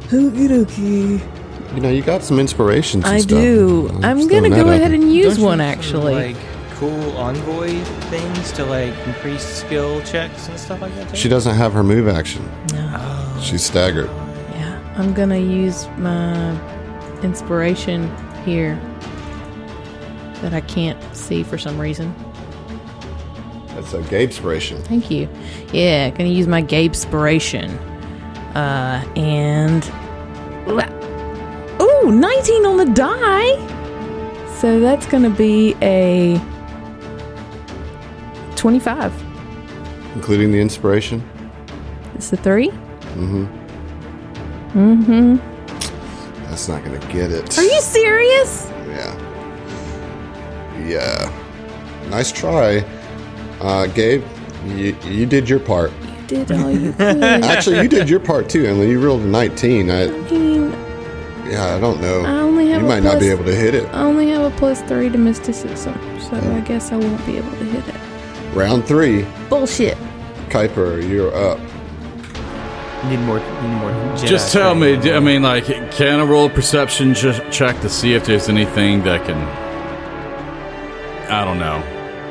Okie 0.08 0.48
dokie. 0.48 1.74
You 1.74 1.80
know, 1.82 1.90
you 1.90 2.00
got 2.02 2.22
some 2.22 2.40
inspirations. 2.40 3.04
And 3.04 3.14
I 3.14 3.18
stuff. 3.18 3.38
do. 3.38 3.90
I'm 4.02 4.20
I'm 4.20 4.28
gonna 4.28 4.48
go 4.48 4.70
ahead 4.70 4.92
and 4.92 5.12
use 5.12 5.36
Don't 5.36 5.44
one 5.44 5.58
do, 5.58 5.64
actually. 5.64 6.14
Like 6.14 6.36
cool 6.76 7.16
envoy 7.16 7.68
things 8.08 8.52
to 8.52 8.64
like 8.64 8.94
increase 9.06 9.42
skill 9.42 10.00
checks 10.02 10.48
and 10.48 10.58
stuff 10.58 10.80
like 10.80 10.94
that. 10.94 11.10
Too? 11.10 11.16
She 11.16 11.28
doesn't 11.28 11.54
have 11.56 11.72
her 11.72 11.82
move 11.82 12.08
action. 12.08 12.48
no. 12.72 13.36
She's 13.42 13.62
staggered. 13.64 14.06
Yeah, 14.52 14.94
I'm 14.96 15.12
gonna 15.12 15.38
use 15.38 15.86
my 15.98 16.58
inspiration 17.22 18.08
here 18.44 18.80
that 20.42 20.54
I 20.54 20.60
can't 20.60 20.98
see 21.14 21.42
for 21.42 21.58
some 21.58 21.78
reason. 21.78 22.14
That's 23.68 23.94
a 23.94 24.02
gay 24.02 24.24
inspiration. 24.24 24.82
Thank 24.82 25.10
you. 25.10 25.28
Yeah, 25.72 26.10
gonna 26.10 26.30
use 26.30 26.48
my 26.48 26.60
Gabe 26.60 26.90
inspiration. 26.90 27.70
Uh, 28.54 29.04
and 29.14 29.84
ooh, 31.80 32.10
19 32.10 32.66
on 32.66 32.76
the 32.76 32.86
die. 32.86 33.56
So 34.56 34.80
that's 34.80 35.06
gonna 35.06 35.30
be 35.30 35.76
a 35.80 36.40
25. 38.56 39.12
Including 40.16 40.50
the 40.50 40.60
inspiration. 40.60 41.22
It's 42.16 42.32
a 42.32 42.36
three. 42.36 42.70
Mm-hmm. 42.70 43.46
Mm-hmm. 44.76 45.36
That's 46.44 46.68
not 46.68 46.84
to 46.84 47.06
get 47.12 47.30
it. 47.30 47.56
Are 47.56 47.62
you 47.62 47.80
serious? 47.80 48.67
Yeah. 50.88 51.30
Yeah. 51.30 52.08
Nice 52.10 52.32
try. 52.32 52.84
Uh, 53.60 53.86
Gabe, 53.88 54.24
you, 54.66 54.96
you 55.04 55.26
did 55.26 55.48
your 55.48 55.60
part. 55.60 55.92
You 56.28 56.44
did 56.44 56.52
all 56.52 56.70
you 56.70 56.92
could. 56.98 57.22
Actually, 57.22 57.82
you 57.82 57.88
did 57.88 58.08
your 58.08 58.20
part 58.20 58.48
too, 58.48 58.64
Emily. 58.66 58.90
You 58.90 59.00
rolled 59.00 59.22
a 59.22 59.26
19. 59.26 59.90
I, 59.90 60.04
I 60.04 60.06
mean, 60.30 60.70
yeah, 61.46 61.74
I 61.76 61.80
don't 61.80 62.00
know. 62.00 62.22
I 62.22 62.40
only 62.40 62.68
have 62.68 62.82
you 62.82 62.86
a 62.86 62.90
might 62.90 63.02
not 63.02 63.18
be 63.20 63.28
able 63.28 63.44
to 63.44 63.54
hit 63.54 63.74
it. 63.74 63.86
I 63.94 64.02
only 64.02 64.28
have 64.30 64.52
a 64.52 64.56
plus 64.56 64.80
three 64.82 65.08
to 65.08 65.18
mysticism, 65.18 65.94
so 66.20 66.34
I 66.36 66.60
guess 66.60 66.92
I 66.92 66.96
won't 66.96 67.24
be 67.26 67.38
able 67.38 67.50
to 67.50 67.64
hit 67.64 67.86
it. 67.88 68.54
Round 68.54 68.84
three, 68.86 69.26
Bullshit. 69.48 69.96
Kuiper, 70.50 71.06
you're 71.08 71.34
up. 71.34 71.58
need 73.10 73.18
more. 73.20 73.38
Need 73.38 73.78
more. 73.78 73.90
Jedi 74.16 74.26
Just 74.28 74.52
tell 74.52 74.74
me, 74.74 74.94
I 75.12 75.20
mean, 75.20 75.42
like, 75.42 75.66
can 75.90 76.20
I 76.20 76.24
roll 76.24 76.46
a 76.46 76.50
perception 76.50 77.14
ch- 77.14 77.40
check 77.50 77.80
to 77.80 77.88
see 77.88 78.14
if 78.14 78.24
there's 78.26 78.48
anything 78.48 79.02
that 79.04 79.24
can, 79.26 79.36
I 81.30 81.44
don't 81.44 81.58
know, 81.58 81.82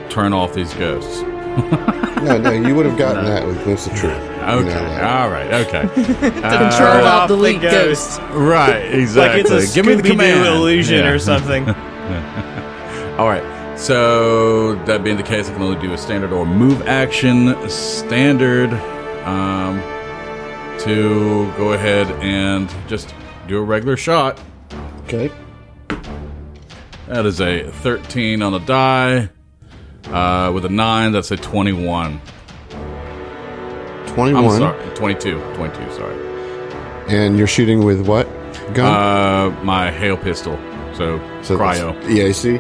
turn 0.09 0.33
off 0.33 0.53
these 0.53 0.73
ghosts? 0.75 1.21
No, 1.21 2.37
no, 2.37 2.51
you 2.51 2.75
would 2.75 2.85
have 2.85 2.97
gotten 3.05 3.25
that 3.25 3.45
with 3.45 3.63
Glimpse 3.63 3.87
of 3.87 3.93
Truth. 3.95 4.13
You 4.13 4.37
Okay, 4.47 4.69
know, 4.73 5.03
all 5.03 5.29
right, 5.29 5.53
okay. 5.65 5.81
Control 5.93 7.03
off 7.05 7.29
of 7.29 7.37
the 7.39 7.43
the 7.53 7.59
ghost. 7.59 8.19
ghost. 8.19 8.21
right, 8.33 8.85
exactly. 8.93 9.43
Like 9.43 9.51
it's 9.61 9.71
a 9.71 9.75
Give 9.75 9.85
me 9.85 9.95
the 9.95 10.09
command. 10.09 10.45
illusion 10.47 10.99
Yeah. 11.03 11.09
or 11.11 11.19
something. 11.19 11.67
All 13.17 13.27
right. 13.27 13.43
So 13.77 14.75
that 14.85 15.03
being 15.03 15.17
the 15.17 15.23
case, 15.23 15.49
I 15.49 15.53
can 15.53 15.61
only 15.63 15.79
do 15.81 15.91
a 15.93 15.97
standard 15.97 16.31
or 16.31 16.45
move 16.45 16.81
action 16.87 17.55
standard 17.69 18.71
um, 19.25 19.79
to 20.79 21.51
go 21.57 21.73
ahead 21.73 22.07
and 22.23 22.73
just 22.87 23.13
do 23.47 23.57
a 23.57 23.61
regular 23.63 23.97
shot. 23.97 24.39
Okay. 25.03 25.29
That 27.07 27.25
is 27.25 27.39
a 27.39 27.69
13 27.71 28.41
on 28.41 28.51
the 28.51 28.59
die. 28.59 29.29
Uh, 30.05 30.51
with 30.53 30.65
a 30.65 30.69
9, 30.69 31.11
that's 31.11 31.31
a 31.31 31.37
21. 31.37 32.21
21. 34.07 34.45
I'm 34.45 34.51
sorry, 34.59 34.95
22. 34.95 35.39
22, 35.55 35.91
sorry. 35.93 36.15
And 37.07 37.37
you're 37.37 37.47
shooting 37.47 37.85
with 37.85 38.07
what 38.07 38.27
gun? 38.73 38.85
Uh, 38.85 39.63
my 39.63 39.91
hail 39.91 40.17
pistol. 40.17 40.57
So, 40.93 41.17
that's 41.17 41.49
cryo. 41.49 42.01
EAC. 42.03 42.59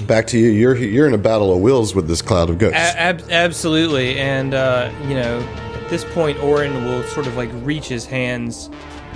back 0.06 0.26
to 0.28 0.38
you. 0.38 0.50
You're 0.50 0.76
you're 0.76 1.06
in 1.06 1.14
a 1.14 1.18
battle 1.18 1.54
of 1.54 1.60
wills 1.60 1.94
with 1.94 2.08
this 2.08 2.22
cloud 2.22 2.50
of 2.50 2.58
ghosts. 2.58 2.76
A- 2.76 3.00
ab- 3.00 3.22
absolutely, 3.30 4.18
and 4.18 4.54
uh, 4.54 4.92
you 5.06 5.14
know, 5.14 5.40
at 5.40 5.88
this 5.88 6.04
point, 6.12 6.38
Orin 6.42 6.84
will 6.84 7.02
sort 7.04 7.26
of 7.26 7.36
like 7.36 7.50
reach 7.62 7.88
his 7.88 8.04
hands 8.04 8.68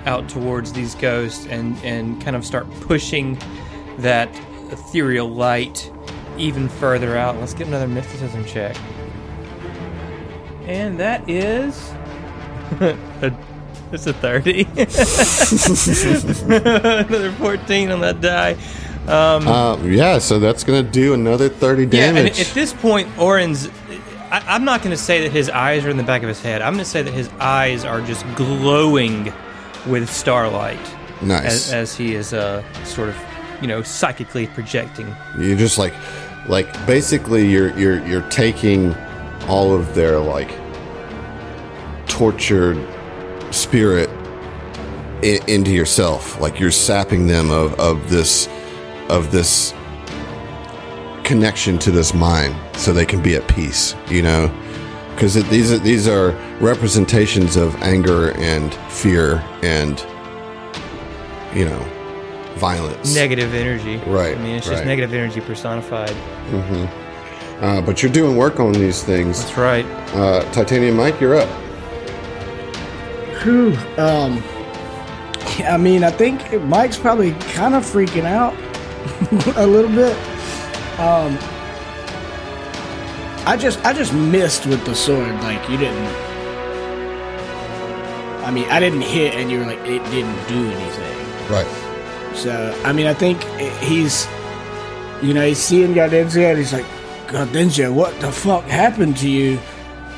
out 0.07 0.29
towards 0.29 0.73
these 0.73 0.95
ghosts 0.95 1.47
and 1.47 1.77
and 1.85 2.21
kind 2.23 2.37
of 2.37 2.45
start 2.45 2.71
pushing 2.81 3.37
that 3.99 4.29
ethereal 4.71 5.29
light 5.29 5.91
even 6.37 6.69
further 6.69 7.17
out. 7.17 7.37
Let's 7.37 7.55
get 7.55 7.67
another 7.69 7.89
mysticism 7.89 8.45
check. 8.45 8.77
And 10.67 10.99
that 10.99 11.29
is. 11.29 11.91
a, 12.81 13.37
it's 13.93 14.07
a 14.07 14.13
30. 14.13 14.63
another 16.55 17.33
14 17.33 17.91
on 17.91 18.01
that 18.01 18.21
die. 18.21 18.57
Uh, 19.07 19.79
yeah, 19.85 20.19
so 20.19 20.39
that's 20.39 20.65
going 20.65 20.85
to 20.85 20.91
do 20.91 21.13
another 21.15 21.49
30 21.49 21.87
damage. 21.87 21.95
Yeah, 21.95 22.07
and 22.09 22.17
damage. 22.17 22.41
at 22.41 22.55
this 22.55 22.73
point, 22.73 23.09
Oren's. 23.19 23.69
I, 24.31 24.43
I'm 24.47 24.65
not 24.65 24.81
going 24.81 24.91
to 24.93 25.03
say 25.03 25.23
that 25.23 25.33
his 25.33 25.51
eyes 25.51 25.85
are 25.85 25.91
in 25.91 25.99
the 25.99 26.03
back 26.03 26.23
of 26.23 26.29
his 26.29 26.41
head. 26.41 26.63
I'm 26.63 26.73
going 26.73 26.85
to 26.85 26.91
say 26.91 27.03
that 27.03 27.13
his 27.13 27.29
eyes 27.39 27.85
are 27.85 28.01
just 28.01 28.25
glowing 28.35 29.33
with 29.87 30.09
starlight 30.09 30.81
nice. 31.23 31.69
as, 31.69 31.73
as 31.73 31.95
he 31.97 32.15
is 32.15 32.33
uh, 32.33 32.63
sort 32.85 33.11
of, 33.11 33.17
you 33.61 33.67
know, 33.67 33.83
psychically 33.83 34.47
projecting. 34.49 35.15
You're 35.39 35.57
just 35.57 35.79
like, 35.79 35.95
like 36.49 36.87
basically, 36.87 37.51
you're 37.51 37.77
you're 37.79 38.05
you're 38.07 38.29
taking 38.29 38.95
all 39.49 39.75
of 39.75 39.95
their 39.95 40.19
like 40.19 40.51
tortured 42.07 42.79
spirit 43.51 44.09
I- 45.23 45.41
into 45.49 45.73
yourself. 45.73 46.41
Like 46.41 46.61
you're 46.61 46.71
sapping 46.71 47.27
them 47.27 47.51
of 47.51 47.79
of 47.81 48.11
this 48.11 48.49
of 49.09 49.31
this 49.31 49.73
connection 51.25 51.79
to 51.79 51.91
this 51.91 52.15
mind, 52.15 52.55
so 52.77 52.93
they 52.93 53.07
can 53.07 53.23
be 53.23 53.37
at 53.37 53.47
peace. 53.49 53.95
You 54.09 54.23
know, 54.23 54.53
because 55.15 55.35
these 55.49 55.73
are 55.73 55.79
these 55.79 56.09
are 56.09 56.31
representations 56.61 57.57
of 57.57 57.75
anger 57.83 58.33
and 58.33 58.75
fear 58.91 59.37
and 59.63 60.05
you 61.55 61.65
know 61.65 61.81
violence. 62.57 63.15
Negative 63.15 63.53
energy. 63.55 63.97
Right, 64.07 64.37
I 64.37 64.41
mean, 64.41 64.57
it's 64.57 64.67
just 64.67 64.79
right. 64.79 64.87
negative 64.87 65.13
energy 65.13 65.41
personified. 65.41 66.15
Uh, 67.61 67.81
but 67.81 68.03
you're 68.03 68.13
doing 68.13 68.37
work 68.37 68.61
on 68.61 68.73
these 68.73 69.03
things. 69.03 69.43
That's 69.43 69.57
right. 69.57 69.87
Uh, 70.15 70.43
Titanium 70.53 70.97
Mike, 70.97 71.21
you're 71.21 71.37
up. 71.37 71.49
Whew. 73.43 73.77
Um, 73.97 74.43
I 75.65 75.77
mean, 75.79 76.03
I 76.05 76.11
think 76.11 76.61
Mike's 76.63 76.99
probably 76.99 77.33
kind 77.53 77.75
of 77.75 77.85
freaking 77.85 78.25
out 78.25 78.55
a 79.57 79.67
little 79.67 79.91
bit. 79.91 80.17
Um, 80.99 81.39
I 83.47 83.57
just, 83.59 83.85
I 83.85 83.93
just 83.93 84.13
missed 84.13 84.67
with 84.67 84.85
the 84.85 84.95
sword. 84.95 85.35
Like 85.43 85.69
you 85.69 85.77
didn't. 85.77 86.07
I 88.45 88.51
mean, 88.51 88.69
I 88.69 88.81
didn't 88.81 89.03
hit, 89.03 89.35
and 89.35 89.51
you 89.51 89.61
were 89.61 89.67
like, 89.67 89.79
it 89.81 90.05
didn't 90.11 90.49
do 90.49 90.71
anything. 90.71 91.51
Right. 91.51 91.84
So, 92.35 92.75
I 92.85 92.93
mean, 92.93 93.07
I 93.07 93.15
think 93.15 93.43
he's, 93.81 94.27
you 95.23 95.33
know, 95.35 95.47
he's 95.47 95.59
seeing 95.59 95.95
Gardenzio 95.95 96.51
and 96.51 96.59
he's 96.59 96.73
like, 96.73 96.85
Gardenzio, 97.29 97.93
what 97.95 98.19
the 98.21 98.31
fuck 98.31 98.65
happened 98.65 99.17
to 99.19 99.29
you? 99.29 99.59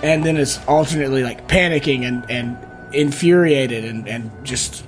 And 0.02 0.24
then 0.24 0.36
it's 0.36 0.58
alternately 0.66 1.22
like 1.22 1.46
panicking 1.48 2.04
and, 2.04 2.28
and 2.30 2.56
infuriated 2.94 3.84
and, 3.84 4.06
and 4.08 4.30
just, 4.44 4.84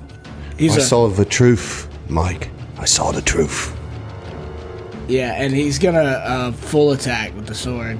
he's 0.58 0.76
I 0.76 0.80
a, 0.80 0.82
saw 0.82 1.08
the 1.08 1.24
truth, 1.24 1.88
Mike. 2.08 2.50
I 2.78 2.84
saw 2.84 3.12
the 3.12 3.22
truth. 3.22 3.74
yeah, 5.08 5.32
and 5.34 5.54
he's 5.54 5.78
gonna 5.78 5.98
uh, 5.98 6.52
full 6.52 6.92
attack 6.92 7.34
with 7.34 7.46
the 7.46 7.54
sword. 7.54 7.98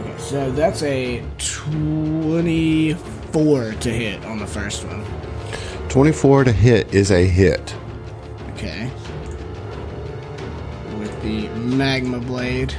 Okay, 0.00 0.18
so 0.18 0.50
that's 0.52 0.82
a 0.82 1.22
24 1.38 3.72
to 3.72 3.90
hit 3.90 4.24
on 4.24 4.38
the 4.38 4.46
first 4.46 4.84
one. 4.84 5.04
24 5.88 6.44
to 6.44 6.52
hit 6.52 6.94
is 6.94 7.10
a 7.10 7.26
hit. 7.26 7.74
Okay. 8.58 8.90
With 10.98 11.22
the 11.22 11.48
magma 11.60 12.18
blade. 12.18 12.74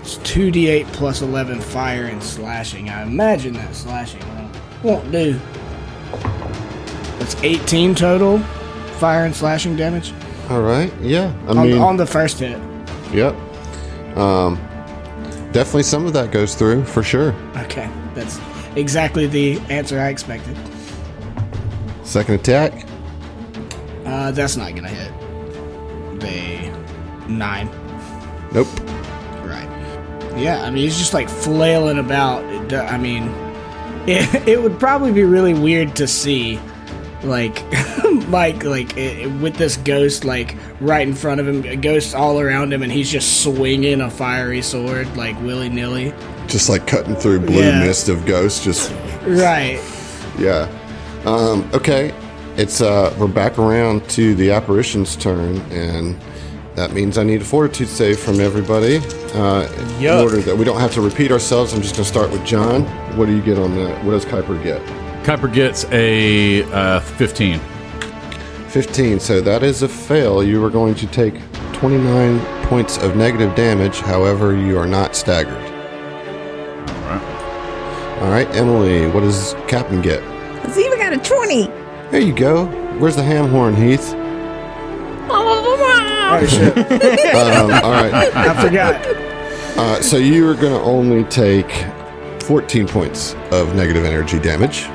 It's 0.00 0.18
2d8 0.18 0.86
plus 0.92 1.22
11 1.22 1.60
fire 1.60 2.04
and 2.04 2.22
slashing. 2.22 2.88
I 2.88 3.02
imagine 3.02 3.54
that 3.54 3.74
slashing 3.74 4.22
won't, 4.28 4.84
won't 4.84 5.10
do. 5.10 5.40
That's 7.18 7.34
18 7.42 7.96
total 7.96 8.38
fire 9.00 9.24
and 9.24 9.34
slashing 9.34 9.74
damage 9.74 10.12
All 10.50 10.62
right. 10.62 10.92
Yeah. 11.00 11.34
I 11.48 11.50
on, 11.50 11.66
mean, 11.66 11.78
on 11.78 11.96
the 11.96 12.06
first 12.06 12.38
hit. 12.38 12.60
yep. 13.12 13.34
Um, 14.16 14.54
definitely 15.50 15.82
some 15.82 16.06
of 16.06 16.12
that 16.12 16.30
goes 16.30 16.54
through 16.54 16.84
for 16.84 17.02
sure. 17.02 17.32
Okay, 17.56 17.90
that's 18.14 18.38
exactly 18.76 19.26
the 19.26 19.58
answer 19.68 19.98
I 19.98 20.10
expected. 20.10 20.56
Second 22.04 22.36
attack. 22.36 22.86
Uh, 24.14 24.30
that's 24.30 24.56
not 24.56 24.72
gonna 24.76 24.88
hit. 24.88 25.12
The 26.20 26.70
nine. 27.28 27.68
Nope. 28.52 28.68
Right. 29.44 29.68
Yeah, 30.36 30.62
I 30.62 30.70
mean, 30.70 30.84
he's 30.84 30.96
just 30.96 31.14
like 31.14 31.28
flailing 31.28 31.98
about. 31.98 32.44
I 32.72 32.96
mean, 32.96 33.24
it, 34.06 34.46
it 34.48 34.62
would 34.62 34.78
probably 34.78 35.10
be 35.10 35.24
really 35.24 35.52
weird 35.52 35.96
to 35.96 36.06
see, 36.06 36.60
like, 37.24 37.60
Mike, 38.28 38.62
like, 38.62 38.96
i 38.96 39.26
with 39.42 39.56
this 39.56 39.78
ghost, 39.78 40.24
like, 40.24 40.54
right 40.80 41.06
in 41.06 41.14
front 41.14 41.40
of 41.40 41.48
him, 41.48 41.80
ghosts 41.80 42.14
all 42.14 42.38
around 42.38 42.72
him, 42.72 42.84
and 42.84 42.92
he's 42.92 43.10
just 43.10 43.42
swinging 43.42 44.00
a 44.00 44.08
fiery 44.10 44.62
sword, 44.62 45.16
like, 45.16 45.36
willy 45.42 45.68
nilly. 45.68 46.14
Just 46.46 46.68
like 46.68 46.86
cutting 46.86 47.16
through 47.16 47.40
blue 47.40 47.64
Yeah. 47.64 47.80
mist 47.80 48.08
of 48.08 48.24
ghosts. 48.26 48.62
Just 48.62 48.92
Right. 49.26 49.80
yeah. 50.38 50.68
Um, 51.24 51.68
okay. 51.74 52.14
It's 52.56 52.80
uh, 52.80 53.12
we're 53.18 53.26
back 53.26 53.58
around 53.58 54.08
to 54.10 54.36
the 54.36 54.52
apparition's 54.52 55.16
turn, 55.16 55.56
and 55.72 56.16
that 56.76 56.92
means 56.92 57.18
I 57.18 57.24
need 57.24 57.42
a 57.42 57.44
fortitude 57.44 57.88
save 57.88 58.20
from 58.20 58.38
everybody. 58.38 58.98
Uh, 58.98 59.62
in 59.62 59.88
Yuck. 59.98 60.22
order 60.22 60.36
that 60.36 60.56
we 60.56 60.64
don't 60.64 60.78
have 60.78 60.94
to 60.94 61.00
repeat 61.00 61.32
ourselves, 61.32 61.74
I'm 61.74 61.82
just 61.82 61.96
going 61.96 62.04
to 62.04 62.10
start 62.10 62.30
with 62.30 62.44
John. 62.46 62.84
What 63.16 63.26
do 63.26 63.34
you 63.34 63.42
get 63.42 63.58
on 63.58 63.74
that? 63.74 64.04
What 64.04 64.12
does 64.12 64.24
Kuiper 64.24 64.62
get? 64.62 64.80
Kuiper 65.24 65.52
gets 65.52 65.84
a 65.90 66.62
uh, 66.72 67.00
15. 67.00 67.58
15. 68.68 69.18
So 69.18 69.40
that 69.40 69.64
is 69.64 69.82
a 69.82 69.88
fail. 69.88 70.44
You 70.44 70.64
are 70.64 70.70
going 70.70 70.94
to 70.94 71.08
take 71.08 71.40
29 71.72 72.38
points 72.66 72.98
of 72.98 73.16
negative 73.16 73.52
damage. 73.56 73.98
However, 73.98 74.56
you 74.56 74.78
are 74.78 74.86
not 74.86 75.16
staggered. 75.16 75.60
All 78.22 78.30
right, 78.30 78.46
Emily. 78.54 79.08
What 79.08 79.22
does 79.22 79.54
Captain 79.66 80.00
get? 80.00 80.22
Let's 80.62 80.74
see 80.74 80.82
if 80.82 80.92
I 80.92 80.98
got 80.98 81.12
a 81.12 81.18
20. 81.18 81.83
There 82.10 82.20
you 82.20 82.34
go. 82.34 82.66
Where's 82.98 83.16
the 83.16 83.22
ham 83.22 83.48
horn, 83.50 83.74
Heath? 83.74 84.12
Oh, 85.30 86.46
shit. 86.48 86.76
Um, 87.34 87.70
all 87.72 87.90
right. 87.92 88.14
I 88.14 88.62
forgot. 88.62 88.94
Uh, 89.76 90.00
so 90.02 90.16
you 90.16 90.48
are 90.48 90.54
going 90.54 90.72
to 90.72 90.80
only 90.80 91.24
take 91.24 91.70
14 92.44 92.86
points 92.86 93.34
of 93.50 93.74
negative 93.74 94.04
energy 94.04 94.38
damage. 94.38 94.86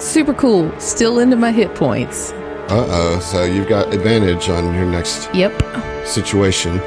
Super 0.00 0.32
cool. 0.34 0.72
Still 0.80 1.18
into 1.18 1.36
my 1.36 1.50
hit 1.52 1.74
points. 1.74 2.32
Uh 2.68 2.86
oh. 2.88 3.20
So 3.20 3.44
you've 3.44 3.68
got 3.68 3.92
advantage 3.92 4.48
on 4.48 4.72
your 4.74 4.86
next 4.86 5.32
Yep. 5.34 6.06
situation. 6.06 6.80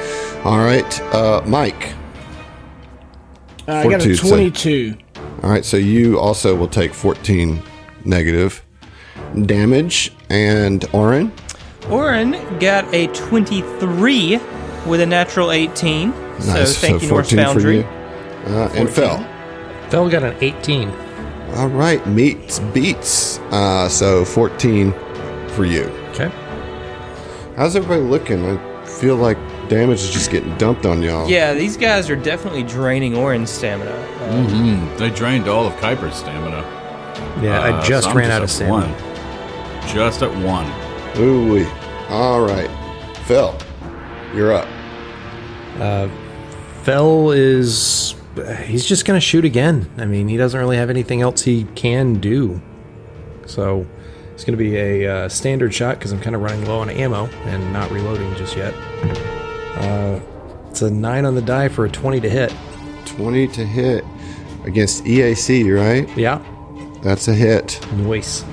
All 0.44 0.58
right, 0.60 1.02
uh, 1.14 1.42
Mike. 1.46 1.94
Uh, 3.68 3.74
I 3.74 3.84
got 3.84 4.02
a 4.06 4.16
Fortitude 4.16 4.18
save. 4.20 4.30
22. 4.30 4.98
All 5.44 5.50
right, 5.50 5.66
so 5.66 5.78
you 5.78 6.20
also 6.20 6.56
will 6.56 6.68
take 6.68 6.94
14 6.94 7.62
negative 8.06 8.65
damage. 9.46 10.12
And 10.30 10.86
Oren, 10.94 11.32
Oren 11.90 12.32
got 12.60 12.92
a 12.94 13.08
23 13.08 14.40
with 14.88 15.02
a 15.02 15.06
natural 15.06 15.52
18. 15.52 16.10
nice. 16.12 16.46
So 16.46 16.66
thank 16.66 17.02
you, 17.04 17.10
North 17.10 17.30
Foundry. 17.32 17.84
Uh, 17.84 18.70
and 18.74 18.90
Fell. 18.90 19.20
Phil 19.90 20.10
got 20.10 20.24
an 20.24 20.36
18. 20.42 20.90
All 21.56 21.68
right, 21.70 22.06
meets 22.08 22.60
beats. 22.60 23.40
Uh, 23.52 23.88
so 23.88 24.26
14 24.26 24.92
for 25.50 25.66
you. 25.66 25.84
Okay. 26.12 26.30
How's 27.56 27.76
everybody 27.76 28.02
looking? 28.02 28.44
I 28.46 28.86
feel 28.86 29.16
like 29.16 29.38
damage 29.70 30.02
is 30.02 30.10
just 30.12 30.32
getting 30.32 30.56
dumped 30.58 30.86
on 30.86 31.02
y'all. 31.02 31.30
Yeah, 31.30 31.54
these 31.54 31.78
guys 31.78 32.10
are 32.10 32.16
definitely 32.16 32.64
draining 32.64 33.16
Oren's 33.16 33.50
stamina. 33.50 33.92
Uh, 33.92 34.48
Mm, 34.48 34.98
they 34.98 35.10
drained 35.12 35.48
all 35.48 35.66
of 35.68 35.74
Kuiper's 35.76 36.16
stamina. 36.16 36.64
Yeah, 37.42 37.60
Uh, 37.60 37.82
I 37.82 37.86
just 37.86 38.06
so 38.06 38.12
I'm 38.12 38.18
ran 38.18 38.32
out 38.32 38.42
of 38.42 38.50
at 38.50 38.56
stamina. 38.56 38.88
One. 38.88 39.88
Just 39.88 40.22
at 40.24 40.32
one. 40.44 40.72
Ooh 41.18 41.54
wee. 41.54 41.68
All 42.10 42.42
right, 42.46 42.70
Phil, 43.26 43.58
you're 44.34 44.54
up. 44.54 44.68
Fell 46.84 47.32
is. 47.32 48.16
He's 48.64 48.86
just 48.86 49.06
going 49.06 49.18
to 49.18 49.22
shoot 49.26 49.46
again. 49.46 49.90
I 49.98 50.06
mean, 50.06 50.28
he 50.28 50.38
doesn't 50.38 50.60
really 50.60 50.78
have 50.78 50.90
anything 50.90 51.22
else 51.22 51.42
he 51.42 51.64
can 51.76 52.16
do. 52.20 52.62
So 53.46 53.88
it's 54.34 54.44
going 54.44 54.58
to 54.58 54.64
be 54.64 54.76
a 54.76 55.08
uh, 55.26 55.30
standard 55.30 55.74
shot 55.74 55.98
because 55.98 56.12
I'm 56.12 56.20
kind 56.20 56.36
of 56.36 56.42
running 56.42 56.66
low 56.66 56.80
on 56.80 56.90
ammo 56.90 57.28
and 57.46 57.72
not 57.72 57.90
reloading 57.92 58.36
just 58.36 58.58
yet. 58.58 58.74
Uh, 59.78 60.20
it's 60.70 60.82
a 60.82 60.92
9 60.92 61.26
on 61.26 61.34
the 61.36 61.42
die 61.42 61.70
for 61.70 61.86
a 61.86 61.90
20 61.90 62.20
to 62.20 62.30
hit. 62.30 62.54
20 63.06 63.48
to 63.48 63.66
hit 63.66 64.04
against 64.66 65.06
EAC, 65.06 65.74
right? 65.74 66.18
Yeah. 66.18 66.44
That's 67.06 67.28
a 67.28 67.36
hit. 67.36 67.80
Nice. 67.98 68.44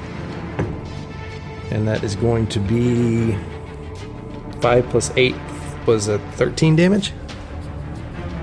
And 1.71 1.89
that 1.89 2.05
is 2.05 2.15
going 2.15 2.47
to 2.49 2.61
be 2.61 3.35
5 4.61 4.91
plus 4.91 5.11
8 5.17 5.35
was 5.87 6.09
a 6.09 6.19
13 6.33 6.77
damage. 6.77 7.15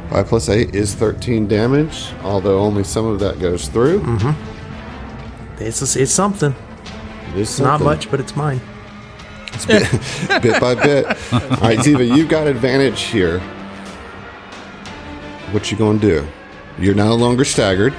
5 0.09 0.25
plus 0.25 0.49
8 0.49 0.73
is 0.73 0.95
13 0.95 1.47
damage, 1.47 2.11
although 2.23 2.57
only 2.57 2.83
some 2.83 3.05
of 3.05 3.19
that 3.19 3.39
goes 3.39 3.67
through. 3.67 3.99
Mm-hmm. 3.99 5.63
It's, 5.63 5.95
it's 5.95 6.11
something. 6.11 6.55
It 7.29 7.37
is 7.37 7.59
Not 7.59 7.81
much, 7.81 8.09
but 8.09 8.19
it's 8.19 8.35
mine. 8.35 8.61
bit 9.67 10.59
by 10.59 10.73
bit. 10.73 11.05
All 11.05 11.39
right, 11.61 11.77
Ziva, 11.77 12.17
you've 12.17 12.29
got 12.29 12.47
advantage 12.47 13.01
here. 13.03 13.39
What 15.51 15.69
you 15.69 15.77
gonna 15.77 15.99
do? 15.99 16.27
You're 16.79 16.95
no 16.95 17.13
longer 17.13 17.45
staggered. 17.45 17.93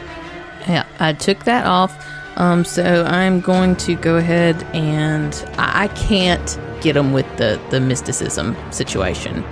Yeah, 0.69 0.87
I 0.99 1.13
took 1.13 1.45
that 1.45 1.67
off. 1.67 1.95
Um, 2.37 2.65
so 2.65 3.05
I'm 3.05 3.41
going 3.41 3.77
to 3.77 3.95
go 3.97 4.17
ahead 4.17 4.63
and 4.73 5.35
I, 5.59 5.85
I 5.85 5.89
can't 5.89 6.59
get 6.81 6.97
him 6.97 7.13
with 7.13 7.27
the 7.37 7.61
the 7.71 7.81
mysticism 7.81 8.57
situation. 8.73 9.45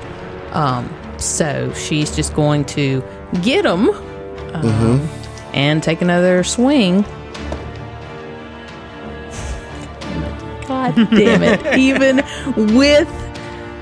Um, 0.52 0.88
so 1.18 1.72
she's 1.74 2.14
just 2.14 2.34
going 2.34 2.64
to 2.66 3.02
get 3.42 3.66
him 3.66 3.90
um, 4.54 5.08
and 5.52 5.82
take 5.82 6.00
another 6.00 6.44
swing. 6.44 7.02
God 10.66 10.94
damn 11.10 11.42
it! 11.42 11.78
Even 11.78 12.16
with 12.76 13.08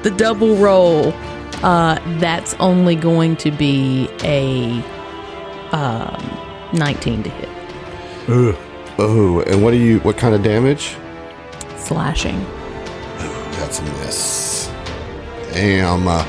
the 0.03 0.11
double 0.17 0.57
roll, 0.57 1.13
uh, 1.63 2.01
that's 2.19 2.55
only 2.55 2.97
going 2.97 3.37
to 3.37 3.51
be 3.51 4.09
a 4.23 4.83
um, 5.73 6.46
19 6.77 7.23
to 7.25 7.31
hit. 7.31 7.49
Oh, 8.99 9.43
and 9.47 9.63
what 9.63 9.71
do 9.73 9.77
you? 9.77 9.99
What 10.01 10.17
kind 10.17 10.35
of 10.35 10.43
damage? 10.43 10.97
Slashing. 11.77 12.41
That's 13.59 13.79
a 13.81 13.83
miss. 13.85 14.69
Damn. 15.53 16.07
Uh, 16.09 16.25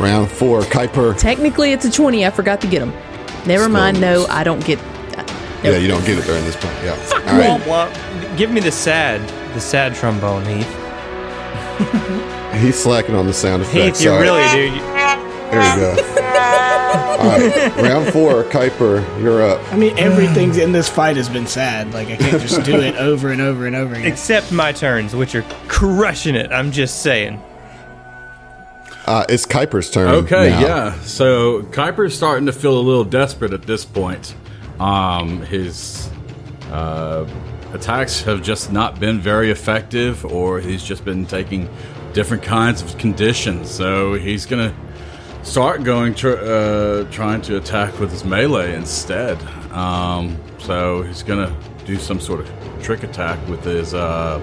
round 0.00 0.28
four, 0.30 0.60
Kuiper. 0.62 1.18
Technically, 1.18 1.72
it's 1.72 1.84
a 1.84 1.90
20. 1.90 2.26
I 2.26 2.30
forgot 2.30 2.60
to 2.62 2.66
get 2.66 2.82
him. 2.82 2.92
Never 3.46 3.68
mind. 3.68 4.00
No, 4.00 4.26
I 4.26 4.44
don't 4.44 4.64
get. 4.64 4.78
Yeah, 5.62 5.76
you 5.76 5.88
don't 5.88 6.04
get 6.06 6.18
it 6.18 6.24
during 6.24 6.44
this 6.44 6.54
point. 6.56 6.74
Yeah. 6.84 6.96
All 7.26 7.38
right. 7.38 7.66
Well, 7.66 8.36
give 8.36 8.50
me 8.50 8.60
the 8.60 8.70
sad, 8.70 9.20
the 9.54 9.60
sad 9.60 9.94
trombone, 9.94 10.44
Heath. 10.44 10.68
He's 12.62 12.78
slacking 12.80 13.14
on 13.14 13.26
the 13.26 13.32
sound 13.32 13.62
effects. 13.62 13.98
Heath, 14.00 14.04
you 14.04 14.10
Sorry. 14.10 14.22
really 14.22 14.48
do. 14.50 14.76
You- 14.76 14.82
There 15.50 15.96
you 15.96 16.02
go. 16.02 16.24
All 16.88 17.18
right. 17.18 17.76
Round 17.76 18.12
four, 18.12 18.44
Kuiper, 18.44 19.22
you're 19.22 19.42
up. 19.42 19.60
I 19.72 19.76
mean, 19.76 19.98
everything's 19.98 20.56
in 20.56 20.72
this 20.72 20.88
fight 20.88 21.16
has 21.16 21.28
been 21.28 21.46
sad. 21.46 21.92
Like 21.92 22.08
I 22.08 22.16
can't 22.16 22.40
just 22.40 22.64
do 22.64 22.76
it 22.80 22.94
over 22.98 23.30
and 23.30 23.40
over 23.40 23.66
and 23.66 23.76
over 23.76 23.94
again. 23.94 24.06
Except 24.06 24.52
my 24.52 24.72
turns, 24.72 25.14
which 25.14 25.34
are 25.34 25.42
crushing 25.68 26.34
it. 26.34 26.50
I'm 26.52 26.72
just 26.72 27.02
saying. 27.02 27.42
Uh, 29.06 29.24
it's 29.28 29.46
Kuiper's 29.46 29.90
turn. 29.90 30.08
Okay, 30.08 30.50
now. 30.50 30.60
yeah. 30.60 31.00
So 31.00 31.62
Kuiper's 31.62 32.14
starting 32.14 32.46
to 32.46 32.52
feel 32.52 32.78
a 32.78 32.80
little 32.80 33.04
desperate 33.04 33.52
at 33.52 33.62
this 33.62 33.84
point. 33.84 34.34
Um, 34.80 35.42
his 35.42 36.10
uh, 36.70 37.26
attacks 37.72 38.22
have 38.22 38.42
just 38.42 38.70
not 38.70 39.00
been 39.00 39.18
very 39.18 39.50
effective, 39.50 40.24
or 40.26 40.60
he's 40.60 40.84
just 40.84 41.04
been 41.04 41.26
taking 41.26 41.68
different 42.12 42.42
kinds 42.42 42.82
of 42.82 42.96
conditions. 42.98 43.70
So 43.70 44.14
he's 44.14 44.44
gonna 44.46 44.74
start 45.48 45.82
going 45.82 46.14
tr- 46.14 46.36
uh, 46.36 47.04
trying 47.10 47.40
to 47.42 47.56
attack 47.56 47.98
with 47.98 48.10
his 48.10 48.24
melee 48.24 48.74
instead. 48.74 49.40
Um, 49.72 50.36
so 50.58 51.02
he's 51.02 51.22
gonna 51.22 51.54
do 51.86 51.96
some 51.96 52.20
sort 52.20 52.40
of 52.40 52.50
trick 52.82 53.02
attack 53.02 53.38
with 53.48 53.64
his 53.64 53.94
uh, 53.94 54.38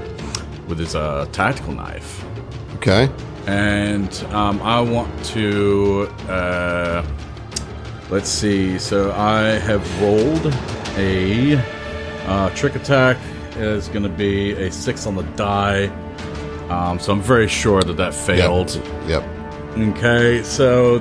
with 0.68 0.80
his 0.80 0.96
uh, 0.96 1.28
tactical 1.32 1.74
knife 1.74 2.24
Okay. 2.78 3.08
and 3.48 4.12
um, 4.32 4.62
I 4.62 4.82
want 4.82 5.12
to. 5.26 6.08
Uh, 6.28 7.06
let's 8.10 8.30
see. 8.30 8.80
So 8.80 9.12
I 9.12 9.42
have 9.60 9.84
rolled 10.02 10.54
a 10.98 11.58
uh, 12.28 12.50
trick 12.56 12.76
attack. 12.76 13.18
Is 13.58 13.88
going 13.88 14.04
to 14.04 14.10
be 14.10 14.52
a 14.52 14.70
six 14.70 15.06
on 15.08 15.16
the 15.16 15.24
die. 15.38 15.86
Um, 16.70 17.00
so 17.00 17.14
I'm 17.14 17.22
very 17.22 17.48
sure 17.48 17.82
that 17.82 17.96
that 17.96 18.14
failed. 18.14 18.82
Yep. 19.08 19.24
Okay, 19.78 20.42
so 20.44 20.98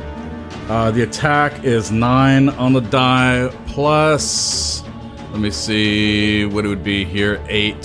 uh, 0.68 0.90
the 0.90 1.02
attack 1.02 1.62
is 1.64 1.92
nine 1.92 2.48
on 2.50 2.72
the 2.72 2.80
die 2.80 3.52
plus. 3.68 4.82
Let 5.30 5.40
me 5.40 5.50
see 5.50 6.44
what 6.44 6.64
it 6.64 6.68
would 6.68 6.82
be 6.84 7.04
here. 7.04 7.44
Eight. 7.48 7.84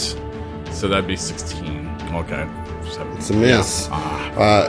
So 0.71 0.87
that'd 0.87 1.07
be 1.07 1.15
sixteen. 1.15 1.87
Okay. 2.13 2.47
Seven. 2.89 3.17
It's 3.17 3.29
a 3.29 3.33
miss. 3.33 3.87
Uh, 3.91 4.67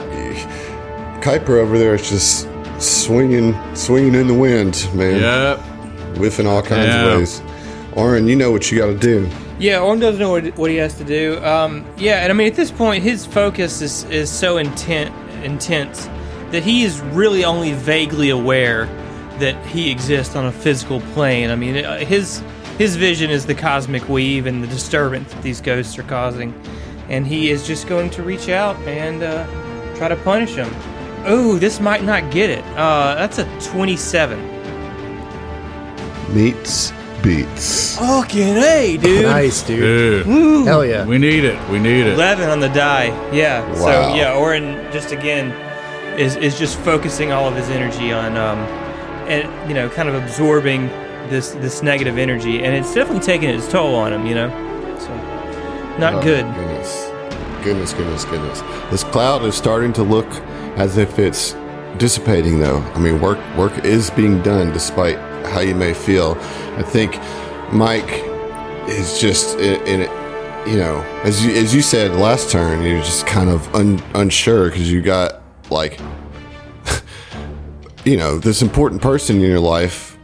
Kuiper 1.21 1.59
over 1.59 1.77
there 1.77 1.95
is 1.95 2.07
just 2.09 2.47
swinging, 2.79 3.55
swinging 3.75 4.13
in 4.15 4.27
the 4.27 4.33
wind, 4.33 4.87
man. 4.93 5.19
Yep. 5.21 5.59
Whiffing 6.17 6.45
all 6.47 6.61
kinds 6.61 6.87
Yeah. 6.87 7.05
of 7.05 7.17
ways. 7.19 7.41
Oren, 7.93 8.27
you 8.27 8.35
know 8.35 8.51
what 8.51 8.71
you 8.71 8.77
got 8.77 8.87
to 8.87 8.97
do. 8.97 9.27
Yeah, 9.59 9.79
Oren 9.79 9.99
doesn't 9.99 10.19
know 10.19 10.31
what, 10.31 10.57
what 10.57 10.69
he 10.71 10.77
has 10.77 10.95
to 10.97 11.03
do. 11.03 11.43
Um, 11.43 11.85
yeah, 11.97 12.21
and 12.23 12.31
I 12.31 12.33
mean 12.35 12.47
at 12.47 12.55
this 12.55 12.71
point, 12.71 13.03
his 13.03 13.25
focus 13.25 13.81
is, 13.81 14.03
is 14.05 14.29
so 14.31 14.57
intent 14.57 15.13
intense 15.43 16.09
that 16.51 16.63
he 16.63 16.83
is 16.83 16.99
really 17.01 17.45
only 17.45 17.73
vaguely 17.73 18.29
aware 18.29 18.85
that 19.39 19.55
he 19.67 19.89
exists 19.89 20.35
on 20.35 20.45
a 20.45 20.51
physical 20.51 21.01
plane. 21.13 21.49
I 21.49 21.55
mean, 21.55 21.83
uh, 21.83 21.97
his 21.99 22.43
his 22.77 22.95
vision 22.95 23.29
is 23.29 23.45
the 23.45 23.55
cosmic 23.55 24.07
weave 24.09 24.45
and 24.45 24.63
the 24.63 24.67
disturbance 24.67 25.33
that 25.33 25.41
these 25.41 25.61
ghosts 25.61 25.97
are 25.97 26.03
causing, 26.03 26.53
and 27.09 27.25
he 27.25 27.49
is 27.49 27.65
just 27.67 27.87
going 27.87 28.09
to 28.11 28.23
reach 28.23 28.49
out 28.49 28.75
and 28.87 29.23
uh, 29.23 29.45
try 29.95 30.07
to 30.07 30.15
punish 30.17 30.55
them. 30.55 30.73
Oh, 31.25 31.57
this 31.57 31.79
might 31.79 32.03
not 32.03 32.31
get 32.31 32.49
it. 32.49 32.65
Uh, 32.75 33.15
that's 33.15 33.37
a 33.37 33.45
twenty-seven. 33.71 34.39
Meets 36.33 36.91
beats. 37.23 37.97
Fucking 37.97 38.57
a, 38.57 38.97
dude. 38.97 39.25
Nice, 39.25 39.63
dude. 39.63 40.25
Dude, 40.25 40.65
Hell 40.67 40.85
yeah. 40.85 41.05
we 41.05 41.17
need 41.17 41.43
it. 41.43 41.69
We 41.69 41.79
need 41.79 42.05
it. 42.07 42.13
11 42.13 42.49
on 42.49 42.59
the 42.59 42.69
die. 42.69 43.07
Yeah. 43.31 43.67
Wow. 43.69 43.75
So 43.75 44.15
yeah, 44.15 44.35
Orin 44.35 44.91
just 44.91 45.11
again 45.11 45.51
is 46.19 46.35
is 46.35 46.57
just 46.59 46.77
focusing 46.79 47.31
all 47.31 47.47
of 47.47 47.55
his 47.55 47.69
energy 47.69 48.11
on 48.11 48.35
um 48.37 48.57
and 49.29 49.69
you 49.69 49.73
know 49.73 49.87
kind 49.89 50.09
of 50.09 50.15
absorbing 50.15 50.87
this 51.29 51.51
this 51.51 51.81
negative 51.81 52.17
energy 52.17 52.63
and 52.63 52.75
it's 52.75 52.93
definitely 52.93 53.23
taking 53.23 53.49
its 53.49 53.69
toll 53.71 53.95
on 53.95 54.11
him, 54.13 54.25
you 54.25 54.35
know. 54.35 54.49
So 54.99 55.09
not 55.97 56.15
Oh, 56.15 56.21
good. 56.21 56.45
Goodness. 56.55 57.07
Goodness, 57.63 57.93
goodness, 57.93 58.25
goodness. 58.25 58.61
This 58.89 59.03
cloud 59.05 59.43
is 59.43 59.55
starting 59.55 59.93
to 59.93 60.03
look 60.03 60.27
as 60.77 60.97
if 60.97 61.19
it's 61.19 61.55
dissipating 61.97 62.59
though. 62.59 62.79
I 62.95 62.99
mean 62.99 63.21
work 63.21 63.39
work 63.55 63.85
is 63.85 64.09
being 64.09 64.41
done 64.41 64.71
despite 64.73 65.17
how 65.47 65.59
you 65.61 65.75
may 65.75 65.93
feel. 65.93 66.35
I 66.81 66.83
think 66.83 67.19
Mike 67.71 68.23
is 68.89 69.19
just 69.19 69.59
in, 69.59 70.01
it 70.01 70.09
you 70.67 70.77
know, 70.77 71.01
as 71.23 71.45
you 71.45 71.51
as 71.51 71.75
you 71.75 71.83
said 71.83 72.15
last 72.15 72.49
turn, 72.49 72.81
you're 72.83 73.03
just 73.03 73.27
kind 73.27 73.51
of 73.51 73.75
un, 73.75 74.01
unsure 74.15 74.69
because 74.69 74.91
you 74.91 74.99
got 75.03 75.43
like 75.69 75.99
you 78.03 78.17
know, 78.17 78.39
this 78.39 78.63
important 78.63 78.99
person 78.99 79.35
in 79.35 79.43
your 79.43 79.59
life 79.59 80.17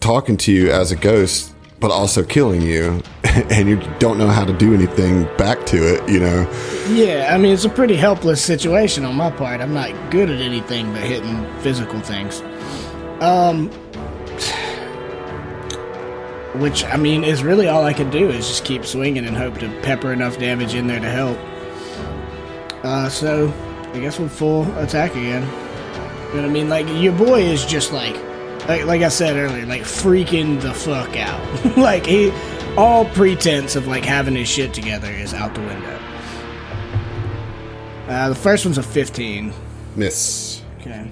talking 0.00 0.36
to 0.38 0.52
you 0.52 0.72
as 0.72 0.90
a 0.90 0.96
ghost 0.96 1.54
but 1.78 1.92
also 1.92 2.24
killing 2.24 2.60
you 2.60 3.00
and 3.24 3.68
you 3.68 3.80
don't 4.00 4.18
know 4.18 4.26
how 4.26 4.44
to 4.44 4.52
do 4.52 4.74
anything 4.74 5.24
back 5.36 5.64
to 5.66 5.76
it, 5.76 6.08
you 6.10 6.18
know. 6.18 6.42
Yeah, 6.88 7.32
I 7.32 7.38
mean 7.38 7.54
it's 7.54 7.64
a 7.64 7.70
pretty 7.70 7.94
helpless 7.94 8.44
situation 8.44 9.04
on 9.04 9.14
my 9.14 9.30
part. 9.30 9.60
I'm 9.60 9.74
not 9.74 9.92
good 10.10 10.28
at 10.28 10.40
anything 10.40 10.92
but 10.92 11.02
hitting 11.02 11.46
physical 11.60 12.00
things. 12.00 12.40
Um 13.20 13.70
which 16.56 16.84
I 16.84 16.96
mean 16.96 17.24
is 17.24 17.42
really 17.42 17.68
all 17.68 17.84
I 17.84 17.92
can 17.92 18.10
do 18.10 18.28
is 18.28 18.48
just 18.48 18.64
keep 18.64 18.84
swinging 18.84 19.26
and 19.26 19.36
hope 19.36 19.58
to 19.58 19.68
pepper 19.82 20.12
enough 20.12 20.38
damage 20.38 20.74
in 20.74 20.86
there 20.86 21.00
to 21.00 21.10
help. 21.10 21.38
Uh 22.84 23.08
so 23.08 23.52
I 23.92 23.98
guess 24.00 24.18
we'll 24.18 24.28
full 24.28 24.62
attack 24.78 25.12
again. 25.12 25.42
You 25.42 26.36
know 26.36 26.42
what 26.42 26.44
I 26.44 26.48
mean? 26.48 26.68
Like 26.68 26.86
your 26.88 27.12
boy 27.12 27.42
is 27.42 27.64
just 27.64 27.92
like 27.92 28.16
like, 28.68 28.84
like 28.84 29.02
I 29.02 29.08
said 29.08 29.36
earlier, 29.36 29.66
like 29.66 29.82
freaking 29.82 30.60
the 30.60 30.72
fuck 30.72 31.16
out. 31.16 31.76
like 31.76 32.06
he 32.06 32.30
all 32.76 33.04
pretense 33.04 33.74
of 33.76 33.86
like 33.86 34.04
having 34.04 34.36
his 34.36 34.48
shit 34.48 34.72
together 34.72 35.10
is 35.10 35.34
out 35.34 35.54
the 35.54 35.60
window. 35.60 35.98
Uh, 38.06 38.28
the 38.28 38.34
first 38.34 38.64
one's 38.64 38.78
a 38.78 38.82
15. 38.82 39.52
Miss. 39.96 40.62
Okay. 40.80 41.08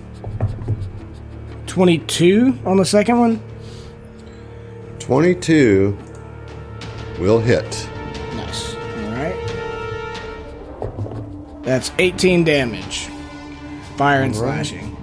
22 1.66 2.58
on 2.64 2.76
the 2.76 2.84
second 2.84 3.18
one? 3.18 3.42
22 5.08 5.96
will 7.18 7.38
hit. 7.40 7.64
Nice. 8.34 8.74
Alright. 8.74 9.36
That's 11.64 11.90
18 11.98 12.44
damage. 12.44 13.08
Fire 13.96 14.20
and 14.20 14.36
Alright. 14.36 14.66
slashing. 14.66 14.94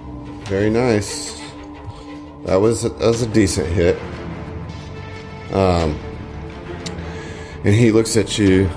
Very 0.44 0.70
nice. 0.70 1.40
That 2.44 2.60
was 2.60 2.84
a, 2.84 2.90
that 2.90 3.06
was 3.08 3.22
a 3.22 3.26
decent 3.26 3.66
hit. 3.66 4.00
Um, 5.52 5.98
and 7.64 7.74
he 7.74 7.90
looks 7.90 8.16
at 8.16 8.38
you. 8.38 8.70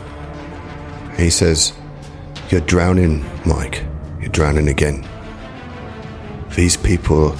He 1.15 1.29
says, 1.29 1.73
You're 2.49 2.61
drowning, 2.61 3.23
Mike. 3.45 3.85
You're 4.19 4.31
drowning 4.31 4.67
again. 4.67 5.07
These 6.55 6.75
people, 6.75 7.35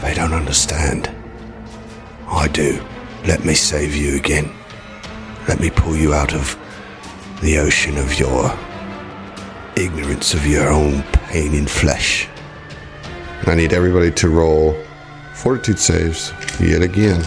they 0.00 0.14
don't 0.14 0.32
understand. 0.34 1.08
I 2.26 2.48
do. 2.48 2.84
Let 3.26 3.44
me 3.44 3.54
save 3.54 3.94
you 3.94 4.16
again. 4.16 4.50
Let 5.46 5.60
me 5.60 5.70
pull 5.70 5.94
you 5.94 6.14
out 6.14 6.32
of 6.32 6.56
the 7.42 7.58
ocean 7.58 7.98
of 7.98 8.18
your 8.18 8.50
ignorance 9.76 10.32
of 10.34 10.46
your 10.46 10.68
own 10.68 11.02
pain 11.28 11.54
in 11.54 11.66
flesh. 11.66 12.28
I 13.46 13.54
need 13.54 13.72
everybody 13.72 14.10
to 14.12 14.28
roll 14.28 14.74
fortitude 15.34 15.78
saves 15.78 16.32
yet 16.60 16.82
again. 16.82 17.20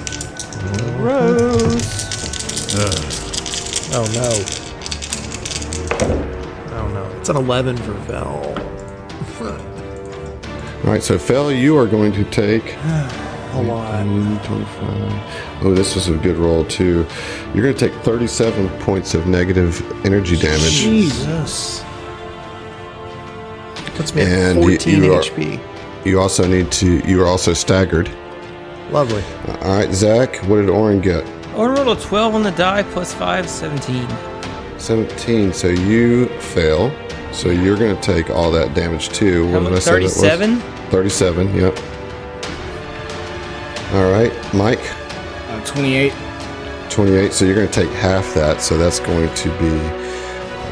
Uh. 2.76 2.92
Oh 3.96 4.06
no. 4.14 4.32
Oh 6.76 6.88
no. 6.94 7.18
It's 7.20 7.30
an 7.30 7.38
11 7.38 7.78
for 7.78 7.94
Fell. 8.06 8.56
All 10.86 10.92
right, 10.92 11.04
so 11.04 11.18
Fel, 11.18 11.52
you 11.52 11.78
are 11.78 11.88
going 11.88 12.12
to 12.14 12.24
take 12.26 12.76
A 13.54 13.62
lot. 13.62 14.04
25. 14.46 15.64
Oh, 15.66 15.74
this 15.76 15.96
was 15.96 16.10
a 16.10 16.18
good 16.18 16.38
roll 16.38 16.66
too. 16.66 17.06
You're 17.54 17.64
going 17.64 17.76
to 17.76 17.80
take 17.90 17.94
37 18.02 18.68
points 18.80 19.14
of 19.14 19.28
negative 19.28 19.82
energy 20.06 20.36
damage. 20.38 20.72
Jesus. 20.72 21.84
Puts 23.96 24.16
me 24.16 24.24
And 24.24 24.58
you- 24.64 24.72
14 24.72 25.04
you 25.04 25.14
are- 25.14 25.22
HP. 25.22 25.60
You 26.04 26.20
also 26.20 26.48
need 26.48 26.72
to. 26.74 26.98
You 27.08 27.22
are 27.24 27.28
also 27.28 27.54
staggered. 27.54 28.10
Lovely. 28.92 29.24
All 29.62 29.78
right, 29.78 29.94
Zach. 29.94 30.38
What 30.48 30.58
did 30.58 30.70
Oren 30.70 31.00
get? 31.00 31.24
Or 31.56 31.70
roll 31.70 31.92
a 31.92 31.96
12 32.00 32.36
on 32.36 32.44
the 32.44 32.52
die 32.52 32.84
plus 32.84 33.14
5, 33.14 33.48
17. 33.48 34.08
17. 34.80 35.54
So 35.54 35.68
you 35.68 36.26
fail. 36.40 36.92
So 37.32 37.50
you're 37.50 37.78
going 37.78 37.96
to 37.96 38.02
take 38.02 38.30
all 38.30 38.52
that 38.52 38.74
damage 38.74 39.10
too. 39.10 39.46
What 39.52 39.60
did 39.60 39.68
I 39.68 39.72
much? 39.72 39.84
say 39.84 39.92
that 39.92 40.10
37? 40.10 40.60
37. 40.90 41.56
Yep. 41.56 41.80
All 43.94 44.10
right, 44.12 44.34
Mike. 44.56 44.82
Uh, 45.50 45.64
28. 45.66 46.12
28. 46.90 47.32
So 47.32 47.46
you're 47.46 47.54
going 47.54 47.68
to 47.68 47.74
take 47.74 47.92
half 47.92 48.34
that. 48.34 48.60
So 48.60 48.76
that's 48.76 49.00
going 49.00 49.32
to 49.36 49.50
be 49.60 49.70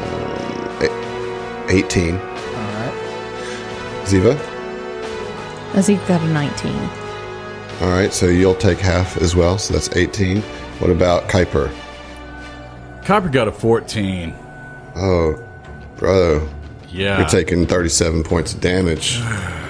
um, 0.08 1.68
18. 1.68 2.16
All 2.16 2.20
right. 2.20 2.92
Ziva. 4.06 4.34
Azif 5.70 6.04
got 6.08 6.20
a 6.20 6.26
19. 6.26 6.74
All 7.80 7.90
right, 7.90 8.12
so 8.12 8.26
you'll 8.26 8.56
take 8.56 8.78
half 8.78 9.16
as 9.18 9.36
well. 9.36 9.56
So 9.56 9.74
that's 9.74 9.94
18. 9.94 10.42
What 10.80 10.90
about 10.90 11.28
Kuiper? 11.28 11.72
Copper 13.04 13.28
got 13.28 13.46
a 13.46 13.52
14. 13.52 14.34
Oh, 14.96 15.40
brother. 15.96 16.44
Yeah. 16.88 17.20
You're 17.20 17.28
taking 17.28 17.68
37 17.68 18.24
points 18.24 18.52
of 18.52 18.60
damage. 18.60 19.20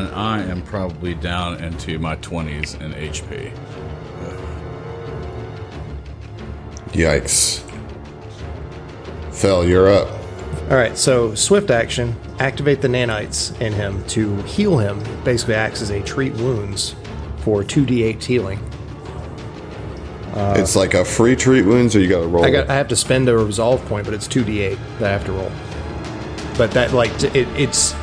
and 0.00 0.14
I 0.14 0.42
am 0.42 0.62
probably 0.62 1.14
down 1.14 1.62
into 1.62 1.98
my 1.98 2.16
20s 2.16 2.80
in 2.80 2.92
HP. 2.92 3.52
Yikes. 6.92 7.60
Fel, 9.32 9.66
you're 9.66 9.88
up. 9.88 10.08
All 10.70 10.76
right, 10.76 10.96
so 10.96 11.34
swift 11.34 11.70
action, 11.70 12.16
activate 12.38 12.80
the 12.80 12.88
nanites 12.88 13.60
in 13.60 13.72
him 13.72 14.04
to 14.06 14.36
heal 14.42 14.78
him. 14.78 15.02
Basically 15.24 15.54
acts 15.54 15.82
as 15.82 15.90
a 15.90 16.00
treat 16.02 16.32
wounds 16.34 16.94
for 17.38 17.62
2d8 17.62 18.22
healing. 18.22 18.58
it's 20.34 20.74
like 20.74 20.94
a 20.94 21.04
free 21.04 21.36
treat 21.36 21.62
wounds, 21.66 21.94
or 21.94 22.00
you 22.00 22.08
got 22.08 22.20
to 22.20 22.28
roll. 22.28 22.44
I 22.44 22.50
got 22.50 22.70
I 22.70 22.74
have 22.74 22.88
to 22.88 22.96
spend 22.96 23.28
a 23.28 23.36
resolve 23.36 23.84
point, 23.86 24.06
but 24.06 24.14
it's 24.14 24.26
2d8 24.26 24.78
that 24.98 25.08
I 25.08 25.12
have 25.12 25.24
to 25.26 25.32
roll. 25.32 25.52
But 26.56 26.70
that 26.70 26.92
like 26.92 27.10
it, 27.22 27.48
it's 27.58 27.94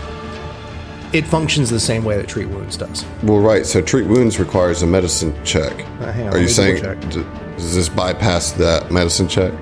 it 1.14 1.26
functions 1.28 1.70
the 1.70 1.80
same 1.80 2.04
way 2.06 2.16
that 2.18 2.28
treat 2.28 2.48
wounds 2.48 2.78
does. 2.78 3.06
well, 3.24 3.40
right. 3.40 3.66
So 3.66 3.82
treat 3.82 4.08
wounds 4.08 4.40
requires 4.40 4.82
a 4.84 4.88
medicine 4.88 5.34
check. 5.44 5.74
Uh, 6.00 6.12
hang 6.12 6.28
on, 6.28 6.34
Are 6.34 6.40
you 6.40 6.48
saying 6.48 6.82
d- 7.10 7.24
does 7.58 7.76
this 7.76 7.90
bypass 7.90 8.52
that 8.54 8.92
medicine 8.92 9.28
check? 9.28 9.54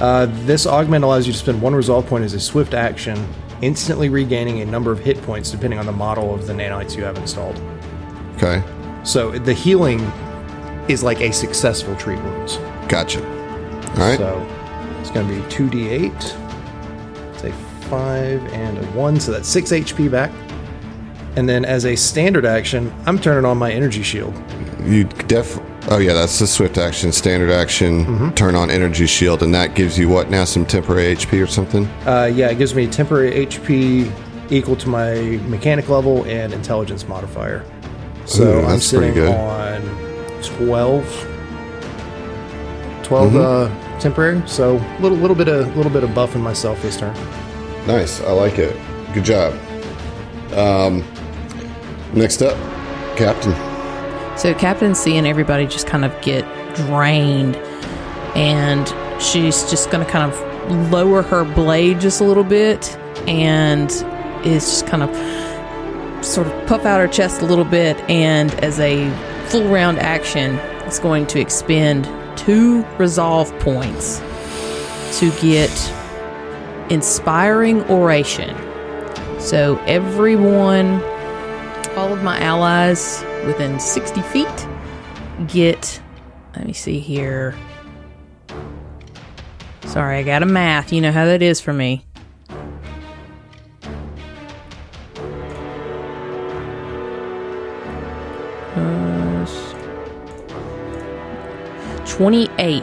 Uh, 0.00 0.26
this 0.44 0.66
augment 0.66 1.04
allows 1.04 1.26
you 1.26 1.32
to 1.32 1.38
spend 1.38 1.60
one 1.60 1.74
resolve 1.74 2.06
point 2.06 2.24
as 2.24 2.32
a 2.34 2.40
swift 2.40 2.74
action, 2.74 3.16
instantly 3.62 4.08
regaining 4.08 4.60
a 4.60 4.64
number 4.66 4.92
of 4.92 4.98
hit 5.00 5.20
points 5.22 5.50
depending 5.50 5.78
on 5.78 5.86
the 5.86 5.92
model 5.92 6.34
of 6.34 6.46
the 6.46 6.52
nanites 6.52 6.96
you 6.96 7.02
have 7.04 7.16
installed. 7.18 7.60
Okay, 8.36 8.62
So 9.04 9.32
the 9.32 9.52
healing 9.54 10.00
is 10.88 11.02
like 11.02 11.20
a 11.20 11.32
successful 11.32 11.94
treat 11.96 12.20
wounds. 12.22 12.58
gotcha. 12.88 13.20
All 13.24 13.94
right. 13.96 14.18
So 14.18 14.46
it's 15.00 15.10
going 15.10 15.26
to 15.28 15.34
be 15.34 15.40
2d8. 15.54 17.34
It's 17.34 17.44
a 17.44 17.52
5 17.88 18.52
and 18.52 18.78
a 18.78 18.82
1, 18.92 19.20
so 19.20 19.32
that's 19.32 19.48
6 19.48 19.70
HP 19.72 20.08
back. 20.10 20.30
And 21.38 21.48
then 21.48 21.64
as 21.64 21.86
a 21.86 21.94
standard 21.94 22.44
action, 22.44 22.92
I'm 23.06 23.16
turning 23.16 23.44
on 23.44 23.58
my 23.58 23.70
energy 23.70 24.02
shield. 24.02 24.34
You 24.82 25.04
def. 25.04 25.56
Oh 25.88 25.98
yeah, 25.98 26.12
that's 26.12 26.36
the 26.40 26.48
swift 26.48 26.78
action, 26.78 27.12
standard 27.12 27.48
action. 27.50 28.04
Mm-hmm. 28.04 28.30
Turn 28.30 28.56
on 28.56 28.72
energy 28.72 29.06
shield, 29.06 29.44
and 29.44 29.54
that 29.54 29.76
gives 29.76 29.96
you 29.96 30.08
what 30.08 30.30
now? 30.30 30.44
Some 30.44 30.66
temporary 30.66 31.14
HP 31.14 31.40
or 31.40 31.46
something? 31.46 31.86
Uh, 32.04 32.24
yeah, 32.34 32.48
it 32.50 32.58
gives 32.58 32.74
me 32.74 32.88
temporary 32.88 33.46
HP 33.46 34.10
equal 34.50 34.74
to 34.74 34.88
my 34.88 35.14
mechanic 35.46 35.88
level 35.88 36.24
and 36.24 36.52
intelligence 36.52 37.06
modifier. 37.06 37.64
So 38.26 38.42
Ooh, 38.58 38.66
I'm 38.66 38.80
sitting 38.80 39.14
good. 39.14 39.32
on 39.32 39.80
12. 40.42 41.04
12 43.04 43.32
Mm-hmm. 43.32 43.36
uh, 43.94 44.00
temporary, 44.00 44.42
so 44.48 44.76
a 44.76 44.98
little 45.00 45.16
little 45.16 45.36
bit 45.36 45.46
of 45.46 45.76
little 45.76 45.92
bit 45.92 46.02
of 46.02 46.10
buffing 46.10 46.40
myself 46.40 46.82
this 46.82 46.96
turn. 46.96 47.14
Nice. 47.86 48.20
I 48.22 48.32
like 48.32 48.58
it. 48.58 48.76
Good 49.14 49.24
job. 49.24 49.54
Um, 50.52 51.04
next 52.14 52.42
up, 52.42 52.56
Captain. 53.16 53.52
So 54.38 54.54
Captain's 54.54 54.98
seeing 54.98 55.26
everybody 55.26 55.66
just 55.66 55.86
kind 55.86 56.04
of 56.04 56.20
get 56.20 56.44
drained, 56.76 57.56
and 58.36 58.88
she's 59.20 59.68
just 59.68 59.90
going 59.90 60.04
to 60.04 60.10
kind 60.10 60.32
of 60.32 60.90
lower 60.92 61.22
her 61.22 61.44
blade 61.44 62.00
just 62.00 62.20
a 62.20 62.24
little 62.24 62.44
bit, 62.44 62.96
and 63.26 63.90
is 64.46 64.64
just 64.64 64.86
kind 64.86 65.02
of 65.02 66.24
sort 66.24 66.46
of 66.46 66.66
puff 66.66 66.84
out 66.84 67.00
her 67.00 67.08
chest 67.08 67.42
a 67.42 67.46
little 67.46 67.64
bit, 67.64 67.96
and 68.08 68.52
as 68.62 68.78
a 68.78 69.10
full 69.48 69.68
round 69.68 69.98
action, 69.98 70.54
it's 70.86 70.98
going 70.98 71.26
to 71.26 71.40
expend 71.40 72.08
two 72.38 72.84
resolve 72.98 73.50
points 73.58 74.20
to 75.18 75.30
get 75.40 75.70
inspiring 76.90 77.82
oration. 77.90 78.56
So 79.40 79.78
everyone 79.86 81.00
all 81.98 82.12
of 82.12 82.22
my 82.22 82.38
allies 82.40 83.24
within 83.44 83.78
60 83.80 84.22
feet 84.22 84.68
get 85.48 86.00
let 86.56 86.64
me 86.66 86.72
see 86.72 87.00
here 87.00 87.54
sorry 89.84 90.18
i 90.18 90.22
got 90.22 90.42
a 90.42 90.46
math 90.46 90.92
you 90.92 91.00
know 91.00 91.10
how 91.12 91.24
that 91.24 91.42
is 91.42 91.60
for 91.60 91.72
me 91.72 92.04
Uh, 98.76 99.44
Plus 99.44 99.74
28 102.12 102.82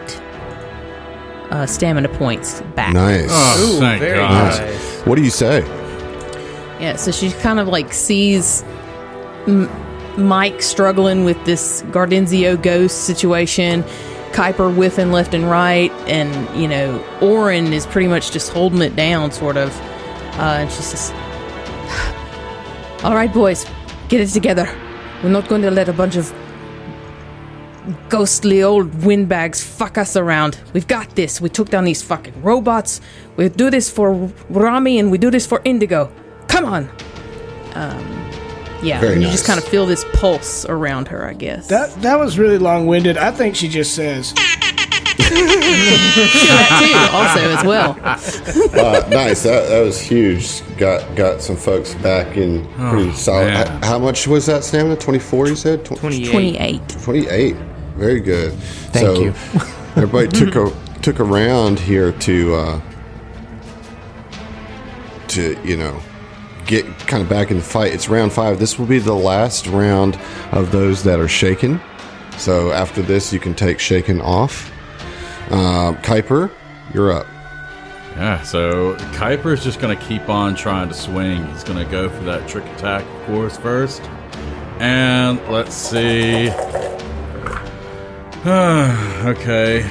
uh, 1.51 1.66
stamina 1.66 2.09
points 2.09 2.61
back 2.76 2.93
Nice. 2.93 3.28
Oh, 3.30 3.78
thank 3.80 4.01
very 4.01 4.18
God. 4.18 4.59
nice. 4.61 5.01
What 5.05 5.16
do 5.16 5.22
you 5.24 5.30
say? 5.30 5.59
Yeah, 6.80 6.95
so 6.97 7.11
she 7.11 7.32
kind 7.32 7.59
of 7.59 7.68
like 7.68 7.93
sees 7.93 8.63
M- 9.47 9.69
Mike 10.17 10.61
struggling 10.61 11.25
with 11.25 11.43
this 11.45 11.81
Gardenzio 11.83 12.61
ghost 12.61 13.05
situation, 13.05 13.83
Kuiper 14.31 14.73
whiffing 14.73 15.11
left 15.11 15.33
and 15.33 15.49
right, 15.49 15.91
and 16.07 16.59
you 16.59 16.67
know 16.67 17.03
Oren 17.21 17.73
is 17.73 17.85
pretty 17.85 18.07
much 18.07 18.31
just 18.31 18.51
holding 18.51 18.81
it 18.81 18.95
down, 18.95 19.31
sort 19.31 19.57
of. 19.57 19.75
Uh, 20.37 20.59
and 20.59 20.71
she 20.71 20.81
says, 20.81 21.11
"All 23.03 23.13
right, 23.13 23.31
boys, 23.33 23.65
get 24.09 24.21
it 24.21 24.27
together. 24.27 24.67
We're 25.23 25.29
not 25.29 25.47
going 25.47 25.61
to 25.63 25.71
let 25.71 25.89
a 25.89 25.93
bunch 25.93 26.15
of 26.15 26.33
ghostly 28.09 28.63
old 28.63 29.03
windbags 29.03 29.63
fuck 29.63 29.97
us 29.97 30.15
around. 30.15 30.57
We've 30.73 30.87
got 30.87 31.15
this. 31.15 31.39
We 31.39 31.49
took 31.49 31.69
down 31.69 31.85
these 31.85 32.01
fucking 32.01 32.41
robots. 32.41 33.01
We 33.35 33.49
do 33.49 33.69
this 33.69 33.89
for 33.89 34.13
Rami 34.49 34.99
and 34.99 35.11
we 35.11 35.17
do 35.17 35.29
this 35.29 35.45
for 35.45 35.61
Indigo. 35.65 36.11
Come 36.47 36.65
on. 36.65 36.89
Um, 37.73 38.24
yeah, 38.84 38.99
Very 38.99 39.13
and 39.13 39.21
you 39.21 39.28
nice. 39.28 39.38
just 39.38 39.45
kind 39.47 39.57
of 39.59 39.65
feel 39.67 39.86
this 39.86 40.05
pulse 40.13 40.65
around 40.65 41.07
her, 41.09 41.26
I 41.26 41.34
guess. 41.34 41.67
That 41.67 41.93
that 42.01 42.19
was 42.19 42.38
really 42.38 42.57
long 42.57 42.86
winded. 42.88 43.17
I 43.17 43.32
think 43.32 43.55
she 43.55 43.67
just 43.67 43.95
says, 43.95 44.34
that 45.17 46.80
too, 46.82 47.15
also 47.15 47.49
as 47.57 47.63
well. 47.65 47.97
Uh, 48.76 49.07
nice. 49.09 49.43
That, 49.43 49.67
that 49.69 49.82
was 49.82 49.99
huge. 49.99 50.61
Got 50.78 51.15
got 51.15 51.41
some 51.41 51.55
folks 51.55 51.93
back 51.95 52.38
in 52.38 52.65
pretty 52.73 53.11
solid. 53.13 53.47
man. 53.47 53.78
H- 53.80 53.84
How 53.86 53.97
much 53.97 54.28
was 54.28 54.45
that 54.47 54.63
stamina? 54.63 54.95
Twenty 54.97 55.19
four. 55.19 55.47
You 55.47 55.55
said 55.55 55.84
Tw- 55.86 55.97
28. 55.97 56.32
Twenty-eight. 56.32 56.89
28. 57.03 57.55
Very 57.95 58.19
good. 58.19 58.53
Thank 58.53 59.19
you. 59.19 59.30
everybody 59.95 60.28
took 60.28 60.55
a 60.55 60.71
took 61.01 61.19
a 61.19 61.23
round 61.23 61.80
here 61.80 62.11
to 62.11 62.55
uh, 62.55 62.82
to, 65.30 65.57
you 65.63 65.78
know, 65.78 65.99
get 66.66 66.86
kind 66.99 67.22
of 67.22 67.30
back 67.30 67.51
in 67.51 67.57
the 67.57 67.63
fight. 67.63 67.93
It's 67.93 68.09
round 68.09 68.34
five. 68.34 68.59
This 68.59 68.80
will 68.80 68.86
be 68.86 68.99
the 68.99 69.13
last 69.13 69.68
round 69.68 70.18
of 70.51 70.72
those 70.72 71.03
that 71.03 71.20
are 71.20 71.28
shaken. 71.28 71.80
So 72.38 72.72
after 72.72 73.01
this, 73.01 73.32
you 73.32 73.39
can 73.39 73.55
take 73.55 73.80
shaken 73.80 74.22
off. 74.22 74.72
Uh, 75.49 75.93
Kuiper, 76.01 76.51
you're 76.93 77.11
up. 77.11 77.28
Yeah, 78.16 78.41
so 78.43 78.95
Kuiper's 79.13 79.63
just 79.63 79.80
going 79.80 79.97
to 79.97 80.05
keep 80.05 80.30
on 80.30 80.55
trying 80.55 80.88
to 80.88 80.93
swing. 80.93 81.45
He's 81.47 81.63
going 81.63 81.84
to 81.84 81.91
go 81.91 82.09
for 82.09 82.24
that 82.24 82.47
trick 82.47 82.66
attack, 82.66 83.03
of 83.03 83.26
course, 83.26 83.57
first. 83.57 84.01
And 84.80 85.39
let's 85.49 85.76
see. 85.76 86.49
okay. 88.45 89.84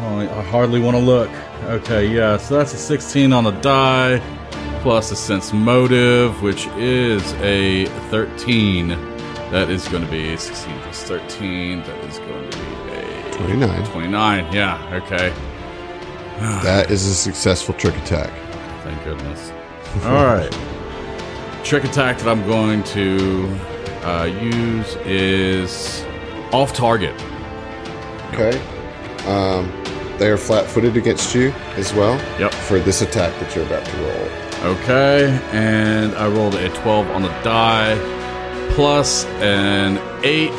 Oh, 0.00 0.18
I 0.20 0.42
hardly 0.44 0.80
want 0.80 0.96
to 0.96 1.02
look. 1.02 1.30
Okay, 1.64 2.06
yeah, 2.06 2.38
so 2.38 2.56
that's 2.56 2.72
a 2.72 2.78
16 2.78 3.32
on 3.32 3.44
the 3.44 3.50
die, 3.50 4.22
plus 4.78 5.10
a 5.10 5.16
sense 5.16 5.52
motive, 5.52 6.42
which 6.42 6.66
is 6.76 7.32
a 7.34 7.86
13. 8.10 8.88
That 9.50 9.70
is 9.70 9.88
going 9.88 10.04
to 10.04 10.10
be 10.10 10.36
16 10.36 10.78
plus 10.80 11.02
13. 11.04 11.80
That 11.80 12.04
is 12.04 12.18
going 12.18 12.50
to 12.50 12.58
be 12.58 12.64
a 12.92 13.32
29. 13.32 13.84
29. 13.86 14.52
Yeah, 14.52 15.00
okay. 15.04 15.32
That 16.62 16.90
is 16.90 17.04
a 17.06 17.14
successful 17.14 17.74
trick 17.74 17.96
attack. 17.96 18.30
Thank 18.84 19.02
goodness. 19.04 19.50
All 20.04 20.24
right. 20.24 20.52
Trick 21.64 21.84
attack 21.84 22.18
that 22.18 22.28
I'm 22.28 22.46
going 22.46 22.84
to 22.84 23.48
uh, 24.04 24.24
use 24.24 24.94
is 25.04 26.04
off 26.52 26.72
target. 26.72 27.14
Okay. 28.32 28.56
Um, 29.26 29.70
they 30.18 30.30
are 30.30 30.36
flat 30.36 30.66
footed 30.66 30.96
against 30.96 31.34
you 31.34 31.50
as 31.76 31.92
well. 31.92 32.16
Yep. 32.40 32.54
For 32.54 32.78
this 32.78 33.02
attack 33.02 33.38
that 33.40 33.54
you're 33.54 33.66
about 33.66 33.84
to 33.84 33.96
roll. 33.98 34.47
Okay, 34.64 35.38
and 35.52 36.12
I 36.16 36.26
rolled 36.28 36.56
a 36.56 36.68
12 36.68 37.10
on 37.10 37.22
the 37.22 37.28
die, 37.44 37.94
plus 38.74 39.24
an 39.40 39.98
8. 40.24 40.50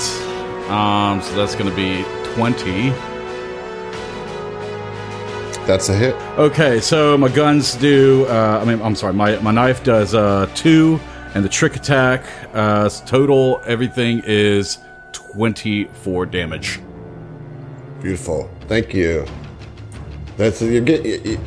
Um, 0.70 1.22
so 1.22 1.36
that's 1.36 1.54
going 1.56 1.70
to 1.70 1.76
be 1.76 2.04
20. 2.36 2.92
That's 5.68 5.90
a 5.90 5.96
hit. 5.96 6.16
Okay, 6.38 6.80
so 6.80 7.18
my 7.18 7.28
guns 7.28 7.76
do. 7.76 8.26
Uh, 8.28 8.60
I 8.62 8.66
mean, 8.66 8.82
I'm 8.82 8.96
sorry, 8.96 9.14
my 9.14 9.38
my 9.40 9.52
knife 9.52 9.84
does 9.84 10.16
uh, 10.16 10.50
two, 10.56 11.00
and 11.36 11.44
the 11.44 11.50
trick 11.50 11.76
attack 11.76 12.24
uh, 12.54 12.90
total 13.06 13.62
everything 13.66 14.24
is 14.26 14.80
24 15.12 16.26
damage. 16.28 16.80
Beautiful. 18.02 18.50
Thank 18.68 18.94
you. 18.94 19.26
That's 20.38 20.62
you 20.62 20.80
get 20.82 21.06
you, 21.06 21.22
you- 21.24 21.40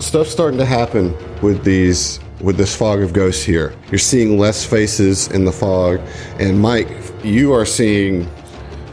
stuff's 0.00 0.30
starting 0.32 0.58
to 0.58 0.64
happen 0.66 1.14
with 1.42 1.64
these 1.64 2.20
with 2.40 2.56
this 2.56 2.74
fog 2.74 3.00
of 3.00 3.12
ghosts 3.12 3.44
here. 3.44 3.74
You're 3.90 3.98
seeing 3.98 4.38
less 4.38 4.64
faces 4.64 5.28
in 5.28 5.44
the 5.44 5.52
fog, 5.52 6.00
and 6.38 6.58
Mike, 6.58 6.88
you 7.22 7.52
are 7.52 7.64
seeing 7.64 8.26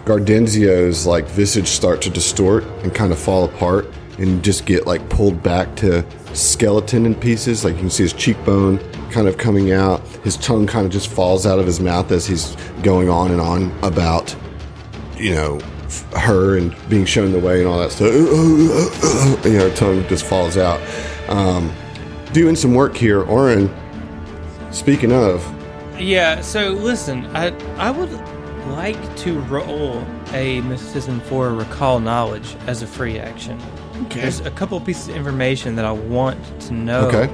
Gardenzio's 0.05 1.05
like 1.05 1.25
visage 1.25 1.67
start 1.67 2.01
to 2.03 2.09
distort 2.09 2.63
and 2.83 2.93
kind 2.93 3.11
of 3.11 3.19
fall 3.19 3.45
apart, 3.45 3.87
and 4.17 4.43
just 4.43 4.65
get 4.65 4.85
like 4.85 5.07
pulled 5.09 5.41
back 5.41 5.75
to 5.77 6.05
skeleton 6.33 7.05
in 7.05 7.15
pieces. 7.15 7.63
Like 7.63 7.75
you 7.75 7.81
can 7.81 7.89
see 7.89 8.03
his 8.03 8.13
cheekbone 8.13 8.79
kind 9.11 9.27
of 9.27 9.37
coming 9.37 9.71
out. 9.71 10.05
His 10.23 10.37
tongue 10.37 10.67
kind 10.67 10.85
of 10.85 10.91
just 10.91 11.07
falls 11.07 11.45
out 11.45 11.59
of 11.59 11.65
his 11.65 11.79
mouth 11.79 12.11
as 12.11 12.27
he's 12.27 12.55
going 12.83 13.09
on 13.09 13.31
and 13.31 13.41
on 13.41 13.71
about 13.83 14.35
you 15.19 15.35
know, 15.35 15.59
her 16.17 16.57
and 16.57 16.75
being 16.89 17.05
shown 17.05 17.31
the 17.31 17.39
way 17.39 17.59
and 17.59 17.67
all 17.67 17.79
that 17.79 17.91
stuff. 17.91 18.13
you 19.45 19.57
know, 19.57 19.69
tongue 19.75 20.07
just 20.07 20.25
falls 20.25 20.57
out. 20.57 20.79
Um, 21.27 21.71
doing 22.34 22.55
some 22.55 22.73
work 22.73 22.95
here, 22.95 23.23
Oren. 23.23 23.69
Speaking 24.71 25.11
of, 25.11 25.43
Yeah, 25.99 26.41
so 26.41 26.69
listen, 26.69 27.25
I 27.36 27.47
I 27.77 27.91
would 27.91 28.11
like 28.69 29.15
to 29.17 29.39
roll 29.41 30.05
a 30.32 30.61
mysticism 30.61 31.19
for 31.21 31.53
recall 31.53 31.99
knowledge 31.99 32.55
as 32.67 32.82
a 32.84 32.88
free 32.88 33.17
action. 33.19 33.59
Okay. 34.05 34.21
There's 34.21 34.41
a 34.41 34.51
couple 34.51 34.80
pieces 34.80 35.07
of 35.09 35.15
information 35.15 35.75
that 35.75 35.86
I 35.86 35.91
want 35.91 36.38
to 36.61 36.73
know. 36.73 37.07
Okay. 37.07 37.34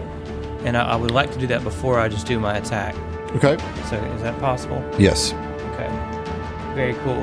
And 0.63 0.75
I, 0.77 0.93
I 0.93 0.95
would 0.95 1.11
like 1.11 1.31
to 1.33 1.37
do 1.37 1.45
that 1.47 1.63
before 1.63 1.99
I 1.99 2.07
just 2.07 2.25
do 2.25 2.39
my 2.39 2.57
attack. 2.57 2.95
okay, 3.35 3.57
So 3.89 3.97
is 4.15 4.21
that 4.23 4.39
possible? 4.39 4.83
yes, 4.97 5.33
Okay. 5.73 5.89
Very 6.73 6.93
cool. 7.03 7.21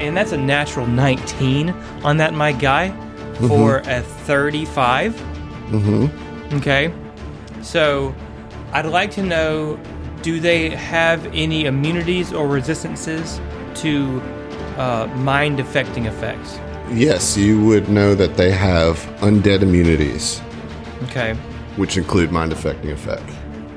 And 0.00 0.16
that's 0.16 0.32
a 0.32 0.36
natural 0.38 0.86
19 0.86 1.68
on 2.02 2.16
that, 2.16 2.32
my 2.34 2.52
guy, 2.52 2.90
for 3.46 3.78
a 3.84 4.00
35. 4.02 5.12
Mm-hmm. 5.70 6.56
Okay. 6.56 6.92
So 7.62 8.14
I'd 8.72 8.86
like 8.86 9.10
to 9.12 9.22
know 9.22 9.78
do 10.22 10.38
they 10.40 10.70
have 10.70 11.24
any 11.34 11.64
immunities 11.64 12.32
or 12.32 12.46
resistances 12.46 13.40
to 13.76 14.20
uh, 14.76 15.06
mind 15.16 15.60
affecting 15.60 16.06
effects? 16.06 16.58
yes, 16.92 17.36
you 17.36 17.64
would 17.64 17.88
know 17.88 18.16
that 18.16 18.36
they 18.36 18.50
have 18.50 18.96
undead 19.20 19.62
immunities, 19.62 20.42
Okay. 21.04 21.34
which 21.76 21.96
include 21.96 22.32
mind 22.32 22.50
affecting 22.52 22.90
effect. 22.90 23.22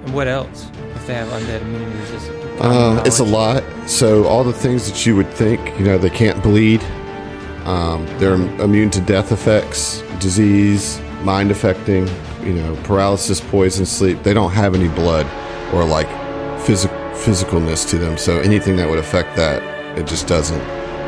And 0.06 0.14
what 0.16 0.28
else 0.28 0.68
if 0.96 1.06
they 1.06 1.14
have 1.14 1.28
undead 1.28 1.62
immunity 1.62 1.96
resistance? 2.00 2.44
Uh, 2.60 3.04
it's 3.06 3.20
a 3.20 3.24
lot. 3.24 3.64
So 3.88 4.26
all 4.26 4.44
the 4.44 4.52
things 4.52 4.90
that 4.92 5.06
you 5.06 5.16
would 5.16 5.30
think, 5.30 5.60
you 5.78 5.86
know, 5.86 6.00
they 6.00 6.10
can't 6.10 6.42
bleed. 6.42 6.84
Um, 7.66 8.06
they're 8.18 8.34
immune 8.34 8.90
to 8.90 9.02
death 9.02 9.32
effects, 9.32 10.02
disease, 10.20 11.00
mind 11.22 11.52
affecting, 11.52 12.10
you 12.46 12.54
know, 12.54 12.76
paralysis, 12.84 13.40
poison, 13.40 13.86
sleep. 13.86 14.24
They 14.24 14.34
don't 14.34 14.52
have 14.52 14.76
any 14.76 14.88
blood 14.88 15.26
or 15.74 15.86
like 15.86 16.08
physic- 16.62 16.92
physicalness 17.14 17.90
to 17.90 17.98
them. 17.98 18.18
So 18.18 18.40
anything 18.40 18.76
that 18.78 18.90
would 18.90 19.00
affect 19.00 19.36
that, 19.36 19.62
it 19.98 20.08
just 20.08 20.28
doesn't. 20.28 20.64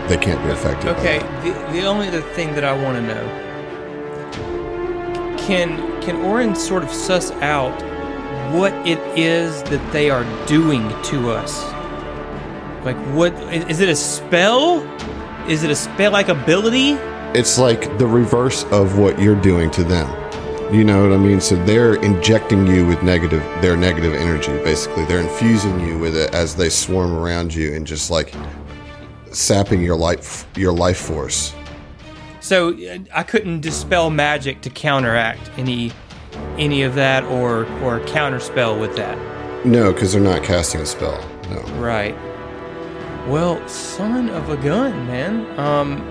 They 0.07 0.17
can't 0.17 0.43
be 0.43 0.51
affected. 0.51 0.89
Okay, 0.97 1.19
the, 1.43 1.53
the 1.71 1.85
only 1.85 2.07
other 2.07 2.21
thing 2.21 2.53
that 2.53 2.63
I 2.63 2.73
want 2.83 2.97
to 2.97 3.01
know 3.01 3.45
can 5.39 6.01
can 6.01 6.17
Orin 6.17 6.55
sort 6.55 6.83
of 6.83 6.91
suss 6.91 7.31
out 7.31 7.73
what 8.53 8.73
it 8.87 8.99
is 9.17 9.63
that 9.63 9.91
they 9.91 10.09
are 10.09 10.23
doing 10.45 10.87
to 11.03 11.31
us? 11.31 11.63
Like, 12.85 12.97
what 13.15 13.33
is, 13.51 13.65
is 13.65 13.79
it 13.79 13.89
a 13.89 13.95
spell? 13.95 14.83
Is 15.49 15.63
it 15.63 15.71
a 15.71 15.75
spell 15.75 16.11
like 16.11 16.29
ability? 16.29 16.91
It's 17.37 17.57
like 17.57 17.97
the 17.97 18.07
reverse 18.07 18.63
of 18.65 18.97
what 18.97 19.19
you're 19.19 19.39
doing 19.41 19.71
to 19.71 19.83
them. 19.83 20.24
You 20.71 20.83
know 20.83 21.03
what 21.03 21.13
I 21.13 21.17
mean? 21.17 21.39
So 21.39 21.55
they're 21.65 21.95
injecting 21.95 22.65
you 22.65 22.87
with 22.87 23.03
negative, 23.03 23.41
their 23.61 23.77
negative 23.77 24.13
energy. 24.13 24.51
Basically, 24.63 25.05
they're 25.05 25.21
infusing 25.21 25.79
you 25.79 25.99
with 25.99 26.17
it 26.17 26.33
as 26.33 26.55
they 26.55 26.69
swarm 26.69 27.13
around 27.13 27.53
you 27.53 27.73
and 27.73 27.85
just 27.85 28.09
like 28.09 28.33
sapping 29.31 29.81
your 29.81 29.95
life, 29.95 30.47
your 30.57 30.73
life 30.73 30.97
force. 30.97 31.53
So 32.39 32.73
uh, 32.73 32.99
I 33.13 33.23
couldn't 33.23 33.61
dispel 33.61 34.09
magic 34.09 34.61
to 34.61 34.69
counteract 34.69 35.49
any 35.57 35.91
any 36.57 36.83
of 36.83 36.95
that 36.95 37.23
or 37.23 37.65
or 37.81 37.99
counterspell 38.01 38.79
with 38.79 38.95
that. 38.95 39.17
No, 39.65 39.91
because 39.91 40.13
they're 40.13 40.21
not 40.21 40.43
casting 40.43 40.81
a 40.81 40.85
spell. 40.85 41.19
No. 41.49 41.61
Right. 41.79 42.15
Well, 43.27 43.67
son 43.67 44.29
of 44.29 44.49
a 44.49 44.57
gun, 44.57 45.07
man. 45.07 45.59
Um, 45.59 46.01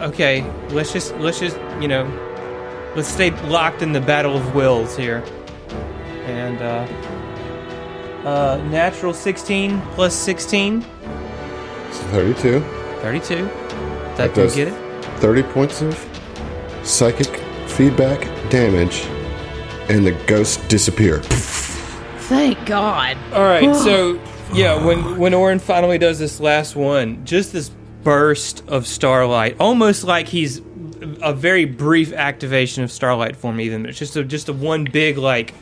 okay, 0.00 0.48
let's 0.70 0.92
just 0.92 1.16
let's 1.16 1.40
just 1.40 1.56
you 1.80 1.88
know, 1.88 2.04
let's 2.96 3.08
stay 3.08 3.30
locked 3.48 3.82
in 3.82 3.92
the 3.92 4.00
battle 4.00 4.36
of 4.36 4.54
wills 4.54 4.96
here. 4.96 5.22
And 6.26 6.60
uh, 6.62 8.28
uh, 8.28 8.62
natural 8.70 9.12
16 9.12 9.80
plus 9.94 10.14
16, 10.14 10.82
So 10.82 10.88
32. 12.10 12.60
32. 13.00 13.44
That, 13.44 14.16
That 14.16 14.34
does 14.34 14.54
get 14.54 14.68
it. 14.68 15.04
30 15.20 15.42
points 15.44 15.82
of 15.82 15.98
psychic 16.84 17.26
feedback 17.68 18.20
damage, 18.50 19.04
and 19.88 20.06
the 20.06 20.12
ghosts 20.26 20.56
disappear. 20.68 21.20
Thank 21.20 22.64
God. 22.66 23.16
All 23.32 23.42
right, 23.42 23.74
so 23.74 24.20
yeah, 24.52 24.84
when 24.84 25.18
when 25.18 25.34
Orin 25.34 25.58
finally 25.58 25.98
does 25.98 26.18
this 26.18 26.40
last 26.40 26.76
one, 26.76 27.24
just 27.24 27.52
this 27.52 27.70
burst 28.02 28.64
of 28.68 28.86
starlight, 28.86 29.56
almost 29.60 30.04
like 30.04 30.28
he's 30.28 30.60
a 31.22 31.32
very 31.32 31.64
brief 31.64 32.12
activation 32.12 32.82
of 32.82 32.90
starlight 32.92 33.36
for 33.36 33.52
me. 33.52 33.64
Even 33.64 33.86
it's 33.86 33.98
just 33.98 34.16
a 34.16 34.24
just 34.24 34.48
a 34.48 34.52
one 34.52 34.84
big 34.84 35.18
like 35.18 35.54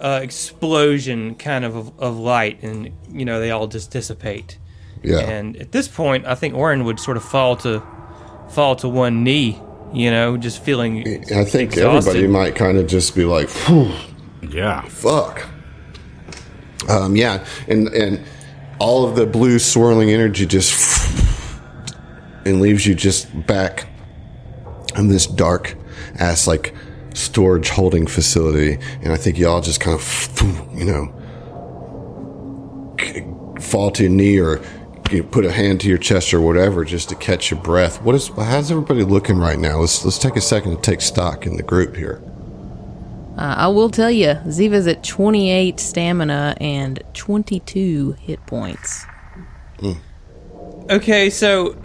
uh, 0.00 0.20
explosion 0.22 1.34
kind 1.34 1.64
of, 1.64 1.74
of 1.76 1.98
of 1.98 2.18
light, 2.18 2.62
and 2.62 2.90
you 3.10 3.24
know 3.24 3.40
they 3.40 3.50
all 3.50 3.66
just 3.66 3.90
dissipate. 3.90 4.58
Yeah. 5.02 5.18
And 5.20 5.56
at 5.56 5.72
this 5.72 5.86
point, 5.88 6.26
I 6.26 6.34
think 6.34 6.54
Orin 6.54 6.84
would 6.84 6.98
sort 7.00 7.16
of 7.16 7.24
fall 7.24 7.56
to 7.58 7.82
fall 8.50 8.74
to 8.76 8.88
one 8.88 9.22
knee, 9.22 9.60
you 9.92 10.10
know, 10.10 10.36
just 10.36 10.62
feeling. 10.62 11.06
I 11.32 11.44
think 11.44 11.72
exhausted. 11.72 12.10
everybody 12.10 12.26
might 12.26 12.54
kind 12.56 12.78
of 12.78 12.86
just 12.86 13.14
be 13.14 13.24
like, 13.24 13.48
Phew, 13.48 13.92
Yeah. 14.50 14.82
fuck. 14.82 15.46
Um, 16.88 17.16
yeah, 17.16 17.44
and 17.68 17.88
and 17.88 18.20
all 18.78 19.06
of 19.08 19.16
the 19.16 19.26
blue 19.26 19.58
swirling 19.58 20.10
energy 20.10 20.46
just 20.46 21.12
and 22.44 22.60
leaves 22.60 22.86
you 22.86 22.94
just 22.94 23.28
back 23.46 23.87
in 24.98 25.08
this 25.08 25.26
dark 25.26 25.74
ass 26.18 26.46
like 26.46 26.74
storage 27.14 27.70
holding 27.70 28.06
facility, 28.06 28.78
and 29.02 29.12
I 29.12 29.16
think 29.16 29.38
y'all 29.38 29.60
just 29.60 29.80
kind 29.80 29.98
of, 29.98 30.72
you 30.74 30.84
know, 30.84 31.14
fall 33.60 33.90
to 33.92 34.04
your 34.04 34.12
knee 34.12 34.38
or 34.38 34.60
you 35.10 35.22
know, 35.22 35.28
put 35.28 35.44
a 35.44 35.52
hand 35.52 35.80
to 35.80 35.88
your 35.88 35.98
chest 35.98 36.34
or 36.34 36.40
whatever 36.40 36.84
just 36.84 37.08
to 37.08 37.14
catch 37.14 37.50
your 37.50 37.60
breath. 37.60 38.02
What 38.02 38.14
is? 38.14 38.28
How's 38.28 38.70
everybody 38.70 39.04
looking 39.04 39.38
right 39.38 39.58
now? 39.58 39.78
Let's 39.78 40.04
let's 40.04 40.18
take 40.18 40.36
a 40.36 40.40
second 40.40 40.76
to 40.76 40.82
take 40.82 41.00
stock 41.00 41.46
in 41.46 41.56
the 41.56 41.62
group 41.62 41.96
here. 41.96 42.22
Uh, 43.36 43.54
I 43.56 43.68
will 43.68 43.88
tell 43.88 44.10
you, 44.10 44.34
Ziva's 44.48 44.88
at 44.88 45.04
28 45.04 45.78
stamina 45.78 46.56
and 46.60 47.00
22 47.14 48.16
hit 48.20 48.44
points. 48.46 49.06
Okay, 50.90 51.28
so 51.28 51.76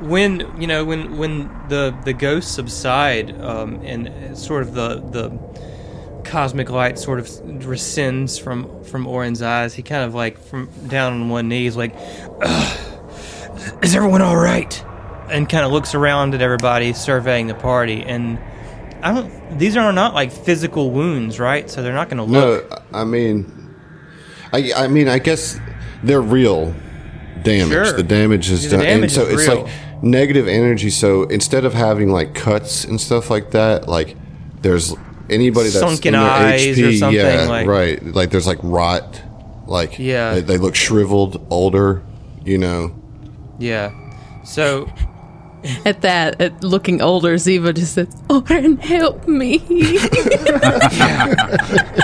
when 0.00 0.60
you 0.60 0.66
know 0.66 0.84
when 0.84 1.16
when 1.18 1.48
the 1.68 1.96
the 2.04 2.12
ghosts 2.12 2.52
subside 2.54 3.38
um, 3.40 3.80
and 3.84 4.36
sort 4.36 4.62
of 4.62 4.74
the 4.74 4.96
the 5.00 5.30
cosmic 6.24 6.70
light 6.70 6.98
sort 6.98 7.18
of 7.18 7.26
rescinds 7.26 8.40
from 8.40 8.82
from 8.84 9.06
Oren's 9.06 9.42
eyes, 9.42 9.74
he 9.74 9.82
kind 9.82 10.04
of 10.04 10.14
like 10.14 10.38
from 10.38 10.68
down 10.88 11.12
on 11.12 11.28
one 11.28 11.48
knee, 11.48 11.64
he's 11.64 11.76
like, 11.76 11.94
"Ugh, 12.42 12.78
"Is 13.82 13.94
everyone 13.94 14.22
all 14.22 14.36
right?" 14.36 14.84
And 15.30 15.48
kind 15.48 15.64
of 15.64 15.70
looks 15.70 15.94
around 15.94 16.34
at 16.34 16.42
everybody, 16.42 16.92
surveying 16.92 17.46
the 17.46 17.54
party, 17.54 18.02
and 18.02 18.38
I 19.02 19.12
don't. 19.14 19.58
These 19.58 19.76
are 19.76 19.92
not 19.92 20.14
like 20.14 20.32
physical 20.32 20.90
wounds, 20.90 21.38
right? 21.38 21.70
So 21.70 21.82
they're 21.82 21.92
not 21.92 22.08
going 22.08 22.18
to 22.18 22.24
look. 22.24 22.70
No, 22.70 22.78
I 22.92 23.04
mean, 23.04 23.74
I 24.52 24.72
I 24.76 24.88
mean, 24.88 25.08
I 25.08 25.18
guess 25.18 25.60
they're 26.02 26.20
real 26.20 26.74
damage. 27.42 27.70
Sure. 27.72 27.92
The 27.92 28.02
damage 28.02 28.50
is 28.50 28.64
The 28.64 28.70
done, 28.76 28.80
damage 28.80 29.02
and 29.04 29.12
so 29.12 29.22
is 29.26 29.34
it's 29.40 29.48
real. 29.48 29.62
like 29.64 29.72
negative 30.02 30.48
energy. 30.48 30.90
So 30.90 31.24
instead 31.24 31.64
of 31.64 31.74
having 31.74 32.10
like 32.10 32.34
cuts 32.34 32.84
and 32.84 33.00
stuff 33.00 33.30
like 33.30 33.50
that, 33.52 33.88
like 33.88 34.16
there's 34.62 34.94
anybody 35.28 35.68
that's 35.70 35.80
Sunken 35.80 36.14
in 36.14 36.20
their 36.20 36.30
eyes 36.30 36.78
or 36.78 36.82
HP, 36.82 36.98
something, 36.98 37.20
yeah, 37.20 37.46
like- 37.48 37.66
right. 37.66 38.02
Like 38.04 38.30
there's 38.30 38.46
like 38.46 38.58
rot, 38.62 39.22
like 39.66 39.98
Yeah. 39.98 40.34
they, 40.34 40.40
they 40.40 40.58
look 40.58 40.74
shriveled, 40.74 41.46
older, 41.50 42.02
you 42.44 42.58
know. 42.58 42.94
Yeah. 43.58 43.92
So 44.44 44.88
At 45.84 46.00
that, 46.00 46.40
at 46.40 46.64
looking 46.64 47.02
older, 47.02 47.34
Ziva 47.34 47.74
just 47.74 47.92
says, 47.92 48.08
Oren, 48.30 48.78
help 48.78 49.28
me. 49.28 49.58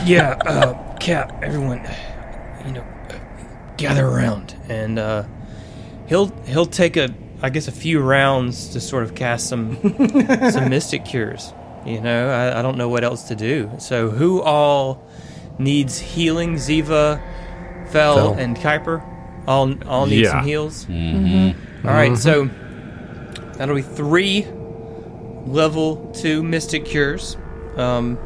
yeah, 0.05 0.37
uh, 0.45 0.97
Cap, 0.99 1.43
everyone, 1.43 1.81
you 2.67 2.73
know, 2.73 2.83
uh, 2.83 3.15
gather 3.79 4.07
around, 4.07 4.55
and 4.69 4.99
uh, 4.99 5.25
he'll 6.07 6.27
he'll 6.45 6.67
take 6.67 6.99
a, 6.99 7.15
I 7.43 7.51
guess, 7.51 7.69
a 7.69 7.73
few 7.73 8.01
rounds 8.01 8.69
to 8.71 8.81
sort 8.81 9.03
of 9.05 9.15
cast 9.15 9.49
some 9.49 9.77
some 10.51 10.69
mystic 10.71 11.05
cures. 11.05 11.53
You 11.85 12.01
know, 12.01 12.31
I, 12.31 12.59
I 12.59 12.63
don't 12.63 12.77
know 12.79 12.89
what 12.89 13.05
else 13.05 13.25
to 13.29 13.35
do. 13.37 13.71
So, 13.79 14.11
who 14.11 14.43
all 14.43 15.07
needs 15.59 15.99
healing? 15.99 16.55
Ziva, 16.55 17.21
Fell, 17.91 18.17
Fell. 18.17 18.35
and 18.35 18.57
Kuiper 18.57 19.03
all 19.47 19.73
all 19.89 20.07
need 20.07 20.25
Yeah. 20.25 20.31
some 20.33 20.45
heals. 20.45 20.87
All 21.85 21.93
right, 21.93 22.17
so 22.19 22.49
that'll 23.55 23.77
be 23.77 23.83
three 23.83 24.45
level 25.47 26.11
two 26.13 26.43
mystic 26.43 26.85
cures. 26.85 27.37
Um, 27.77 28.19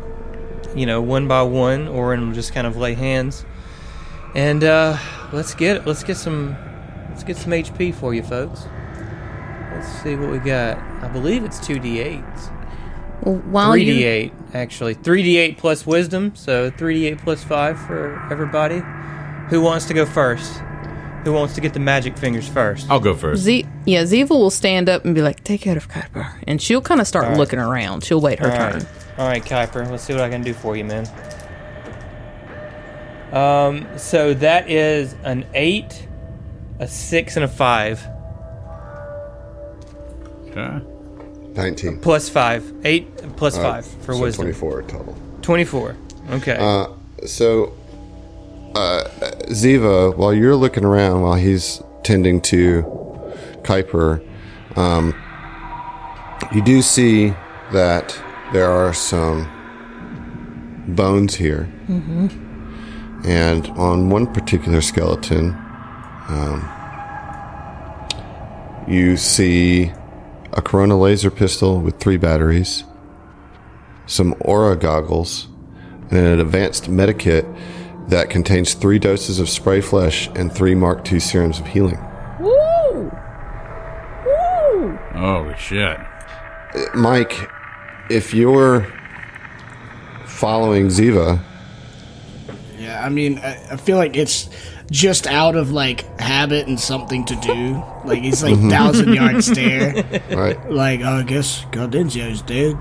you 0.75 0.87
know, 0.87 1.03
one 1.03 1.27
by 1.29 1.43
one, 1.43 1.89
or 1.89 2.17
will 2.17 2.33
just 2.33 2.55
kind 2.55 2.67
of 2.67 2.77
lay 2.77 2.95
hands. 2.95 3.45
And 4.35 4.63
uh, 4.63 4.97
let's 5.33 5.55
get 5.55 5.87
let's 5.87 6.05
get 6.05 6.17
some 6.17 6.57
let's 7.11 7.25
get 7.25 7.37
some 7.37 7.53
HP 7.53 7.93
for 7.95 8.15
you 8.15 8.23
folks. 8.23 8.65
Let's 9.81 10.03
see 10.03 10.15
what 10.15 10.31
we 10.31 10.37
got. 10.39 10.77
I 11.03 11.09
believe 11.09 11.43
it's 11.43 11.59
two 11.59 11.77
d8s. 11.81 12.53
Well, 13.23 13.37
While 13.37 13.73
3d8, 13.73 14.55
actually. 14.55 14.93
Three 14.93 15.25
d8 15.25 15.57
plus 15.57 15.87
wisdom, 15.87 16.37
so 16.37 16.71
three 16.71 17.01
d8 17.01 17.19
plus 17.23 17.43
five 17.43 17.81
for 17.81 18.21
everybody. 18.31 18.83
Who 19.49 19.63
wants 19.63 19.87
to 19.87 19.95
go 19.95 20.05
first? 20.05 20.53
Who 21.25 21.33
wants 21.33 21.55
to 21.55 21.63
get 21.63 21.73
the 21.73 21.81
magic 21.81 22.19
fingers 22.19 22.47
first? 22.47 22.91
I'll 22.91 23.01
go 23.01 23.15
first. 23.15 23.41
Z- 23.41 23.67
yeah, 23.87 24.03
Ziva 24.03 24.29
will 24.29 24.51
stand 24.51 24.91
up 24.91 25.07
and 25.07 25.15
be 25.15 25.23
like, 25.23 25.43
"Take 25.45 25.63
care 25.63 25.79
of 25.79 25.89
Kuiper," 25.89 26.31
and 26.47 26.61
she'll 26.61 26.83
kind 26.83 27.01
of 27.01 27.07
start 27.07 27.39
looking 27.39 27.59
around. 27.59 28.05
She'll 28.05 28.21
wait 28.21 28.39
her 28.39 28.51
All 28.51 28.57
turn. 28.59 28.73
right. 28.75 28.87
All 29.19 29.29
right, 29.29 29.43
Kuiper. 29.43 29.91
Let's 29.91 30.03
see 30.03 30.13
what 30.13 30.23
I 30.23 30.29
can 30.29 30.43
do 30.43 30.53
for 30.53 30.77
you, 30.77 30.85
man. 30.85 31.07
Um, 33.33 33.87
so 33.99 34.35
that 34.35 34.69
is 34.71 35.15
an 35.25 35.47
eight, 35.55 36.07
a 36.79 36.87
six, 36.87 37.37
and 37.37 37.45
a 37.47 37.49
five. 37.49 38.07
Okay. 40.61 40.87
Nineteen. 41.55 41.99
Plus 41.99 42.29
five. 42.29 42.73
Eight 42.85 43.09
plus 43.37 43.57
Uh, 43.57 43.63
five 43.63 43.87
for 44.05 44.15
so 44.15 44.21
wisdom. 44.21 44.45
Twenty-four 44.45 44.83
total. 44.83 45.17
24. 45.43 45.97
Okay. 46.33 46.57
Uh, 46.61 46.87
so, 47.27 47.73
uh, 48.75 49.05
Ziva, 49.49 50.17
while 50.17 50.33
you're 50.35 50.55
looking 50.57 50.85
around, 50.85 51.23
while 51.23 51.35
he's 51.35 51.83
tending 52.05 52.41
to 52.43 52.83
Kuiper, 53.63 54.23
um, 54.77 55.15
you 56.53 56.63
do 56.63 56.83
see 56.83 57.35
that 57.73 58.17
there 58.53 58.71
are 58.71 58.93
some 58.95 59.49
bones 60.89 61.35
here. 61.35 61.69
And 63.25 63.67
on 63.71 64.09
one 64.09 64.27
particular 64.33 64.81
skeleton, 64.81 65.51
um, 66.29 66.69
you 68.89 69.17
see 69.17 69.93
a 70.53 70.63
Corona 70.63 70.99
laser 70.99 71.31
pistol 71.31 71.81
with 71.81 71.99
three 71.99 72.17
batteries, 72.17 72.85
some 74.07 74.35
aura 74.41 74.77
goggles, 74.77 75.49
and 76.11 76.19
an 76.19 76.41
advanced 76.41 76.91
medikit 76.91 77.47
that 78.09 78.31
contains 78.31 78.75
three 78.75 78.99
doses 78.99 79.39
of 79.39 79.49
spray 79.49 79.81
flesh 79.81 80.29
and 80.35 80.53
three 80.53 80.75
Mark 80.75 81.11
II 81.13 81.21
serums 81.21 81.61
of 81.61 81.67
healing. 81.69 81.99
Woo! 82.41 83.11
Woo! 84.27 84.97
Holy 85.15 85.55
shit. 85.57 85.99
Mike, 86.95 87.49
if 88.11 88.35
you're 88.35 88.87
following 90.27 90.87
Ziva, 90.87 91.41
Yeah, 92.79 93.05
I 93.05 93.09
mean, 93.09 93.39
I, 93.39 93.73
I 93.73 93.77
feel 93.77 93.97
like 93.97 94.17
it's 94.17 94.49
just 94.91 95.27
out 95.27 95.55
of 95.55 95.71
like 95.71 96.19
habit 96.21 96.67
and 96.67 96.79
something 96.79 97.25
to 97.27 97.37
do. 97.37 97.83
Like 98.05 98.23
he's 98.23 98.43
like 98.43 98.59
thousand 98.71 99.15
yard 99.15 99.43
stare. 99.45 100.05
right? 100.31 100.71
Like 100.71 101.01
oh, 101.01 101.19
I 101.19 101.23
guess 101.23 101.65
Gardenzio's 101.67 102.43
dead. 102.43 102.77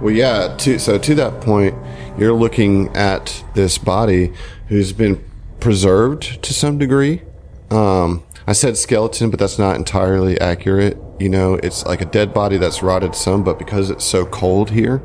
Well, 0.00 0.12
yeah. 0.12 0.56
To, 0.58 0.78
so 0.78 0.98
to 0.98 1.14
that 1.14 1.40
point, 1.40 1.76
you're 2.18 2.32
looking 2.32 2.88
at 2.96 3.44
this 3.54 3.78
body 3.78 4.32
who's 4.68 4.92
been 4.92 5.22
preserved 5.60 6.42
to 6.42 6.52
some 6.52 6.78
degree. 6.78 7.22
Um, 7.70 8.24
I 8.46 8.52
said 8.52 8.76
skeleton, 8.76 9.30
but 9.30 9.38
that's 9.38 9.58
not 9.58 9.76
entirely 9.76 10.40
accurate. 10.40 10.98
You 11.20 11.28
know, 11.28 11.54
it's 11.54 11.86
like 11.86 12.00
a 12.00 12.04
dead 12.04 12.34
body 12.34 12.56
that's 12.56 12.82
rotted 12.82 13.14
some, 13.14 13.44
but 13.44 13.58
because 13.58 13.90
it's 13.90 14.04
so 14.04 14.26
cold 14.26 14.70
here, 14.70 15.00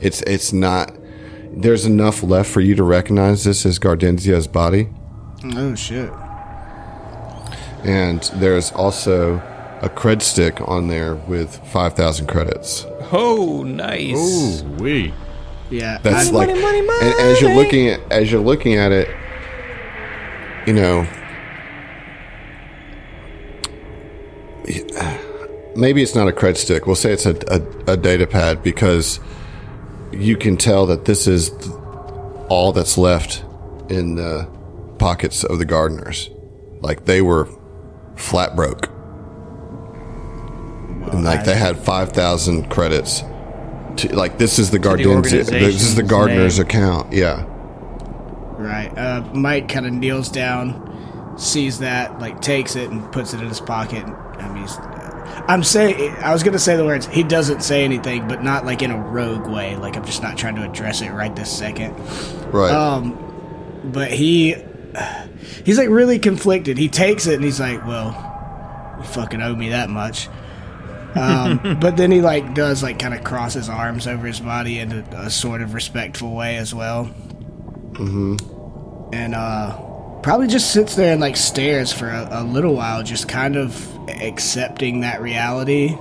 it's 0.00 0.22
it's 0.22 0.52
not. 0.52 0.94
There's 1.50 1.84
enough 1.86 2.22
left 2.22 2.48
for 2.50 2.60
you 2.60 2.76
to 2.76 2.84
recognize 2.84 3.42
this 3.42 3.66
as 3.66 3.80
Gardenzio's 3.80 4.46
body, 4.46 4.90
Oh 5.44 5.74
shit. 5.74 6.10
and 7.84 8.22
there's 8.34 8.72
also 8.72 9.36
a 9.82 9.88
cred 9.88 10.20
stick 10.22 10.60
on 10.68 10.88
there 10.88 11.14
with 11.14 11.56
five 11.68 11.94
thousand 11.94 12.26
credits. 12.26 12.84
oh, 13.12 13.62
nice. 13.62 14.62
Ooh, 14.62 14.66
we. 14.80 15.14
Yeah, 15.70 15.98
That's 16.02 16.28
I- 16.28 16.32
like, 16.32 16.48
and 16.48 17.20
as 17.20 17.40
you're 17.40 17.54
looking 17.54 17.88
at 17.88 18.00
as 18.10 18.32
you're 18.32 18.40
looking 18.40 18.74
at 18.74 18.90
it, 18.90 19.08
you 20.66 20.72
know, 20.72 21.06
maybe 25.76 26.02
it's 26.02 26.14
not 26.14 26.28
a 26.28 26.32
cred 26.32 26.56
stick. 26.56 26.86
We'll 26.86 26.96
say 26.96 27.12
it's 27.12 27.26
a, 27.26 27.36
a, 27.86 27.92
a 27.92 27.96
data 27.96 28.26
pad 28.26 28.62
because 28.62 29.20
you 30.12 30.36
can 30.36 30.56
tell 30.56 30.86
that 30.86 31.04
this 31.04 31.26
is 31.26 31.50
th- 31.50 31.70
all 32.48 32.72
that's 32.72 32.96
left 32.98 33.44
in 33.88 34.14
the 34.16 34.48
pockets 34.98 35.44
of 35.44 35.58
the 35.58 35.64
gardeners. 35.64 36.30
Like 36.80 37.04
they 37.04 37.22
were 37.22 37.48
flat 38.16 38.56
broke. 38.56 38.88
And 41.12 41.24
like 41.24 41.44
they 41.44 41.56
had 41.56 41.78
5,000 41.78 42.70
credits. 42.70 43.22
To, 43.96 44.14
like 44.14 44.38
this 44.38 44.58
is 44.58 44.70
the 44.70 44.78
Gardenzio, 44.78 45.46
this 45.48 45.82
is 45.82 45.94
the 45.96 46.02
gardener's 46.02 46.58
name. 46.58 46.66
account. 46.66 47.12
Yeah. 47.12 47.44
Right. 48.58 48.96
Uh, 48.96 49.28
Mike 49.32 49.68
kind 49.68 49.86
of 49.86 49.92
kneels 49.92 50.28
down, 50.28 51.34
sees 51.38 51.78
that, 51.80 52.18
like 52.20 52.40
takes 52.40 52.76
it 52.76 52.90
and 52.90 53.10
puts 53.10 53.34
it 53.34 53.40
in 53.40 53.48
his 53.48 53.60
pocket. 53.60 54.04
I 54.04 54.48
mean, 54.52 54.68
I'm 55.48 55.64
saying 55.64 56.14
I 56.16 56.32
was 56.32 56.42
gonna 56.42 56.58
say 56.58 56.76
the 56.76 56.84
words. 56.84 57.06
He 57.06 57.22
doesn't 57.22 57.62
say 57.62 57.84
anything, 57.84 58.28
but 58.28 58.42
not 58.42 58.64
like 58.64 58.82
in 58.82 58.90
a 58.90 58.98
rogue 58.98 59.46
way. 59.46 59.76
Like 59.76 59.96
I'm 59.96 60.04
just 60.04 60.22
not 60.22 60.36
trying 60.36 60.56
to 60.56 60.68
address 60.68 61.00
it 61.00 61.10
right 61.10 61.34
this 61.34 61.50
second. 61.50 61.94
Right. 62.52 62.70
Um, 62.70 63.82
but 63.84 64.10
he, 64.10 64.56
he's 65.64 65.78
like 65.78 65.88
really 65.88 66.18
conflicted. 66.18 66.78
He 66.78 66.88
takes 66.88 67.26
it 67.26 67.34
and 67.34 67.44
he's 67.44 67.60
like, 67.60 67.86
"Well, 67.86 68.96
you 68.98 69.04
fucking 69.04 69.40
owe 69.40 69.54
me 69.54 69.70
that 69.70 69.90
much." 69.90 70.28
Um, 71.14 71.78
but 71.80 71.96
then 71.96 72.10
he 72.10 72.20
like 72.20 72.54
does 72.54 72.82
like 72.82 72.98
kind 72.98 73.14
of 73.14 73.24
cross 73.24 73.54
his 73.54 73.68
arms 73.68 74.06
over 74.06 74.26
his 74.26 74.40
body 74.40 74.78
in 74.78 74.92
a, 74.92 75.06
a 75.12 75.30
sort 75.30 75.62
of 75.62 75.74
respectful 75.74 76.34
way 76.34 76.56
as 76.56 76.74
well. 76.74 77.06
Mm-hmm. 77.92 79.14
And 79.14 79.34
uh, 79.34 79.76
probably 80.22 80.46
just 80.46 80.72
sits 80.72 80.94
there 80.94 81.12
and 81.12 81.20
like 81.20 81.36
stares 81.36 81.92
for 81.92 82.08
a, 82.08 82.28
a 82.30 82.44
little 82.44 82.74
while, 82.74 83.02
just 83.02 83.28
kind 83.28 83.56
of 83.56 83.96
accepting 84.08 85.00
that 85.00 85.20
reality. 85.20 85.96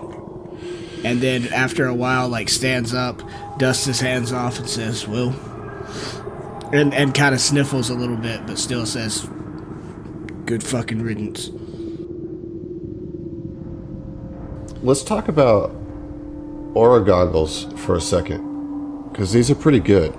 And 1.03 1.21
then 1.21 1.47
after 1.53 1.85
a 1.85 1.93
while, 1.93 2.27
like 2.27 2.49
stands 2.49 2.93
up, 2.93 3.21
dusts 3.57 3.85
his 3.85 3.99
hands 3.99 4.31
off, 4.33 4.59
and 4.59 4.67
says, 4.67 5.07
"Well," 5.07 5.31
and 6.73 6.93
and 6.93 7.13
kind 7.13 7.33
of 7.33 7.41
sniffles 7.41 7.89
a 7.89 7.93
little 7.93 8.17
bit, 8.17 8.45
but 8.45 8.57
still 8.57 8.85
says, 8.85 9.27
"Good 10.45 10.63
fucking 10.63 11.01
riddance." 11.01 11.49
Let's 14.83 15.03
talk 15.03 15.27
about 15.27 15.75
aura 16.73 17.03
goggles 17.03 17.65
for 17.77 17.95
a 17.95 18.01
second, 18.01 19.09
because 19.11 19.31
these 19.31 19.49
are 19.49 19.55
pretty 19.55 19.79
good. 19.79 20.13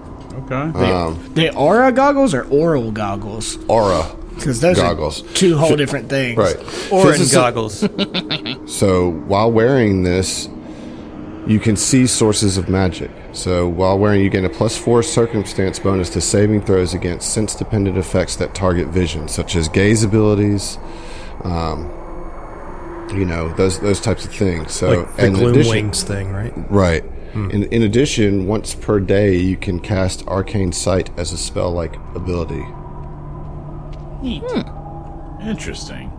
Okay. 0.45 0.55
Um, 0.55 1.19
they 1.35 1.51
aura 1.51 1.93
goggles 1.93 2.35
or 2.35 2.45
oral 2.45 2.91
goggles? 2.93 3.59
Aura 3.69 4.05
Because 4.37 4.61
those 4.61 4.77
goggles. 4.77 5.23
are 5.25 5.35
two 5.35 5.57
whole 5.57 5.75
different 5.77 6.09
things. 6.09 6.37
Right. 6.39 6.57
Oren 6.93 7.19
This 7.19 7.35
goggles. 7.35 7.87
So 8.69 9.11
while 9.11 9.51
wearing 9.51 10.03
this, 10.05 10.49
you 11.47 11.59
can 11.59 11.75
see 11.75 12.07
sources 12.07 12.57
of 12.59 12.69
magic. 12.69 13.11
So 13.39 13.69
while 13.69 13.97
wearing, 13.99 14.21
you 14.21 14.31
gain 14.31 14.45
a 14.45 14.49
plus 14.51 14.77
four 14.77 15.03
circumstance 15.03 15.79
bonus 15.79 16.11
to 16.11 16.21
saving 16.21 16.63
throws 16.63 16.93
against 16.93 17.33
sense 17.33 17.55
dependent 17.55 17.97
effects 17.97 18.35
that 18.37 18.55
target 18.55 18.89
vision, 18.89 19.29
such 19.29 19.55
as 19.55 19.69
gaze 19.69 20.03
abilities, 20.03 20.77
um, 21.45 21.89
you 23.15 23.25
know, 23.25 23.53
those 23.55 23.79
those 23.79 24.01
types 24.01 24.25
of 24.25 24.35
things. 24.35 24.73
So 24.73 24.89
Like 25.03 25.17
the 25.17 25.27
in 25.27 25.33
gloom 25.35 25.51
addition- 25.53 25.71
wings 25.71 26.03
thing, 26.03 26.33
right? 26.33 26.53
Right. 26.71 27.05
In, 27.35 27.65
in 27.65 27.83
addition, 27.85 28.49
once 28.49 28.75
per 28.75 28.99
day, 28.99 29.37
you 29.37 29.57
can 29.57 29.79
cast 29.79 30.27
Arcane 30.27 30.73
Sight 30.73 31.11
as 31.17 31.31
a 31.33 31.39
spell 31.39 31.71
like 31.71 31.95
ability. 32.17 32.65
Neat. 34.23 34.43
Interesting. 35.49 36.11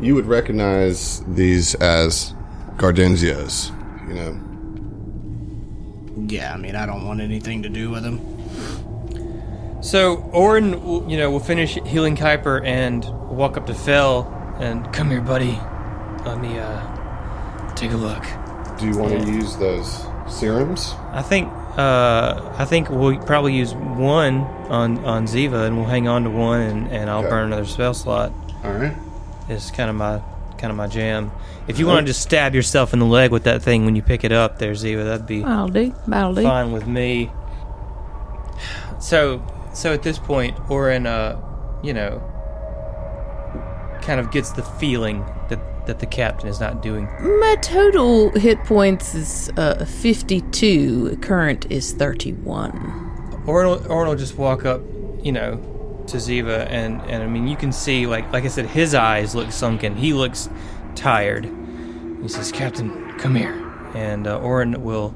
You 0.00 0.14
would 0.14 0.24
recognize 0.24 1.20
these 1.26 1.74
as 1.74 2.32
Gardenzio's, 2.78 3.70
you 4.08 4.14
know. 4.14 4.40
Yeah, 6.28 6.54
I 6.54 6.56
mean, 6.56 6.76
I 6.76 6.86
don't 6.86 7.06
want 7.06 7.20
anything 7.20 7.62
to 7.62 7.68
do 7.68 7.90
with 7.90 8.02
them. 8.02 8.20
So 9.82 10.16
Oren, 10.32 11.08
you 11.10 11.16
know, 11.16 11.30
will 11.30 11.40
finish 11.40 11.74
healing 11.86 12.16
Kuiper 12.16 12.64
and 12.64 13.04
walk 13.28 13.56
up 13.56 13.66
to 13.66 13.74
Phil 13.74 14.22
and 14.60 14.90
come 14.92 15.10
here, 15.10 15.20
buddy. 15.20 15.58
Let 16.24 16.40
me 16.40 16.58
uh 16.58 17.74
take 17.74 17.90
a 17.90 17.96
look. 17.96 18.22
Do 18.78 18.86
you 18.86 18.96
want 18.96 19.20
to 19.20 19.26
use 19.32 19.56
those 19.56 20.04
serums? 20.28 20.94
I 21.10 21.22
think 21.22 21.48
uh 21.76 22.52
I 22.56 22.64
think 22.64 22.90
we'll 22.90 23.18
probably 23.18 23.56
use 23.56 23.74
one 23.74 24.42
on 24.70 25.04
on 25.04 25.26
Ziva 25.26 25.66
and 25.66 25.76
we'll 25.76 25.86
hang 25.86 26.06
on 26.06 26.22
to 26.24 26.30
one 26.30 26.60
and, 26.60 26.88
and 26.92 27.10
I'll 27.10 27.20
Okay. 27.20 27.30
burn 27.30 27.46
another 27.46 27.66
spell 27.66 27.94
slot. 27.94 28.32
All 28.62 28.72
right. 28.72 28.94
It's 29.48 29.72
kind 29.72 29.90
of 29.90 29.96
my 29.96 30.20
kind 30.62 30.70
of 30.70 30.76
my 30.76 30.86
jam. 30.86 31.32
If 31.66 31.80
you 31.80 31.88
want 31.88 32.06
to 32.06 32.10
just 32.12 32.22
stab 32.22 32.54
yourself 32.54 32.92
in 32.92 33.00
the 33.00 33.04
leg 33.04 33.32
with 33.32 33.42
that 33.44 33.62
thing 33.62 33.84
when 33.84 33.96
you 33.96 34.02
pick 34.02 34.22
it 34.22 34.30
up, 34.30 34.60
there, 34.60 34.72
Ziva, 34.72 35.04
that'd 35.04 35.26
be 35.26 35.42
I'll 35.42 35.66
do. 35.66 35.92
I'll 36.10 36.32
do. 36.32 36.42
fine 36.44 36.70
with 36.70 36.86
me. 36.86 37.32
So, 39.00 39.44
so 39.74 39.92
at 39.92 40.04
this 40.04 40.20
point, 40.20 40.56
Oren, 40.70 41.04
uh, 41.08 41.36
you 41.82 41.92
know, 41.92 42.22
kind 44.02 44.20
of 44.20 44.30
gets 44.30 44.52
the 44.52 44.62
feeling 44.62 45.24
that 45.48 45.58
that 45.86 45.98
the 45.98 46.06
captain 46.06 46.48
is 46.48 46.60
not 46.60 46.80
doing. 46.80 47.06
My 47.40 47.56
total 47.60 48.30
hit 48.38 48.62
points 48.62 49.16
is 49.16 49.50
uh, 49.56 49.84
52. 49.84 51.16
Current 51.20 51.66
is 51.72 51.92
31. 51.92 53.42
Oren, 53.48 53.66
will- 53.68 53.90
Oren 53.92 54.08
will 54.10 54.14
just 54.16 54.38
walk 54.38 54.64
up, 54.64 54.80
you 55.24 55.32
know, 55.32 55.56
to 56.08 56.16
Ziva, 56.16 56.66
and 56.70 57.00
and 57.02 57.22
I 57.22 57.26
mean, 57.26 57.46
you 57.48 57.56
can 57.56 57.72
see, 57.72 58.06
like 58.06 58.30
like 58.32 58.44
I 58.44 58.48
said, 58.48 58.66
his 58.66 58.94
eyes 58.94 59.34
look 59.34 59.52
sunken. 59.52 59.96
He 59.96 60.12
looks 60.12 60.48
tired. 60.94 61.50
He 62.22 62.28
says, 62.28 62.52
"Captain, 62.52 63.18
come 63.18 63.34
here," 63.34 63.52
and 63.94 64.26
uh, 64.26 64.38
Oren 64.38 64.82
will 64.82 65.14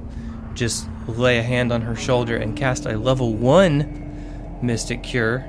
just 0.54 0.88
lay 1.06 1.38
a 1.38 1.42
hand 1.42 1.72
on 1.72 1.82
her 1.82 1.94
shoulder 1.94 2.36
and 2.36 2.56
cast 2.56 2.86
a 2.86 2.96
level 2.96 3.34
one 3.34 4.58
Mystic 4.62 5.02
Cure. 5.02 5.46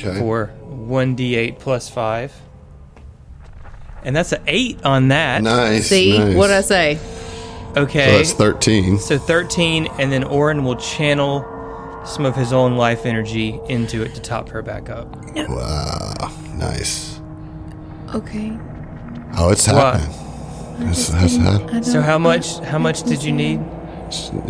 Okay. 0.00 0.18
for 0.18 0.50
1d8 0.66 1.58
plus 1.58 1.88
5. 1.88 2.40
And 4.02 4.16
that's 4.16 4.32
an 4.32 4.42
8 4.46 4.82
on 4.84 5.08
that. 5.08 5.42
Nice. 5.42 5.88
See 5.88 6.16
nice. 6.16 6.34
what 6.34 6.50
I 6.50 6.62
say? 6.62 6.98
Okay. 7.76 8.06
So 8.06 8.16
that's 8.16 8.32
13. 8.32 8.98
So 8.98 9.18
13, 9.18 9.88
and 9.98 10.10
then 10.10 10.24
Oren 10.24 10.64
will 10.64 10.76
channel 10.76 11.42
some 12.04 12.24
of 12.24 12.34
his 12.36 12.52
own 12.52 12.76
life 12.76 13.04
energy 13.06 13.60
into 13.68 14.02
it 14.02 14.14
to 14.14 14.20
top 14.20 14.48
her 14.50 14.62
back 14.62 14.88
up. 14.90 15.14
Wow. 15.36 16.30
Nice. 16.54 17.20
Okay. 18.14 18.56
Oh, 19.36 19.50
it's 19.50 19.66
What? 19.68 20.00
happening. 20.00 20.86
That's, 20.86 21.08
that's 21.08 21.36
happening. 21.36 21.82
So 21.82 22.00
how 22.00 22.18
much 22.18 22.58
how 22.60 22.78
much 22.78 23.02
did 23.02 23.22
you 23.22 23.32
need? 23.32 23.60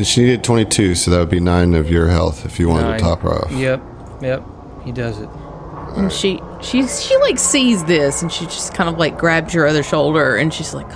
She 0.05 0.23
needed 0.23 0.43
22, 0.43 0.95
so 0.95 1.11
that 1.11 1.19
would 1.19 1.29
be 1.29 1.41
9 1.41 1.75
of 1.75 1.91
your 1.91 2.09
health 2.09 2.47
if 2.47 2.59
you 2.59 2.69
wanted 2.69 2.85
Nine. 2.85 2.99
to 2.99 3.05
top 3.05 3.21
her 3.23 3.29
off. 3.45 3.53
Yep. 3.53 3.83
Yep. 4.23 4.43
He 4.85 4.93
does 4.93 5.19
it. 5.19 5.29
Uh, 5.29 5.95
and 5.97 6.13
she 6.13 6.41
she 6.63 6.87
she 6.87 7.17
like 7.19 7.39
sees 7.39 7.85
this 7.85 8.23
and 8.23 8.33
she 8.33 8.45
just 8.47 8.73
kind 8.75 8.89
of 8.89 8.97
like 8.97 9.19
grabs 9.19 9.53
your 9.53 9.67
other 9.67 9.83
shoulder 9.83 10.37
and 10.37 10.55
she's 10.55 10.73
like, 10.73 10.87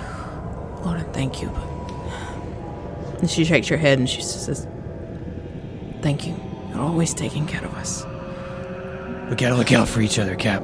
Lord, 0.85 0.99
I 0.99 1.03
thank 1.11 1.41
you. 1.41 1.49
But 1.49 3.19
and 3.19 3.29
she 3.29 3.43
shakes 3.45 3.67
her 3.67 3.77
head 3.77 3.99
and 3.99 4.09
she 4.09 4.21
says, 4.21 4.67
Thank 6.01 6.25
you. 6.25 6.35
You're 6.75 6.83
always 6.83 7.13
taking 7.13 7.47
care 7.47 7.63
of 7.63 7.73
us. 7.75 8.03
We 9.29 9.35
gotta 9.37 9.55
look 9.55 9.71
out 9.71 9.87
for 9.87 10.01
each 10.01 10.19
other, 10.19 10.35
Cap. 10.35 10.61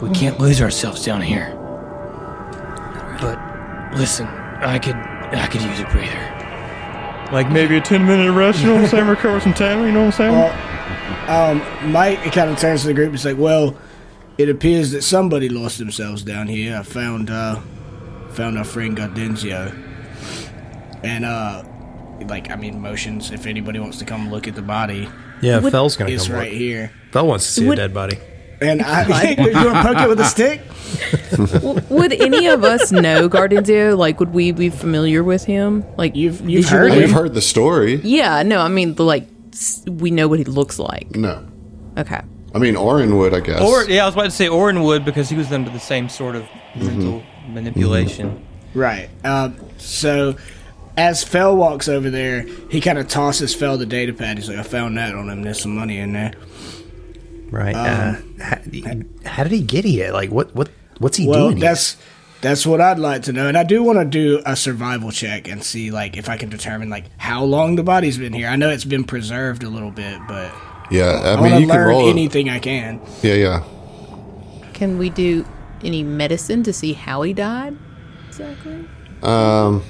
We 0.00 0.10
can't 0.10 0.38
lose 0.38 0.62
ourselves 0.62 1.04
down 1.04 1.20
here. 1.20 1.50
But 3.20 3.38
listen, 3.98 4.26
I 4.26 4.78
could 4.78 4.94
I 4.94 5.48
could 5.48 5.62
use 5.62 5.80
a 5.80 5.84
breather. 5.86 6.28
Like 7.32 7.50
maybe 7.50 7.76
a 7.76 7.80
ten 7.80 8.06
minute 8.06 8.30
rest, 8.32 8.60
you 8.60 8.66
know 8.68 8.74
what 8.74 8.84
I'm 8.84 8.88
saying? 8.88 9.08
Recover 9.08 9.40
some 9.40 9.54
time, 9.54 9.84
you 9.84 9.90
know 9.90 10.06
what 10.06 10.20
I'm 10.20 10.32
saying? 10.32 10.32
Well, 10.32 10.68
Um, 11.28 11.90
Mike 11.92 12.20
kind 12.32 12.50
of 12.50 12.58
turns 12.58 12.82
to 12.82 12.88
the 12.88 12.94
group. 12.94 13.10
He's 13.12 13.24
like, 13.24 13.38
"Well, 13.38 13.76
it 14.38 14.48
appears 14.48 14.90
that 14.92 15.02
somebody 15.02 15.48
lost 15.48 15.78
themselves 15.78 16.22
down 16.22 16.46
here. 16.48 16.76
I 16.78 16.82
found 16.82 17.30
uh, 17.30 17.60
found 18.30 18.58
our 18.58 18.64
friend 18.64 18.96
Gardenzio, 18.96 19.72
and 21.02 21.24
uh, 21.24 21.62
like 22.24 22.50
I 22.50 22.56
mean, 22.56 22.80
motions. 22.80 23.30
If 23.30 23.46
anybody 23.46 23.78
wants 23.78 23.98
to 23.98 24.04
come 24.04 24.30
look 24.30 24.46
at 24.48 24.54
the 24.54 24.62
body, 24.62 25.08
Yeah, 25.40 25.58
Would- 25.60 25.72
Fell's 25.72 25.96
gonna 25.96 26.10
it's 26.10 26.26
come 26.28 26.36
right 26.36 26.50
look. 26.50 26.58
here. 26.60 26.92
Fell 27.12 27.26
wants 27.26 27.46
to 27.46 27.52
see 27.52 27.66
Would- 27.66 27.78
a 27.78 27.82
dead 27.82 27.94
body. 27.94 28.18
And 28.60 28.80
I, 28.80 29.30
you 29.30 29.52
want 29.52 29.76
to 29.76 29.82
poke 29.82 29.98
it 30.02 30.08
with 30.08 30.20
a 30.20 30.24
stick? 30.24 30.60
Would 31.90 32.12
any 32.12 32.46
of 32.46 32.62
us 32.62 32.92
know 32.92 33.28
Gardenzio? 33.28 33.98
Like, 33.98 34.20
would 34.20 34.32
we 34.32 34.52
be 34.52 34.70
familiar 34.70 35.24
with 35.24 35.42
him? 35.44 35.84
Like, 35.96 36.14
You've- 36.14 36.44
you've 36.44 36.64
visually? 36.66 36.90
heard 36.92 37.00
you've 37.00 37.10
heard 37.10 37.34
the 37.34 37.40
story. 37.42 37.96
Yeah, 37.96 38.44
no, 38.44 38.60
I 38.60 38.68
mean, 38.68 38.94
like, 38.96 39.26
we 39.88 40.12
know 40.12 40.28
what 40.28 40.38
he 40.38 40.44
looks 40.44 40.78
like. 40.78 41.16
No. 41.16 41.44
Okay. 41.98 42.20
I 42.54 42.58
mean, 42.58 42.76
Oren 42.76 43.16
would, 43.18 43.34
I 43.34 43.40
guess. 43.40 43.60
Or 43.60 43.84
yeah, 43.84 44.04
I 44.04 44.06
was 44.06 44.14
about 44.14 44.24
to 44.24 44.30
say 44.30 44.46
Oren 44.46 44.82
would 44.84 45.04
because 45.04 45.28
he 45.28 45.36
was 45.36 45.50
under 45.50 45.70
the 45.70 45.80
same 45.80 46.08
sort 46.08 46.36
of 46.36 46.44
mental 46.76 47.24
manipulation. 47.48 48.44
Right. 48.74 49.08
Um, 49.24 49.56
so 49.78 50.36
as 50.96 51.24
Fell 51.24 51.56
walks 51.56 51.88
over 51.88 52.10
there, 52.10 52.42
he 52.70 52.80
kind 52.80 52.98
of 52.98 53.08
tosses 53.08 53.54
Fell 53.54 53.78
the 53.78 53.86
data 53.86 54.12
pad. 54.12 54.38
He's 54.38 54.48
like, 54.48 54.58
"I 54.58 54.62
found 54.62 54.96
that 54.98 55.14
on 55.14 55.28
him. 55.30 55.42
There's 55.42 55.60
some 55.60 55.74
money 55.74 55.98
in 55.98 56.12
there." 56.12 56.32
Right. 57.50 57.74
uh, 57.74 58.14
how, 58.40 58.58
how 59.26 59.42
did 59.42 59.52
he 59.52 59.60
get 59.62 59.84
here? 59.84 60.10
Like, 60.12 60.30
what? 60.30 60.54
What? 60.54 60.70
What's 60.98 61.16
he 61.16 61.26
Well, 61.26 61.48
doing? 61.48 61.58
here? 61.58 61.68
that's 61.68 61.96
that's 62.40 62.66
what 62.66 62.80
I'd 62.80 62.98
like 62.98 63.22
to 63.22 63.32
know, 63.32 63.46
and 63.46 63.56
I 63.56 63.62
do 63.64 63.82
want 63.82 63.98
to 63.98 64.04
do 64.04 64.42
a 64.44 64.56
survival 64.56 65.10
check 65.12 65.48
and 65.48 65.62
see 65.62 65.90
like 65.90 66.16
if 66.16 66.28
I 66.28 66.36
can 66.36 66.48
determine 66.48 66.90
like 66.90 67.04
how 67.18 67.44
long 67.44 67.76
the 67.76 67.82
body's 67.82 68.18
been 68.18 68.32
here. 68.32 68.48
I 68.48 68.56
know 68.56 68.68
it's 68.70 68.84
been 68.84 69.04
preserved 69.04 69.62
a 69.62 69.68
little 69.68 69.90
bit, 69.90 70.18
but 70.26 70.52
yeah, 70.90 71.04
I, 71.22 71.32
I, 71.32 71.34
mean, 71.34 71.40
want 71.42 71.54
to 71.54 71.60
you 71.60 71.66
can 71.68 71.80
roll. 71.80 72.06
it. 72.08 72.10
anything 72.10 72.48
I 72.50 72.58
can. 72.58 73.00
Yeah, 73.22 73.34
yeah. 73.34 73.64
Can 74.72 74.98
we 74.98 75.10
do 75.10 75.46
any 75.84 76.02
medicine 76.02 76.62
to 76.64 76.72
see 76.72 76.92
how 76.94 77.22
he 77.22 77.32
died? 77.32 77.76
Exactly. 78.28 78.88
Um, 79.22 79.82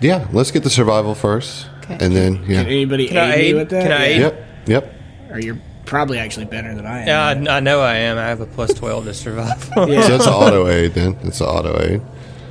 yeah, 0.00 0.26
let's 0.32 0.50
get 0.50 0.62
the 0.64 0.70
survival 0.70 1.14
first. 1.14 1.66
Okay. 1.84 1.98
And 2.04 2.14
then, 2.14 2.44
yeah. 2.46 2.62
Can 2.62 2.66
anybody 2.72 3.08
Can 3.08 3.16
aid, 3.16 3.32
I 3.32 3.36
me 3.36 3.54
with 3.54 3.70
that? 3.70 3.82
Can 3.82 3.92
I 3.92 4.04
aid? 4.06 4.20
Yep, 4.20 4.46
yep. 4.66 4.94
Or 5.30 5.38
you're 5.40 5.58
probably 5.86 6.18
actually 6.18 6.46
better 6.46 6.74
than 6.74 6.86
I 6.86 7.00
am. 7.02 7.06
Yeah, 7.44 7.52
I, 7.52 7.56
I 7.56 7.60
know 7.60 7.80
I 7.80 7.94
am. 7.96 8.16
I 8.18 8.22
have 8.26 8.40
a 8.40 8.46
plus 8.46 8.72
twelve 8.74 9.04
to 9.04 9.14
survival. 9.14 9.88
Yeah. 9.92 10.02
So 10.02 10.08
that's 10.18 10.26
an 10.26 10.32
auto 10.32 10.68
aid 10.68 10.94
then. 10.94 11.16
It's 11.22 11.40
an 11.40 11.46
auto 11.48 11.80
aid. 11.82 12.02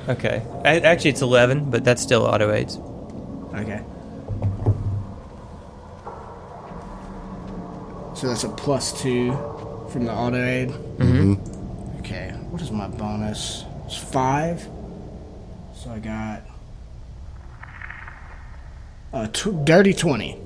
okay. 0.10 0.42
A- 0.66 0.86
Actually, 0.86 1.12
it's 1.12 1.22
eleven, 1.22 1.70
but 1.70 1.84
that's 1.84 2.02
still 2.02 2.24
auto 2.26 2.52
aids. 2.52 2.78
Okay. 3.56 3.82
So 8.16 8.28
that's 8.28 8.44
a 8.44 8.50
plus 8.50 9.02
two 9.02 9.32
from 9.92 10.04
the 10.06 10.12
auto 10.12 10.44
aid. 10.44 10.70
Mm-hmm. 10.70 12.00
Okay. 12.00 12.32
What 12.50 12.62
is 12.62 12.72
my 12.72 12.88
bonus? 12.88 13.64
It's 13.86 13.96
five. 13.98 14.68
So 15.74 15.92
I 15.92 16.00
got 16.00 16.42
a 19.14 19.28
tw- 19.28 19.64
dirty 19.66 19.94
20. 19.94 20.38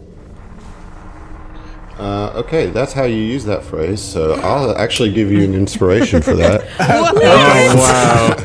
Uh, 1.98 2.32
okay, 2.36 2.68
that's 2.68 2.92
how 2.94 3.04
you 3.04 3.18
use 3.18 3.46
that 3.46 3.64
phrase. 3.64 4.02
So 4.02 4.34
I'll 4.42 4.76
actually 4.78 5.12
give 5.12 5.32
you 5.32 5.44
an 5.44 5.54
inspiration 5.54 6.22
for 6.22 6.36
that. 6.36 6.64
Uh, 7.26 8.36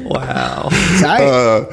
oh, 0.00 0.04
wow. 0.04 0.68
Tight. 1.00 1.22
Uh, 1.24 1.66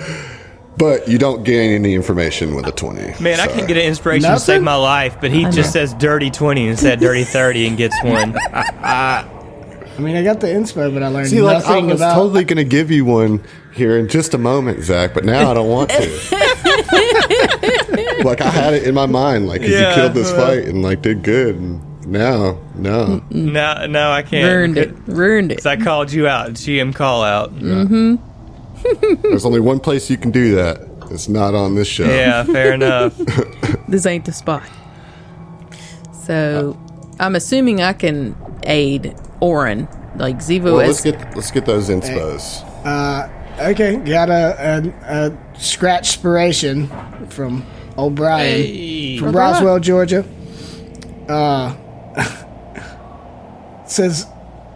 but 0.77 1.07
you 1.07 1.17
don't 1.17 1.43
gain 1.43 1.71
any 1.71 1.93
information 1.93 2.53
with 2.55 2.67
a 2.67 2.71
20. 2.71 3.21
Man, 3.23 3.39
I 3.39 3.47
so- 3.47 3.53
can 3.53 3.67
get 3.67 3.77
an 3.77 3.83
inspiration 3.83 4.29
to 4.29 4.39
save 4.39 4.61
my 4.61 4.75
life, 4.75 5.17
but 5.21 5.31
he 5.31 5.43
just 5.45 5.71
says 5.71 5.93
dirty 5.93 6.29
20 6.29 6.67
instead 6.67 6.93
of 6.95 6.99
dirty 6.99 7.23
30 7.23 7.67
and 7.67 7.77
gets 7.77 7.95
one. 8.03 8.35
I 8.53 9.25
mean, 9.99 10.17
I 10.17 10.23
got 10.23 10.41
the 10.41 10.47
inspo, 10.47 10.93
but 10.93 11.01
I 11.03 11.07
learned 11.07 11.29
See, 11.29 11.41
like, 11.41 11.63
I 11.63 11.79
was 11.79 12.01
about. 12.01 12.15
totally 12.15 12.43
going 12.43 12.57
to 12.57 12.65
give 12.65 12.91
you 12.91 13.05
one 13.05 13.41
here 13.73 13.97
in 13.97 14.09
just 14.09 14.33
a 14.33 14.37
moment, 14.37 14.83
Zach, 14.83 15.13
but 15.13 15.23
now 15.23 15.49
I 15.49 15.53
don't 15.53 15.69
want 15.69 15.89
to. 15.91 15.97
like, 18.23 18.41
I 18.41 18.49
had 18.49 18.73
it 18.73 18.83
in 18.83 18.93
my 18.95 19.05
mind, 19.05 19.47
like, 19.47 19.61
'cause 19.61 19.69
Yeah, 19.69 19.89
you 19.89 19.95
killed 19.95 20.13
this 20.13 20.31
uh, 20.31 20.37
fight 20.37 20.65
and, 20.65 20.81
like, 20.81 21.01
did 21.01 21.23
good. 21.23 21.55
And 21.55 21.81
now, 22.07 22.57
no. 22.75 23.21
No, 23.29 23.85
no, 23.87 24.11
I 24.11 24.21
can't. 24.21 24.45
Ruined 24.53 24.77
it. 24.77 24.93
Ruined 25.07 25.51
it. 25.51 25.57
'Cause 25.57 25.65
I 25.65 25.75
called 25.77 26.11
you 26.11 26.27
out. 26.27 26.53
GM 26.53 26.93
call 26.93 27.23
out. 27.23 27.51
There's 29.23 29.45
only 29.45 29.59
one 29.59 29.79
place 29.79 30.09
you 30.09 30.17
can 30.17 30.31
do 30.31 30.55
that. 30.55 30.81
It's 31.11 31.29
not 31.29 31.53
on 31.55 31.75
this 31.75 31.87
show. 31.87 32.05
Yeah, 32.05 32.43
fair 32.43 32.73
enough. 32.73 33.13
This 33.87 34.07
ain't 34.07 34.25
the 34.25 34.31
spot. 34.33 34.63
So, 36.25 36.75
I'm 37.19 37.35
assuming 37.35 37.83
I 37.83 37.93
can 37.93 38.35
aid 38.63 39.13
Oren. 39.41 39.87
Like 40.17 40.37
Ziva 40.39 40.63
Well, 40.63 40.79
is. 40.79 41.05
let's 41.05 41.17
get 41.17 41.35
let's 41.35 41.51
get 41.51 41.65
those 41.67 41.89
inspos. 41.89 42.63
Okay, 43.59 43.95
got 43.97 44.29
a, 44.29 44.91
a, 45.09 45.27
a 45.29 45.37
scratch 45.59 46.19
spiration 46.21 46.87
from 47.31 47.65
O'Brien 47.97 48.61
Hey. 48.61 49.17
from 49.17 49.31
Roswell, 49.35 49.79
Georgia. 49.79 50.25
Uh, 51.29 51.75
says, 53.87 54.25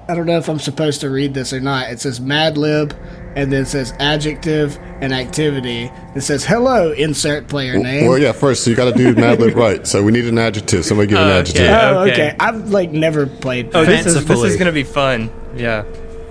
I 0.08 0.16
don't 0.16 0.26
know 0.26 0.38
if 0.38 0.48
I'm 0.50 0.60
supposed 0.60 1.02
to 1.02 1.10
read 1.10 1.34
this 1.34 1.54
or 1.54 1.60
not. 1.60 1.90
It 1.92 2.00
says 2.00 2.20
Mad 2.20 2.58
Lib, 2.58 2.96
and 3.36 3.52
then 3.54 3.66
says 3.66 3.94
adjective 4.00 4.78
and 5.02 5.14
activity. 5.14 5.92
It 6.16 6.22
says 6.22 6.44
hello, 6.46 6.92
insert 6.92 7.48
player 7.48 7.78
name. 7.78 8.08
Well, 8.08 8.18
yeah, 8.18 8.32
first, 8.32 8.64
so 8.64 8.72
you 8.72 8.76
got 8.76 8.92
to 8.92 8.98
do 8.98 9.14
Mad 9.14 9.40
Lib 9.40 9.56
right. 9.56 9.86
So 9.86 10.02
we 10.04 10.12
need 10.12 10.26
an 10.26 10.38
adjective. 10.40 10.84
Somebody 10.86 11.10
give 11.10 11.20
an 11.20 11.28
Okay. 11.28 11.40
adjective. 11.40 11.70
Oh, 11.70 12.00
Okay. 12.04 12.12
okay. 12.14 12.36
I've 12.40 12.70
like 12.70 12.92
never 12.92 13.28
played. 13.28 13.70
Oh, 13.76 13.86
this 13.86 14.06
is, 14.08 14.26
this 14.26 14.44
is 14.44 14.56
going 14.56 14.66
to 14.68 14.72
be 14.72 14.84
fun. 14.84 15.30
Yeah. 15.56 15.84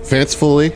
Fancifully? 0.03 0.73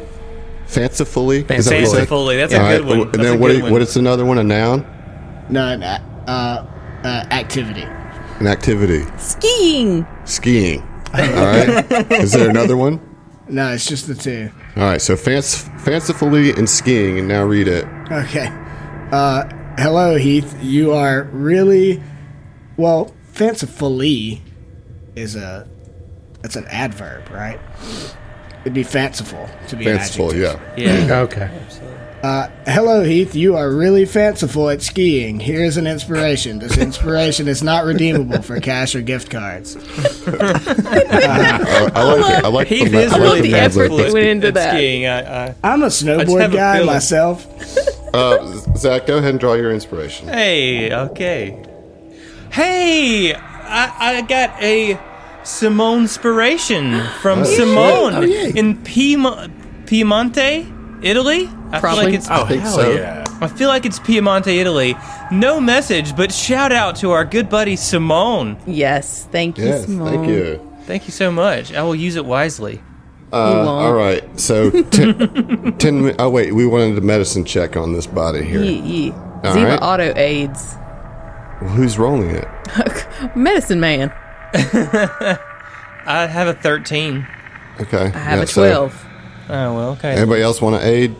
Fancifully? 0.73 1.45
Is 1.49 1.65
that 1.65 1.71
what 1.73 1.79
you 1.79 1.85
said? 1.87 1.95
Fancifully. 2.07 2.37
That's 2.37 2.53
a 2.53 2.57
All 2.57 2.63
right, 2.63 2.77
good 2.79 2.87
one. 2.87 3.01
And 3.01 3.11
That's 3.13 3.23
then 3.23 3.39
what, 3.39 3.47
good 3.49 3.59
i- 3.59 3.63
one. 3.63 3.71
what 3.71 3.81
is 3.81 3.95
another 3.97 4.25
one? 4.25 4.37
A 4.37 4.43
noun? 4.43 5.45
no, 5.49 5.67
an, 5.67 5.83
uh, 5.83 6.67
uh, 7.03 7.07
activity. 7.31 7.83
An 8.39 8.47
activity. 8.47 9.03
skiing. 9.17 10.05
Skiing. 10.25 10.81
All 11.13 11.19
right. 11.19 12.11
Is 12.13 12.31
there 12.31 12.49
another 12.49 12.75
one? 12.77 12.99
No, 13.47 13.71
it's 13.73 13.85
just 13.87 14.07
the 14.07 14.15
two. 14.15 14.49
All 14.77 14.83
right. 14.83 15.01
So 15.01 15.15
fanc- 15.15 15.79
fancifully 15.81 16.51
and 16.57 16.67
skiing, 16.69 17.19
and 17.19 17.27
now 17.27 17.43
read 17.43 17.67
it. 17.67 17.85
Okay. 18.11 18.47
Uh, 19.11 19.43
hello, 19.77 20.15
Heath. 20.17 20.57
You 20.61 20.93
are 20.93 21.23
really 21.31 22.01
well. 22.77 23.13
Fancifully 23.33 24.41
is 25.15 25.35
a 25.35 25.67
that's 26.41 26.55
an 26.55 26.65
adverb, 26.67 27.29
right? 27.29 27.59
It'd 28.63 28.73
be 28.73 28.83
fanciful 28.83 29.49
to 29.67 29.75
be 29.75 29.85
Fanciful, 29.85 30.31
an 30.31 30.37
yeah. 30.41 30.59
Yeah. 30.77 31.19
Okay. 31.23 31.49
Hello, 32.65 33.03
Heath. 33.03 33.35
You 33.35 33.57
are 33.57 33.69
really 33.69 34.05
fanciful 34.05 34.69
at 34.69 34.81
skiing. 34.81 35.41
Here's 35.41 35.75
an 35.75 35.85
inspiration. 35.85 36.59
This 36.59 36.77
inspiration 36.77 37.49
is 37.49 37.61
not 37.61 37.83
redeemable 37.83 38.41
for 38.41 38.61
cash 38.61 38.95
or 38.95 39.01
gift 39.01 39.29
cards. 39.29 39.75
I, 40.27 41.91
I 41.93 42.03
like 42.03 42.37
it. 42.39 42.45
I 42.45 42.47
like 42.47 42.67
Heath 42.67 42.91
the, 42.91 42.99
is 42.99 43.11
I 43.11 43.17
like 43.17 43.23
really 43.25 43.41
the 43.41 43.47
the 43.47 43.51
Mad 43.51 43.75
Lib. 43.75 43.91
effort 43.91 43.97
that 44.03 44.13
went 44.13 44.25
into 44.27 44.47
at 44.47 44.53
that. 44.53 44.73
skiing. 44.75 45.05
I, 45.05 45.47
I, 45.47 45.55
I'm 45.63 45.81
a 45.83 45.87
just 45.87 46.03
snowboard 46.05 46.39
have 46.41 46.53
a 46.53 46.55
guy 46.55 46.73
feeling. 46.77 46.93
myself. 46.93 47.47
Uh, 48.13 48.53
Zach, 48.77 49.05
go 49.05 49.17
ahead 49.17 49.31
and 49.31 49.39
draw 49.41 49.55
your 49.55 49.71
inspiration. 49.73 50.29
Hey, 50.29 50.93
okay. 50.93 51.61
Hey, 52.51 53.33
I, 53.35 54.17
I 54.17 54.21
got 54.21 54.61
a 54.61 54.97
Simone 55.43 56.01
inspiration 56.03 57.01
from 57.21 57.43
Simone 57.45 58.13
Oh, 58.15 58.21
yay. 58.21 58.51
in 58.55 58.81
Piedmont, 58.83 59.51
Piemonte, 59.85 61.03
Italy. 61.03 61.49
I 61.71 61.79
Probably. 61.79 61.97
feel 62.01 62.05
like 62.05 62.13
it's. 62.13 62.29
I 62.29 62.47
think 62.47 62.65
so. 62.65 63.23
I 63.41 63.47
feel 63.47 63.67
like 63.67 63.85
it's 63.85 63.99
Piemonte, 63.99 64.47
Italy. 64.55 64.95
No 65.31 65.59
message, 65.59 66.15
but 66.15 66.31
shout 66.31 66.71
out 66.71 66.95
to 66.97 67.11
our 67.11 67.25
good 67.25 67.49
buddy 67.49 67.75
Simone. 67.75 68.57
Yes. 68.65 69.27
Thank 69.31 69.57
you, 69.57 69.65
Yes, 69.65 69.85
Simone. 69.85 70.07
thank 70.13 70.27
you. 70.27 70.71
Thank 70.85 71.05
you 71.07 71.11
so 71.11 71.31
much. 71.31 71.73
I 71.73 71.81
will 71.83 71.95
use 71.95 72.15
it 72.15 72.25
wisely. 72.25 72.81
Uh, 73.33 73.65
all 73.67 73.93
right. 73.93 74.23
So, 74.39 74.69
ten, 74.83 76.15
Oh, 76.19 76.29
wait. 76.29 76.53
We 76.53 76.65
wanted 76.67 76.97
a 76.97 77.01
medicine 77.01 77.43
check 77.45 77.75
on 77.75 77.91
this 77.93 78.05
body 78.07 78.43
here. 78.43 78.61
Yee, 78.63 78.79
yee. 78.79 79.11
All 79.11 79.55
Ziva 79.55 79.69
right. 79.71 79.81
auto 79.81 80.13
aids. 80.15 80.75
Who's 81.75 81.97
rolling 81.97 82.29
it? 82.31 82.47
Medicine 83.35 83.79
man. 83.79 84.13
I 86.05 86.27
have 86.29 86.47
a 86.47 86.53
13. 86.53 87.27
Okay. 87.81 88.05
I 88.05 88.17
have 88.17 88.41
a 88.41 88.45
12. 88.45 89.05
Oh, 89.49 89.75
well, 89.75 89.89
okay. 89.93 90.11
anybody 90.13 90.41
else 90.41 90.61
want 90.61 90.79
to 90.81 90.87
aid, 90.87 91.15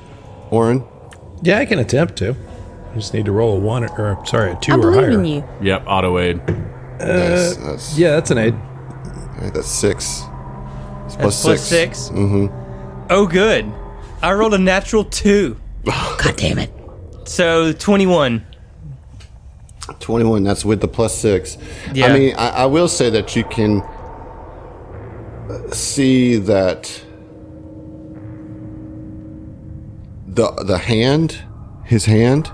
Oren? 0.49 0.83
Yeah, 1.41 1.59
I 1.59 1.65
can 1.65 1.79
attempt 1.79 2.15
to. 2.17 2.35
I 2.91 2.95
just 2.95 3.13
need 3.13 3.25
to 3.25 3.31
roll 3.31 3.57
a 3.57 3.59
one 3.59 3.83
or 3.83 4.25
sorry, 4.25 4.51
a 4.51 4.55
two 4.57 4.73
I 4.73 4.75
or 4.75 4.79
believe 4.81 4.95
higher. 4.95 5.11
in 5.11 5.25
you. 5.25 5.43
Yep, 5.61 5.83
auto 5.87 6.19
aid. 6.19 6.47
Nice. 6.99 7.55
That's, 7.57 7.97
Yeah, 7.97 8.11
that's 8.11 8.31
an 8.31 8.37
aid. 8.37 8.55
that's 9.53 9.67
six. 9.67 10.21
It's 11.05 11.15
That's 11.15 11.41
plus 11.41 11.61
six. 11.61 12.09
Mm-hmm. 12.09 13.07
Oh, 13.09 13.25
good. 13.27 13.65
I 14.21 14.31
rolled 14.33 14.53
a 14.53 14.57
natural 14.59 15.03
two. 15.03 15.59
God 15.85 16.35
damn 16.37 16.59
it. 16.59 16.71
So 17.25 17.73
21. 17.73 18.45
21 19.99 20.43
that's 20.43 20.63
with 20.63 20.79
the 20.81 20.87
plus 20.87 21.17
six 21.17 21.57
Yeah. 21.93 22.07
i 22.07 22.13
mean 22.17 22.35
I, 22.35 22.49
I 22.49 22.65
will 22.65 22.87
say 22.87 23.09
that 23.09 23.35
you 23.35 23.43
can 23.43 23.81
uh, 23.81 25.71
see 25.71 26.37
that 26.37 27.03
the 30.27 30.51
the 30.65 30.77
hand 30.77 31.43
his 31.85 32.05
hand 32.05 32.47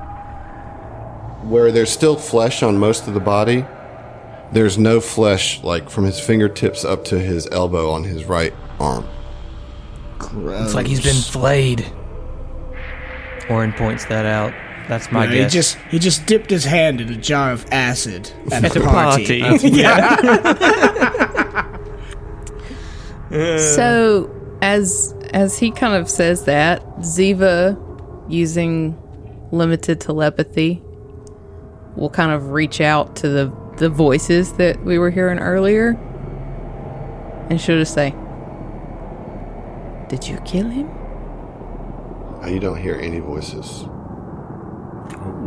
where 1.44 1.72
there's 1.72 1.90
still 1.92 2.16
flesh 2.16 2.62
on 2.64 2.78
most 2.78 3.08
of 3.08 3.14
the 3.14 3.20
body 3.20 3.66
there's 4.52 4.78
no 4.78 5.00
flesh 5.00 5.64
like 5.64 5.90
from 5.90 6.06
his 6.06 6.20
fingertips 6.20 6.84
up 6.84 7.06
to 7.06 7.20
his 7.20 7.48
elbow 7.52 7.92
on 7.92 8.04
his 8.04 8.26
right 8.26 8.54
arm 8.80 9.06
It's 10.64 10.74
like 10.74 10.86
he's 10.88 11.02
been 11.04 11.16
flayed. 11.16 11.86
Oren 13.50 13.72
points 13.74 14.06
that 14.06 14.26
out. 14.26 14.54
That's 14.90 15.10
my 15.12 15.28
he 15.28 15.36
guess. 15.36 15.54
just 15.54 15.78
he 15.92 16.00
just 16.00 16.26
dipped 16.26 16.50
his 16.50 16.66
hand 16.66 17.00
in 17.00 17.10
a 17.10 17.16
jar 17.16 17.52
of 17.52 17.66
acid 17.72 18.32
at, 18.52 18.66
At 18.66 18.76
a 18.76 18.82
a 18.82 18.86
party. 18.86 19.42
party. 19.42 19.70
yeah. 19.70 21.66
So 23.32 24.30
as 24.64 25.14
as 25.34 25.60
he 25.60 25.70
kind 25.70 25.94
of 25.94 26.10
says 26.10 26.46
that, 26.46 26.84
Ziva 27.02 27.78
using 28.28 28.98
limited 29.52 30.02
telepathy 30.02 30.82
will 31.96 32.10
kind 32.10 32.32
of 32.32 32.50
reach 32.50 32.82
out 32.82 33.16
to 33.18 33.30
the 33.30 33.52
the 33.78 33.88
voices 33.90 34.54
that 34.54 34.84
we 34.84 34.98
were 34.98 35.12
hearing 35.12 35.38
earlier. 35.40 35.90
And 37.52 37.62
she'll 37.62 37.78
just 37.78 37.94
say, 37.94 38.16
Did 40.10 40.28
you 40.28 40.38
kill 40.46 40.68
him? 40.70 40.90
You 42.52 42.60
don't 42.60 42.82
hear 42.82 42.96
any 42.96 43.20
voices 43.20 43.86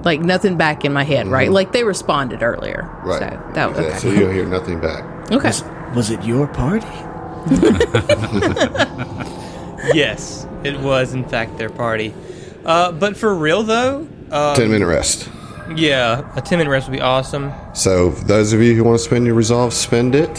Like 0.05 0.21
nothing 0.21 0.57
back 0.57 0.85
in 0.85 0.93
my 0.93 1.05
head, 1.05 1.29
right? 1.29 1.51
Like 1.51 1.73
they 1.73 1.85
responded 1.85 2.43
earlier. 2.43 2.89
right 3.05 3.19
So 3.19 3.53
that 3.55 3.71
was 3.71 3.79
Yeah, 3.79 3.85
okay. 3.87 3.99
so 3.99 4.11
you'll 4.11 4.31
hear 4.31 4.47
nothing 4.47 4.81
back 4.81 5.05
okay. 5.31 5.53
Was 5.95 6.11
it 6.11 6.23
your 6.25 6.47
party? 6.47 6.87
yes, 9.95 10.47
it 10.65 10.79
was 10.81 11.13
in 11.13 11.25
fact 11.25 11.59
their 11.59 11.71
party. 11.71 12.15
Uh, 12.65 12.93
but 12.93 13.17
for 13.17 13.35
real 13.35 13.63
though, 13.63 14.09
uh, 14.31 14.55
10 14.57 14.71
minute 14.71 14.87
rest 14.87 15.29
yeah, 15.77 16.31
a 16.37 16.41
10 16.41 16.59
minute 16.59 16.71
rest 16.71 16.89
would 16.89 16.97
be 16.97 17.01
awesome. 17.01 17.53
So, 17.75 18.11
those 18.11 18.53
of 18.53 18.61
you 18.61 18.75
who 18.75 18.85
want 18.85 18.99
to 18.99 19.05
spend 19.05 19.27
your 19.27 19.35
resolve, 19.35 19.73
spend 19.73 20.15
it 20.15 20.35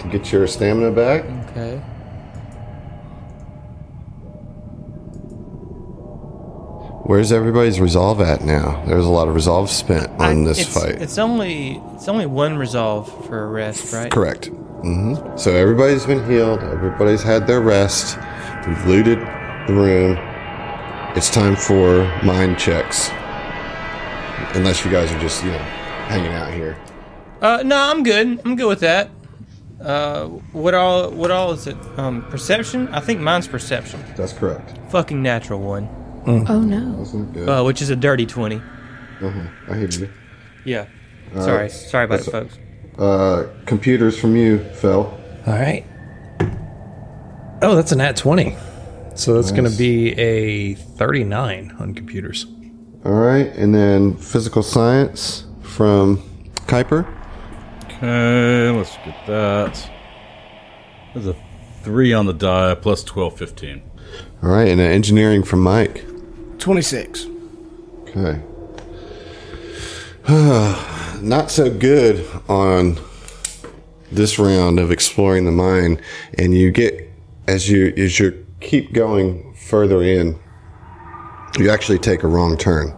to 0.00 0.08
get 0.10 0.32
your 0.32 0.46
stamina 0.46 0.92
back. 0.92 1.24
Okay. 1.50 1.82
Where's 7.08 7.32
everybody's 7.32 7.80
resolve 7.80 8.20
at 8.20 8.44
now? 8.44 8.84
There's 8.86 9.06
a 9.06 9.08
lot 9.08 9.28
of 9.28 9.34
resolve 9.34 9.70
spent 9.70 10.08
on 10.20 10.42
I- 10.42 10.44
this 10.44 10.58
it's, 10.60 10.74
fight. 10.74 11.00
It's 11.00 11.16
only 11.16 11.80
it's 11.94 12.06
only 12.06 12.26
one 12.26 12.58
resolve 12.58 13.08
for 13.26 13.44
a 13.44 13.48
rest, 13.48 13.94
right? 13.94 14.10
Correct. 14.12 14.48
hmm 14.48 15.14
So 15.38 15.50
everybody's 15.54 16.04
been 16.04 16.22
healed. 16.30 16.60
Everybody's 16.60 17.22
had 17.22 17.46
their 17.46 17.62
rest. 17.62 18.18
We've 18.66 18.84
looted 18.84 19.20
the 19.20 19.72
room. 19.72 20.18
It's 21.16 21.30
time 21.30 21.56
for 21.56 22.04
mind 22.22 22.58
checks. 22.58 23.08
Unless 24.54 24.84
you 24.84 24.90
guys 24.90 25.10
are 25.10 25.18
just, 25.18 25.42
you 25.42 25.50
know, 25.50 25.58
hanging 26.12 26.32
out 26.32 26.52
here. 26.52 26.76
Uh, 27.40 27.62
no, 27.64 27.78
I'm 27.90 28.02
good. 28.02 28.38
I'm 28.44 28.54
good 28.54 28.68
with 28.68 28.80
that. 28.80 29.08
Uh, 29.80 30.26
what 30.52 30.74
all? 30.74 31.10
What 31.10 31.30
all 31.30 31.52
is 31.52 31.66
it? 31.66 31.76
Um, 31.96 32.20
perception? 32.28 32.86
I 32.88 33.00
think 33.00 33.20
mine's 33.20 33.48
perception. 33.48 34.04
That's 34.14 34.34
correct. 34.34 34.76
Fucking 34.90 35.22
natural 35.22 35.60
one. 35.60 35.88
Oh 36.28 36.60
no. 36.60 36.96
That's 36.98 37.14
not 37.14 37.32
good. 37.32 37.48
Uh, 37.48 37.62
which 37.64 37.80
is 37.82 37.90
a 37.90 37.96
dirty 37.96 38.26
twenty. 38.26 38.56
uh-huh. 38.56 39.48
I 39.68 39.76
hear 39.78 39.88
you. 39.88 40.10
Yeah. 40.64 40.86
Sorry. 41.34 41.56
right. 41.62 41.70
Sorry 41.70 42.04
about 42.04 42.20
it, 42.20 42.26
That's- 42.32 42.54
folks. 42.54 42.58
Uh, 42.98 43.46
computers 43.66 44.18
from 44.18 44.34
you, 44.36 44.58
Phil. 44.74 45.06
All 45.46 45.52
right. 45.54 45.86
Oh, 47.62 47.74
that's 47.76 47.92
a 47.92 47.96
nat 47.96 48.16
20. 48.16 48.56
So 49.14 49.34
that's 49.34 49.50
going 49.52 49.70
to 49.70 49.76
be 49.76 50.12
a 50.18 50.74
39 50.74 51.76
on 51.78 51.94
computers. 51.94 52.46
All 53.04 53.12
right, 53.12 53.46
and 53.56 53.74
then 53.74 54.16
physical 54.16 54.62
science 54.62 55.44
from 55.62 56.18
Kuiper. 56.66 57.06
Okay, 57.84 58.70
let's 58.70 58.96
get 59.04 59.16
that. 59.26 59.90
There's 61.14 61.26
a 61.28 61.36
three 61.82 62.12
on 62.12 62.26
the 62.26 62.32
die, 62.32 62.74
plus 62.74 63.02
12, 63.04 63.36
15. 63.38 63.82
All 64.42 64.50
right, 64.50 64.68
and 64.68 64.78
then 64.80 64.90
engineering 64.92 65.42
from 65.42 65.62
Mike. 65.62 66.04
26. 66.68 67.26
Okay. 68.08 68.42
Not 71.22 71.50
so 71.50 71.70
good 71.70 72.28
on 72.46 72.98
this 74.12 74.38
round 74.38 74.78
of 74.78 74.90
exploring 74.90 75.46
the 75.46 75.50
mine, 75.50 75.98
and 76.36 76.52
you 76.52 76.70
get 76.70 77.10
as 77.46 77.70
you 77.70 77.94
as 77.96 78.18
you 78.18 78.46
keep 78.60 78.92
going 78.92 79.54
further 79.54 80.02
in, 80.02 80.38
you 81.58 81.70
actually 81.70 82.00
take 82.00 82.22
a 82.22 82.26
wrong 82.26 82.58
turn 82.58 82.94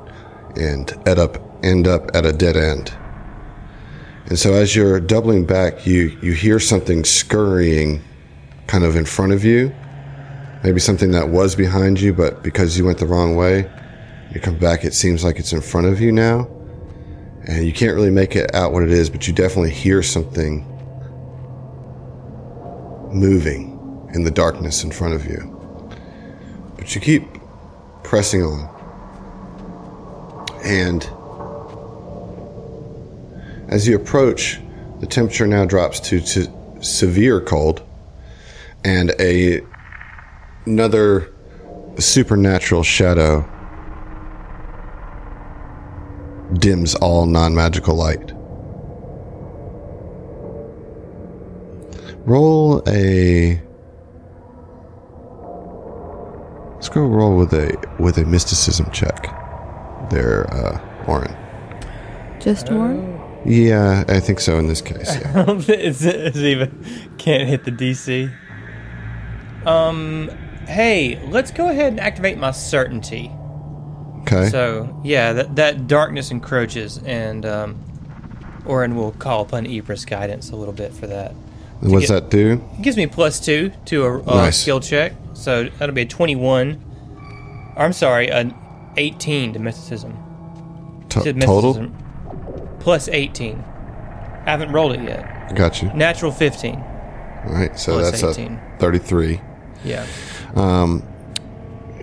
and 0.57 0.93
end 1.07 1.21
up 1.21 1.39
end 1.63 1.87
up 1.87 2.11
at 2.13 2.27
a 2.27 2.33
dead 2.33 2.57
end. 2.57 2.93
And 4.27 4.37
so 4.37 4.53
as 4.53 4.75
you're 4.75 4.99
doubling 4.99 5.45
back, 5.45 5.87
you 5.87 6.19
you 6.21 6.33
hear 6.33 6.59
something 6.59 7.05
scurrying 7.05 8.03
kind 8.67 8.83
of 8.83 8.97
in 8.97 9.05
front 9.05 9.31
of 9.31 9.45
you. 9.45 9.73
Maybe 10.63 10.79
something 10.81 11.13
that 11.13 11.29
was 11.29 11.55
behind 11.55 12.01
you, 12.01 12.13
but 12.13 12.43
because 12.43 12.77
you 12.77 12.85
went 12.85 12.99
the 12.99 13.07
wrong 13.07 13.35
way, 13.37 13.71
you 14.33 14.41
come 14.41 14.59
back, 14.59 14.85
it 14.85 14.95
seems 14.95 15.25
like 15.25 15.39
it's 15.39 15.53
in 15.53 15.61
front 15.61 15.87
of 15.87 16.01
you 16.01 16.13
now. 16.13 16.49
And 17.47 17.65
you 17.65 17.73
can't 17.73 17.95
really 17.95 18.11
make 18.11 18.37
it 18.37 18.55
out 18.55 18.73
what 18.73 18.83
it 18.83 18.91
is, 18.91 19.09
but 19.09 19.27
you 19.27 19.33
definitely 19.33 19.71
hear 19.71 20.03
something 20.03 20.67
moving 23.13 24.09
in 24.15 24.25
the 24.25 24.31
darkness 24.31 24.85
in 24.85 24.91
front 24.91 25.15
of 25.15 25.25
you. 25.25 25.57
But 26.77 26.95
you 26.95 27.01
keep 27.01 27.25
pressing 28.03 28.43
on. 28.43 28.69
And 30.63 31.03
as 33.69 33.89
you 33.89 33.97
approach, 33.97 34.61
the 35.01 35.07
temperature 35.07 35.47
now 35.47 35.65
drops 35.65 36.01
to, 36.01 36.21
to 36.21 36.83
severe 36.83 37.41
cold, 37.41 37.83
and 38.85 39.13
a 39.19 39.61
another 40.67 41.33
supernatural 41.99 42.83
shadow 42.83 43.49
dims 46.55 46.95
all 46.97 47.27
non-magical 47.27 47.95
light. 47.95 48.33
Roll 52.27 52.83
a. 52.87 53.61
Let's 56.75 56.89
go 56.89 57.07
roll 57.07 57.37
with 57.37 57.53
a 57.53 57.77
with 57.99 58.19
a 58.19 58.25
mysticism 58.25 58.91
check. 58.91 59.35
There, 60.11 60.53
uh, 60.53 61.07
Warren. 61.07 61.37
Just 62.41 62.71
one? 62.71 63.21
Yeah, 63.45 64.05
I 64.09 64.21
think 64.21 64.41
so 64.41 64.59
in 64.59 64.67
this 64.67 64.83
case. 64.83 65.17
Yeah. 65.17 65.45
it's, 65.69 66.03
it's 66.03 66.37
even 66.37 67.15
can't 67.19 67.49
hit 67.49 67.65
the 67.65 67.71
DC. 67.71 68.33
Um, 69.67 70.31
hey, 70.71 71.21
let's 71.29 71.51
go 71.51 71.69
ahead 71.69 71.89
and 71.93 72.01
activate 72.01 72.39
my 72.39 72.51
certainty. 72.53 73.31
Okay. 74.23 74.49
So 74.49 75.01
yeah, 75.05 75.33
that 75.35 75.57
that 75.57 75.87
darkness 75.87 76.31
encroaches, 76.31 76.99
and 76.99 77.45
um, 77.47 77.79
Oren 78.67 78.95
will 78.97 79.13
call 79.13 79.43
upon 79.43 79.67
Ibris 79.67 80.07
guidance 80.07 80.51
a 80.51 80.57
little 80.57 80.75
bit 80.75 80.93
for 80.93 81.07
that. 81.07 81.35
What's 81.81 82.09
get- 82.09 82.15
that 82.25 82.31
do? 82.31 82.63
It 82.79 82.83
gives 82.83 82.97
me 82.97 83.07
plus 83.07 83.41
two 83.41 83.73
to 83.87 84.05
a, 84.05 84.19
a 84.21 84.25
Nice. 84.27 84.61
skill 84.61 84.81
check, 84.81 85.13
so 85.35 85.65
that'll 85.79 85.95
be 85.95 86.03
a 86.03 86.07
twenty-one. 86.07 86.85
Or, 87.77 87.83
I'm 87.85 87.93
sorry, 87.95 88.31
an 88.31 88.55
eighteen 88.99 89.53
to 89.55 89.59
mysticism. 89.59 90.17
To- 91.11 91.23
Said 91.23 91.41
total. 91.41 91.91
Plus 92.81 93.09
eighteen. 93.09 93.65
I 94.47 94.51
haven't 94.51 94.73
rolled 94.73 94.93
it 94.93 95.03
yet. 95.03 95.55
Got 95.55 95.83
you. 95.83 95.91
Natural 95.95 96.31
fifteen. 96.33 96.77
All 96.77 97.55
right, 97.55 97.79
so 97.79 97.93
Plus 97.95 98.21
that's 98.21 98.39
18. 98.39 98.53
a 98.53 98.77
thirty-three. 98.79 99.41
Yeah. 99.85 100.07
Um, 100.55 101.03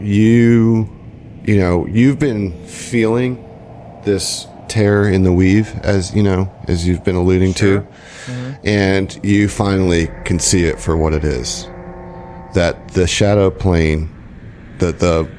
you 0.02 0.90
you 1.44 1.58
know 1.58 1.86
you've 1.88 2.20
been 2.20 2.66
feeling 2.66 3.44
this 4.04 4.48
tear 4.68 5.10
in 5.10 5.24
the 5.24 5.32
weave 5.32 5.74
as 5.84 6.14
you 6.16 6.22
know 6.22 6.52
as 6.68 6.88
you've 6.88 7.04
been 7.04 7.16
alluding 7.16 7.54
to. 7.56 7.80
Mm-hmm. 8.26 8.54
And 8.64 9.20
you 9.24 9.48
finally 9.48 10.08
can 10.26 10.40
see 10.40 10.66
it 10.66 10.80
for 10.80 10.98
what 10.98 11.14
it 11.14 11.24
is. 11.24 11.66
That 12.54 12.90
the 12.90 13.08
shadow 13.08 13.50
plane 13.50 14.14
that 14.80 15.00
the 15.00 15.30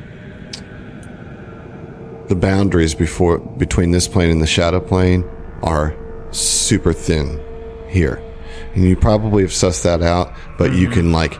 the 2.28 2.34
boundaries 2.34 2.94
before 2.94 3.38
between 3.38 3.90
this 3.90 4.06
plane 4.08 4.30
and 4.30 4.42
the 4.42 4.46
shadow 4.46 4.80
plane 4.80 5.28
are 5.62 5.94
super 6.30 6.92
thin 6.92 7.40
here. 7.88 8.22
And 8.74 8.84
you 8.84 8.96
probably 8.96 9.42
have 9.42 9.50
sussed 9.50 9.82
that 9.84 10.02
out 10.02 10.32
but 10.58 10.72
you 10.72 10.86
mm-hmm. 10.86 10.94
can 10.94 11.12
like 11.12 11.38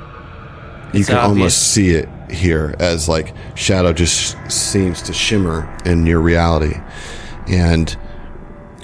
you 0.93 1.01
It's 1.01 1.09
can 1.09 1.19
obvious. 1.19 1.28
almost 1.39 1.73
see 1.73 1.90
it 1.90 2.09
here 2.31 2.74
as 2.78 3.09
like 3.09 3.35
shadow 3.55 3.93
just 3.93 4.36
seems 4.51 5.01
to 5.02 5.12
shimmer 5.12 5.69
in 5.85 6.05
your 6.06 6.20
reality 6.20 6.74
and 7.48 7.97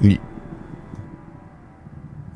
y- 0.03 0.19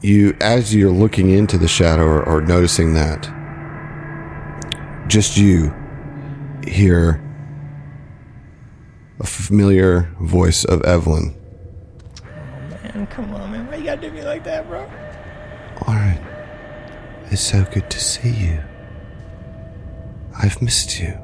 you 0.03 0.37
as 0.41 0.75
you're 0.75 0.91
looking 0.93 1.31
into 1.31 1.59
the 1.59 1.69
shadow 1.69 2.03
or, 2.05 2.23
or 2.25 2.41
noticing 2.43 2.95
that 2.95 3.29
just 5.09 5.37
you 5.39 5.75
hear 6.67 7.23
a 9.21 9.27
familiar 9.27 10.03
voice 10.21 10.65
of 10.65 10.83
Evelyn. 10.85 11.35
Oh 12.23 12.27
man, 12.95 13.07
come 13.09 13.35
on, 13.35 13.51
man. 13.51 13.67
Why 13.67 13.77
you 13.77 13.85
gotta 13.85 14.01
do 14.03 14.11
me 14.11 14.23
like 14.23 14.45
that, 14.45 14.69
bro? 14.69 14.89
Warren, 15.87 16.19
it's 17.31 17.41
so 17.41 17.65
good 17.73 17.89
to 17.91 17.99
see 18.01 18.31
you. 18.31 18.61
I've 20.41 20.63
missed 20.63 21.01
you. 21.01 21.19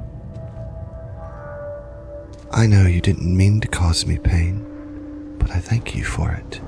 I 2.52 2.66
know 2.66 2.86
you 2.86 3.00
didn't 3.00 3.36
mean 3.36 3.60
to 3.60 3.68
cause 3.68 4.06
me 4.06 4.18
pain, 4.18 5.36
but 5.38 5.50
I 5.52 5.60
thank 5.60 5.94
you 5.94 6.04
for 6.04 6.32
it. 6.32 6.60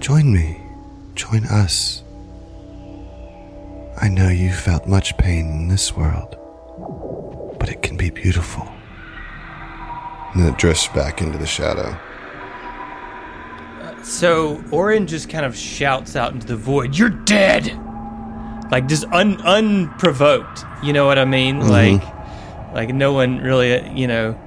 Join 0.00 0.32
me. 0.32 0.60
Join 1.14 1.44
us. 1.44 2.02
I 4.00 4.08
know 4.08 4.28
you 4.28 4.50
felt 4.52 4.86
much 4.86 5.16
pain 5.18 5.46
in 5.46 5.68
this 5.68 5.94
world, 5.94 6.36
but 7.58 7.68
it 7.68 7.82
can 7.82 7.98
be 7.98 8.08
beautiful. 8.08 8.66
And 10.32 10.42
then 10.42 10.52
it 10.54 10.58
drifts 10.58 10.88
back 10.88 11.20
into 11.20 11.36
the 11.36 11.46
shadow. 11.46 11.94
Uh, 13.82 14.02
so 14.02 14.64
Oren 14.70 15.06
just 15.06 15.28
kind 15.28 15.44
of 15.44 15.54
shouts 15.54 16.16
out 16.16 16.32
into 16.32 16.46
the 16.46 16.56
void, 16.56 16.96
"You're 16.96 17.10
dead!" 17.10 17.78
Like 18.70 18.86
just 18.86 19.04
un 19.06 19.40
unprovoked. 19.42 20.64
You 20.82 20.92
know 20.92 21.06
what 21.06 21.18
I 21.18 21.24
mean? 21.24 21.68
Like, 21.68 22.02
like 22.74 22.94
no 22.94 23.12
one 23.12 23.38
really, 23.38 23.74
uh, 23.74 23.92
you 23.92 24.06
know, 24.06 24.40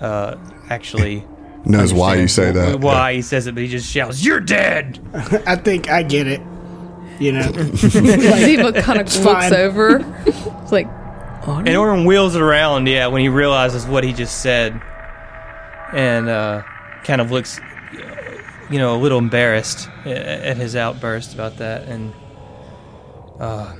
uh, 0.00 0.36
actually 0.68 1.24
Knows 1.66 1.92
why 1.92 2.14
you 2.14 2.28
say 2.28 2.52
that. 2.52 2.78
Why 2.78 3.14
he 3.14 3.22
says 3.22 3.48
it, 3.48 3.54
but 3.56 3.64
he 3.64 3.68
just 3.68 3.90
shouts, 3.90 4.24
"You're 4.24 4.38
dead!" 4.38 5.00
I 5.46 5.56
think 5.56 5.90
I 5.90 6.04
get 6.04 6.28
it. 6.28 6.40
You 7.18 7.32
know, 7.32 7.48
Ziva 7.48 8.80
kind 8.82 9.00
of 9.00 9.06
looks 9.06 9.16
fine. 9.16 9.52
over. 9.52 10.04
It's 10.26 10.70
like, 10.70 10.86
And 11.44 11.68
Oren 11.70 12.04
wheels 12.04 12.36
it 12.36 12.42
around, 12.42 12.86
yeah, 12.86 13.08
when 13.08 13.20
he 13.20 13.28
realizes 13.28 13.84
what 13.84 14.04
he 14.04 14.12
just 14.12 14.42
said, 14.42 14.80
and 15.92 16.28
uh, 16.28 16.62
kind 17.02 17.20
of 17.20 17.32
looks, 17.32 17.58
uh, 17.58 18.42
you 18.70 18.78
know, 18.78 18.94
a 18.94 19.00
little 19.00 19.18
embarrassed 19.18 19.88
at 20.04 20.56
his 20.58 20.76
outburst 20.76 21.34
about 21.34 21.56
that. 21.56 21.88
And 21.88 22.12
uh, 23.40 23.74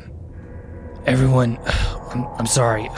everyone, 1.07 1.59
I'm, 2.11 2.27
I'm 2.39 2.47
sorry, 2.47 2.89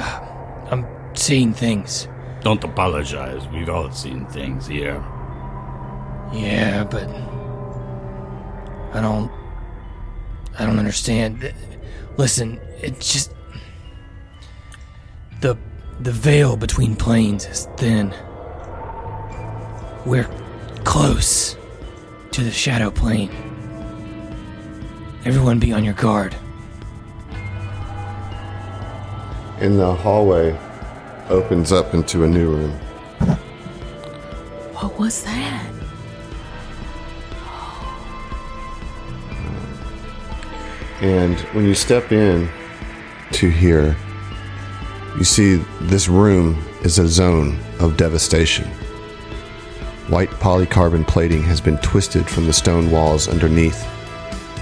I'm 0.71 0.87
seeing 1.15 1.53
things. 1.53 2.09
Don't 2.43 2.63
apologize. 2.63 3.47
We've 3.49 3.69
all 3.69 3.91
seen 3.91 4.27
things 4.27 4.67
here. 4.67 5.03
Yeah, 6.33 6.85
but 6.85 7.09
I 8.97 9.01
don't, 9.01 9.31
I 10.59 10.67
don't 10.67 10.79
understand. 10.79 11.53
Listen, 12.17 12.61
it 12.81 13.01
just. 13.01 13.33
the 15.41 15.57
the 16.01 16.13
veil 16.13 16.57
between 16.57 16.95
planes 16.95 17.47
is 17.47 17.69
thin. 17.77 18.15
We're 20.07 20.29
close 20.85 21.57
to 22.31 22.43
the 22.43 22.53
shadow 22.53 22.91
plane. 22.91 23.31
Everyone 25.25 25.59
be 25.59 25.73
on 25.73 25.85
your 25.85 25.95
guard. 25.95 26.37
And 29.61 29.79
the 29.79 29.95
hallway 29.95 30.57
opens 31.29 31.73
up 31.73 31.93
into 31.93 32.25
a 32.25 32.29
new 32.29 32.49
room. 32.49 32.73
What 34.75 34.99
was 34.99 35.25
that? 35.25 35.67
And 41.01 41.39
when 41.55 41.65
you 41.65 41.75
step 41.75 42.13
in 42.13 42.49
to 43.33 43.49
here, 43.49 43.97
you 45.17 45.25
see 45.25 45.57
this 45.83 46.09
room 46.09 46.65
is 46.83 46.99
a 46.99 47.09
zone 47.09 47.59
of 47.81 47.97
devastation. 47.97 48.69
White 50.09 50.31
polycarbon 50.31 51.07
plating 51.07 51.43
has 51.43 51.61
been 51.61 51.79
twisted 51.79 52.29
from 52.29 52.47
the 52.47 52.53
stone 52.53 52.91
walls 52.91 53.29
underneath. 53.29 53.87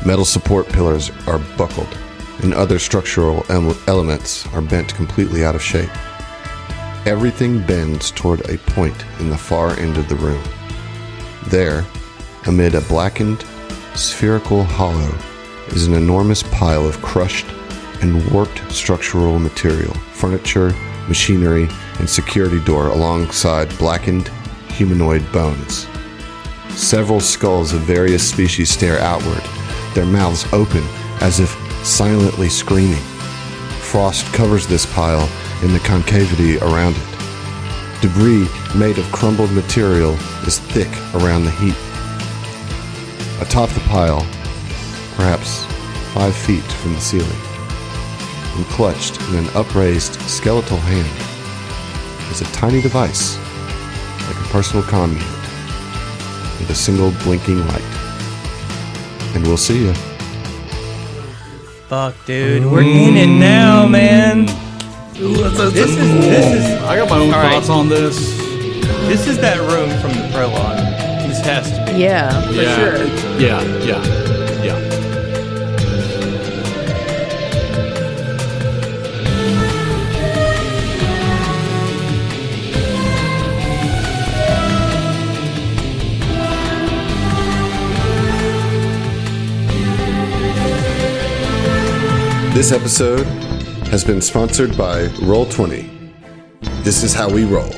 Metal 0.05 0.25
support 0.25 0.67
pillars 0.69 1.11
are 1.27 1.39
buckled, 1.57 1.97
and 2.43 2.55
other 2.55 2.79
structural 2.79 3.45
elements 3.49 4.47
are 4.55 4.61
bent 4.61 4.95
completely 4.95 5.45
out 5.45 5.55
of 5.55 5.63
shape. 5.63 5.91
Everything 7.07 7.65
bends 7.65 8.11
toward 8.11 8.49
a 8.51 8.59
point 8.59 9.05
in 9.21 9.31
the 9.31 9.39
far 9.39 9.79
end 9.79 9.97
of 9.97 10.09
the 10.09 10.17
room. 10.17 10.43
There, 11.47 11.85
amid 12.47 12.75
a 12.75 12.81
blackened, 12.83 13.45
spherical 13.95 14.65
hollow, 14.65 15.15
is 15.69 15.87
an 15.87 15.95
enormous 15.95 16.43
pile 16.43 16.87
of 16.87 17.01
crushed 17.03 17.47
and 18.03 18.31
warped 18.31 18.61
structural 18.71 19.39
material, 19.39 19.95
furniture, 20.13 20.75
machinery, 21.09 21.69
and 21.99 22.09
security 22.09 22.61
door 22.65 22.89
alongside 22.89 23.69
blackened 23.79 24.29
humanoid 24.69 25.25
bones. 25.33 25.87
Several 26.71 27.21
skulls 27.21 27.73
of 27.73 27.81
various 27.83 28.29
species 28.29 28.71
stare 28.71 28.99
outward, 28.99 29.43
their 29.95 30.05
mouths 30.05 30.45
open 30.53 30.83
as 31.21 31.41
if 31.41 31.66
silently 31.83 32.49
screaming. 32.49 33.03
Frost 33.81 34.27
covers 34.33 34.67
this 34.67 34.87
pile 34.87 35.29
in 35.63 35.73
the 35.73 35.81
concavity 35.81 36.59
around 36.59 36.97
it. 36.97 38.01
Debris 38.03 38.49
made 38.77 38.99
of 38.99 39.11
crumbled 39.13 39.51
material 39.53 40.13
is 40.47 40.59
thick 40.59 40.91
around 41.15 41.45
the 41.45 41.51
heap. 41.53 41.77
Atop 43.41 43.71
the 43.71 43.81
pile, 43.89 44.21
perhaps 45.17 45.65
five 46.13 46.35
feet 46.35 46.63
from 46.63 46.95
the 46.95 47.01
ceiling, 47.01 47.41
and 48.57 48.67
clutched 48.67 49.21
in 49.29 49.37
an 49.37 49.49
upraised 49.55 50.21
skeletal 50.23 50.79
hand, 50.79 52.31
is 52.31 52.41
a 52.41 52.53
tiny 52.53 52.83
device, 52.83 53.39
like 54.27 54.37
a 54.37 54.49
personal 54.49 54.83
comm 54.85 55.13
unit, 55.13 55.27
with 56.59 56.71
a 56.71 56.75
single 56.75 57.13
blinking 57.23 57.67
light. 57.69 57.83
And 59.35 59.47
we'll 59.47 59.57
see 59.57 59.85
you. 59.85 60.16
Fuck, 61.89 62.15
dude, 62.27 62.65
we're 62.67 62.83
in 62.83 63.17
it 63.17 63.29
now, 63.29 63.87
man. 63.87 64.47
This 65.13 65.59
is 65.59 65.73
this 65.73 65.91
is 65.97 66.83
I 66.83 66.97
got 66.97 67.09
my 67.09 67.17
own 67.19 67.33
All 67.33 67.41
right. 67.41 67.53
thoughts 67.53 67.69
on 67.71 67.89
this. 67.89 68.37
this 69.07 69.29
is 69.29 69.39
that 69.39 69.59
room 69.59 69.89
from 70.01 70.11
the 70.21 70.29
prologue. 70.35 70.79
This 71.29 71.41
has 71.47 71.71
to 71.71 71.93
be. 71.93 72.01
Yeah, 72.01 72.43
for 72.45 72.53
yeah, 72.55 72.75
sure. 72.75 73.07
yeah, 73.39 73.63
yeah, 73.85 74.03
yeah. 74.05 74.26
This 92.57 92.73
episode 92.73 93.27
has 93.89 94.03
been 94.03 94.23
sponsored 94.23 94.79
by 94.79 95.09
Roll20. 95.29 96.15
This 96.85 97.03
is 97.03 97.13
how 97.13 97.29
we 97.29 97.45
roll. 97.45 97.71